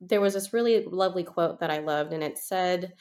[0.00, 2.92] there was this really lovely quote that i loved and it said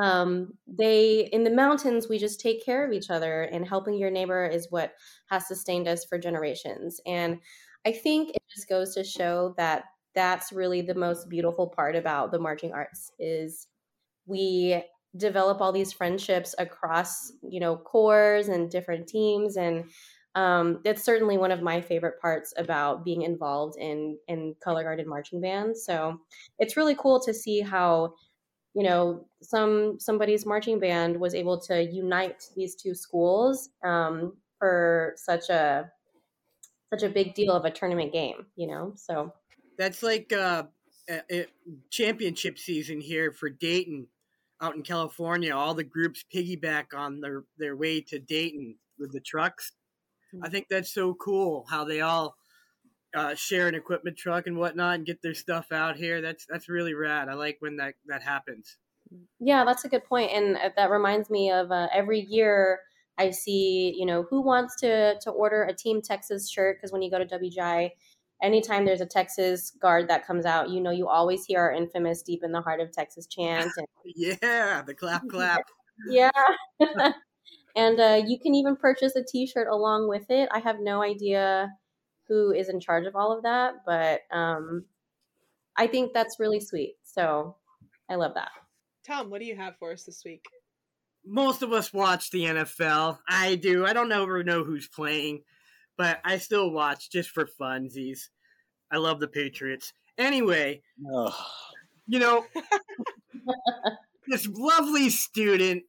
[0.00, 4.10] um they in the mountains we just take care of each other and helping your
[4.10, 4.92] neighbor is what
[5.30, 7.38] has sustained us for generations and
[7.86, 9.84] i think it just goes to show that
[10.14, 13.68] that's really the most beautiful part about the marching arts is
[14.26, 14.82] we
[15.16, 19.56] develop all these friendships across you know corps and different teams.
[19.56, 19.84] And
[20.36, 25.06] um, that's certainly one of my favorite parts about being involved in in color guarded
[25.06, 25.84] marching bands.
[25.84, 26.20] So
[26.58, 28.14] it's really cool to see how
[28.74, 35.14] you know some somebody's marching band was able to unite these two schools um, for
[35.16, 35.90] such a
[36.92, 38.92] such a big deal of a tournament game you know?
[38.96, 39.32] So
[39.80, 40.64] That's like uh,
[41.08, 41.46] a, a
[41.88, 44.08] championship season here for Dayton
[44.60, 45.56] out in California.
[45.56, 49.72] All the groups piggyback on their, their way to Dayton with the trucks.
[50.42, 52.36] I think that's so cool how they all
[53.14, 56.20] uh, share an equipment truck and whatnot and get their stuff out here.
[56.20, 57.30] That's that's really rad.
[57.30, 58.76] I like when that that happens.
[59.40, 62.80] Yeah, that's a good point, and uh, that reminds me of uh, every year
[63.20, 67.02] I see, you know, who wants to to order a Team Texas shirt because when
[67.02, 67.90] you go to WGI,
[68.42, 72.22] anytime there's a Texas guard that comes out, you know, you always hear our infamous
[72.22, 73.70] "Deep in the Heart of Texas" chant.
[73.76, 73.86] And,
[74.16, 75.62] yeah, the clap clap.
[76.08, 76.30] yeah.
[77.76, 80.48] and uh, you can even purchase a T-shirt along with it.
[80.52, 81.70] I have no idea
[82.28, 84.84] who is in charge of all of that, but um,
[85.76, 86.94] I think that's really sweet.
[87.02, 87.56] So
[88.08, 88.50] I love that.
[89.06, 90.44] Thom, what do you have for us this week?
[91.24, 93.18] Most of us watch the NFL.
[93.28, 93.84] I do.
[93.84, 95.42] I don't ever know who's playing,
[96.00, 98.30] but I still watch just for funsies.
[98.90, 99.92] I love the Patriots.
[100.16, 100.80] Anyway,
[102.06, 102.46] you know,
[104.26, 105.82] this lovely student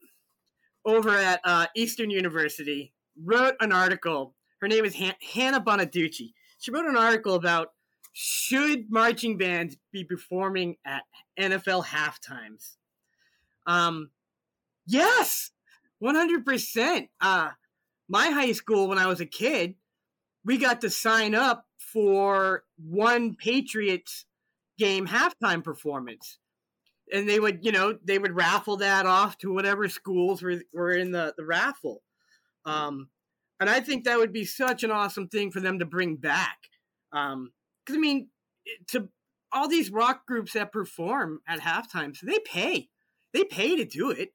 [0.84, 2.92] over at uh, Eastern University
[3.24, 4.36] wrote an article.
[4.60, 6.34] Her name is Han- Hannah Bonaducci.
[6.60, 7.70] She wrote an article about
[8.12, 11.04] should marching bands be performing at
[11.40, 12.76] NFL half times?
[13.66, 14.10] Um,
[14.86, 15.52] yes,
[16.00, 17.08] one hundred percent.
[17.22, 17.52] Uh,
[18.10, 19.76] my high school when I was a kid,
[20.44, 24.26] we got to sign up for one Patriots
[24.78, 26.40] game halftime performance.
[27.14, 30.92] And they would, you know, they would raffle that off to whatever schools were, were
[30.92, 32.02] in the, the raffle.
[32.66, 33.10] Um,
[33.60, 36.58] and I think that would be such an awesome thing for them to bring back.
[37.12, 37.52] Um,
[37.86, 38.30] cause I mean,
[38.88, 39.10] to
[39.52, 42.90] all these rock groups that perform at halftime, so they pay,
[43.34, 44.34] they pay to do it.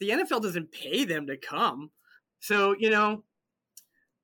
[0.00, 1.90] The NFL doesn't pay them to come.
[2.40, 3.24] So, you know,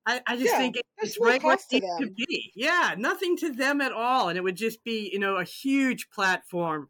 [0.05, 2.51] I, I just Yeah, think it's right where it needs to be.
[2.55, 6.09] Yeah, nothing to them at all, and it would just be you know a huge
[6.09, 6.89] platform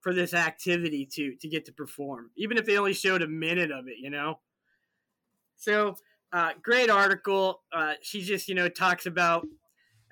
[0.00, 3.70] for this activity to to get to perform, even if they only showed a minute
[3.70, 3.98] of it.
[3.98, 4.40] You know.
[5.56, 5.94] So,
[6.32, 7.62] uh, great article.
[7.72, 9.46] Uh, she just you know talks about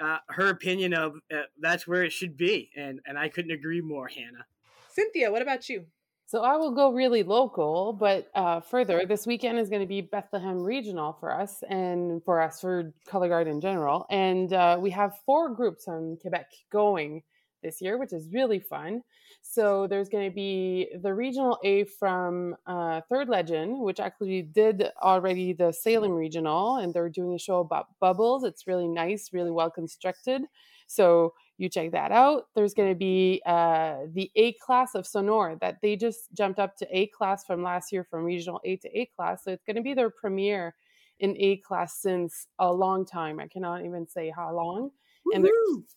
[0.01, 3.81] uh, her opinion of uh, that's where it should be, and and I couldn't agree
[3.81, 4.47] more, Hannah.
[4.89, 5.87] Cynthia, what about you?
[6.29, 10.03] So I will go really local, but uh, further, this weekend is going to be
[10.03, 14.05] Bethlehem Regional for us and for us for Color Guard in general.
[14.11, 17.23] And uh, we have four groups from Quebec going
[17.63, 19.01] this year, which is really fun.
[19.41, 24.85] So there's going to be the Regional A from uh, Third Legend, which actually did
[25.03, 28.45] already the Salem Regional, and they're doing a show about bubbles.
[28.45, 30.43] It's really nice, really well constructed.
[30.89, 32.45] So you check that out.
[32.55, 36.77] There's going to be uh, the A class of Sonor that they just jumped up
[36.77, 39.45] to A class from last year from regional A to A class.
[39.45, 40.75] So it's going to be their premiere
[41.19, 43.41] in A class since a long time.
[43.41, 44.91] I cannot even say how long.
[45.35, 45.53] And they're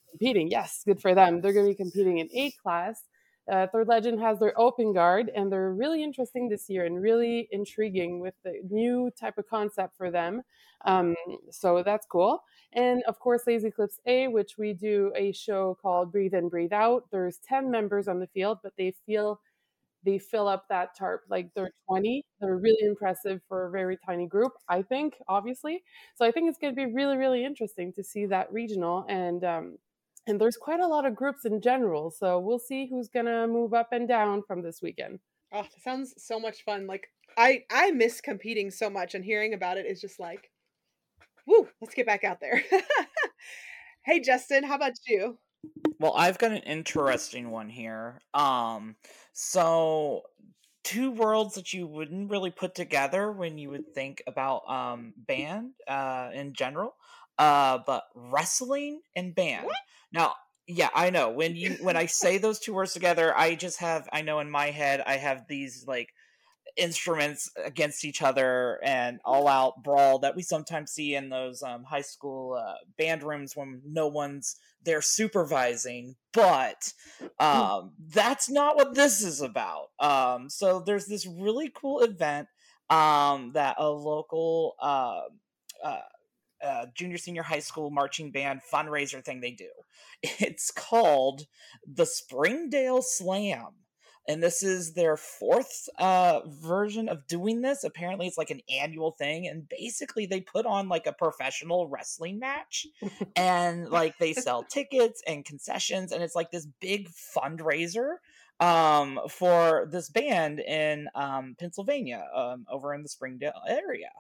[0.10, 0.50] competing.
[0.50, 1.40] Yes, good for them.
[1.40, 3.04] They're going to be competing in A class.
[3.50, 7.48] Uh, Third Legend has their open guard, and they're really interesting this year and really
[7.52, 10.42] intriguing with the new type of concept for them.
[10.86, 11.16] Um,
[11.50, 12.44] so that's cool.
[12.74, 16.74] And of course, Les Eclipses A, which we do a show called Breathe In, Breathe
[16.74, 17.06] Out.
[17.12, 19.40] There's 10 members on the field, but they feel
[20.04, 22.26] they fill up that tarp like they're 20.
[22.40, 25.84] They're really impressive for a very tiny group, I think, obviously.
[26.16, 29.06] So I think it's going to be really, really interesting to see that regional.
[29.08, 29.78] And um,
[30.28, 32.12] and there's quite a lot of groups in general.
[32.12, 35.20] So we'll see who's going to move up and down from this weekend.
[35.54, 36.88] Oh, that sounds so much fun.
[36.88, 37.08] Like
[37.38, 40.50] I I miss competing so much and hearing about it is just like
[41.48, 42.64] woo, let's get back out there.
[44.06, 45.38] hey Justin, how about you?
[46.00, 48.22] Well, I've got an interesting one here.
[48.34, 48.96] Um,
[49.34, 50.24] so
[50.84, 55.72] two worlds that you wouldn't really put together when you would think about um band
[55.88, 56.96] uh in general.
[57.38, 59.68] Uh, but wrestling and band.
[60.12, 60.36] Now,
[60.68, 64.08] yeah, I know when you when I say those two words together, I just have
[64.12, 66.14] I know in my head I have these like
[66.78, 71.84] instruments against each other and all out brawl that we sometimes see in those um,
[71.84, 76.94] high school uh, band rooms when no one's there supervising but
[77.40, 82.48] um, that's not what this is about um, so there's this really cool event
[82.90, 85.22] um, that a local uh,
[85.84, 86.00] uh,
[86.64, 89.70] uh, junior senior high school marching band fundraiser thing they do.
[90.40, 91.48] It's called
[91.86, 93.74] the springdale slam.
[94.28, 97.84] And this is their fourth uh version of doing this.
[97.84, 99.48] Apparently it's like an annual thing.
[99.48, 102.86] And basically they put on like a professional wrestling match
[103.36, 106.12] and like they sell tickets and concessions.
[106.12, 108.18] And it's like this big fundraiser
[108.60, 114.12] um for this band in um pennsylvania um over in the springdale area.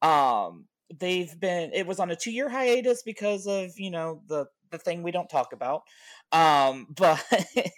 [0.00, 0.64] Um
[0.98, 4.78] they've been it was on a two year hiatus because of you know the the
[4.78, 5.82] thing we don't talk about
[6.32, 7.22] um but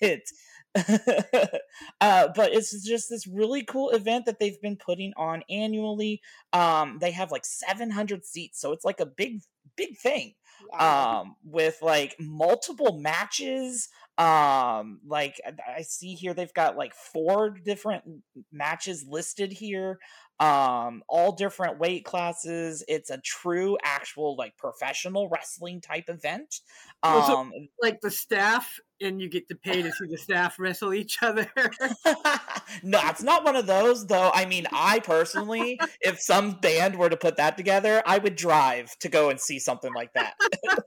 [0.00, 0.32] it's
[0.74, 6.20] uh, but it's just this really cool event that they've been putting on annually.
[6.52, 9.42] Um, they have like 700 seats, so it's like a big,
[9.76, 10.34] big thing.
[10.78, 13.88] Um, with like multiple matches.
[14.16, 15.40] Um, like
[15.76, 18.04] I see here, they've got like four different
[18.52, 19.98] matches listed here.
[20.42, 22.84] Um, all different weight classes.
[22.88, 26.60] It's a true, actual, like professional wrestling type event.
[27.04, 31.22] Um, like the staff, and you get to pay to see the staff wrestle each
[31.22, 31.48] other.
[32.82, 34.32] no, it's not one of those though.
[34.34, 38.98] I mean, I personally, if some band were to put that together, I would drive
[38.98, 40.34] to go and see something like that.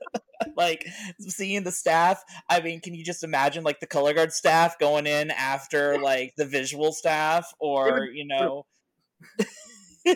[0.58, 0.86] like
[1.20, 2.22] seeing the staff.
[2.50, 6.34] I mean, can you just imagine like the color guard staff going in after like
[6.36, 8.66] the visual staff, or you know?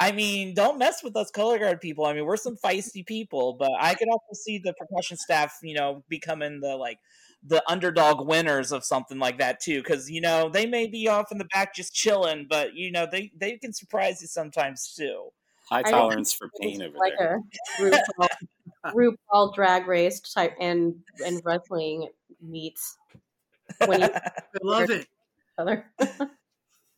[0.00, 2.06] I mean, don't mess with us color guard people.
[2.06, 5.74] I mean, we're some feisty people, but I could also see the percussion staff, you
[5.74, 6.98] know, becoming the like
[7.44, 11.32] the underdog winners of something like that too because you know they may be off
[11.32, 15.32] in the back just chilling but you know they they can surprise you sometimes too
[15.68, 17.40] High tolerance for pain it's over like there.
[17.78, 18.28] a RuPaul,
[19.32, 20.94] RuPaul drag race type and
[21.24, 22.08] and wrestling
[22.42, 22.98] meets.
[23.86, 24.30] When you I
[24.62, 25.06] love it.
[25.56, 25.86] Other.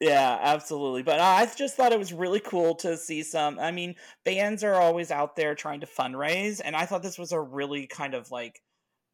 [0.04, 1.02] Yeah, absolutely.
[1.02, 3.58] But I just thought it was really cool to see some.
[3.58, 3.94] I mean,
[4.24, 7.86] bands are always out there trying to fundraise, and I thought this was a really
[7.86, 8.60] kind of like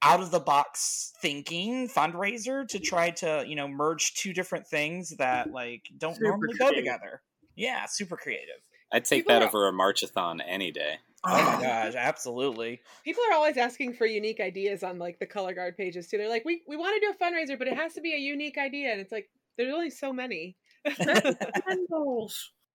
[0.02, 2.84] out of the box thinking fundraiser to mm-hmm.
[2.84, 5.54] try to, you know, merge two different things that mm-hmm.
[5.54, 7.22] like don't Super normally go together.
[7.54, 8.56] Yeah, super creative.
[8.92, 10.96] I'd take People that are- over a marchathon any day.
[11.22, 12.80] Oh my gosh, absolutely.
[13.04, 16.16] People are always asking for unique ideas on like the color guard pages too.
[16.16, 18.18] They're like, we we want to do a fundraiser, but it has to be a
[18.18, 20.56] unique idea, and it's like there's only so many.
[21.92, 22.28] All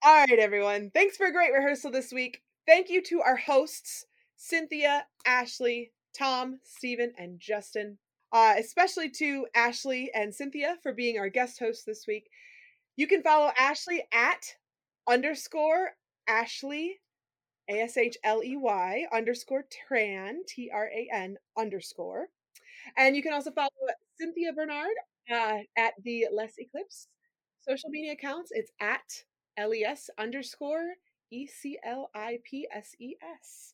[0.05, 0.91] right, everyone.
[0.93, 2.41] Thanks for a great rehearsal this week.
[2.67, 4.05] Thank you to our hosts,
[4.35, 7.97] Cynthia, Ashley, Thom, Stephen, and Justin.
[8.31, 12.29] Uh, especially to Ashley and Cynthia for being our guest hosts this week.
[12.95, 14.55] You can follow Ashley at
[15.07, 15.91] underscore
[16.27, 16.99] Ashley,
[17.69, 22.27] A S H L E Y underscore Tran, T R A N underscore.
[22.97, 23.69] And you can also follow
[24.19, 24.95] Cynthia Bernard
[25.31, 27.07] uh, at the Les Eclipses
[27.67, 28.51] social media accounts.
[28.53, 29.23] It's at
[29.57, 30.93] LES underscore
[31.31, 33.73] E C L I P S E S.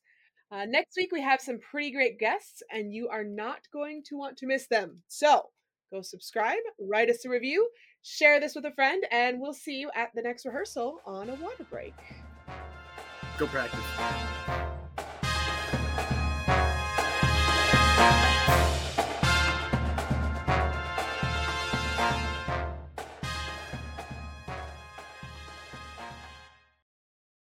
[0.51, 4.17] Uh, next week, we have some pretty great guests, and you are not going to
[4.17, 5.01] want to miss them.
[5.07, 5.49] So
[5.91, 7.69] go subscribe, write us a review,
[8.03, 11.35] share this with a friend, and we'll see you at the next rehearsal on a
[11.35, 11.93] water break.
[13.37, 14.70] Go practice.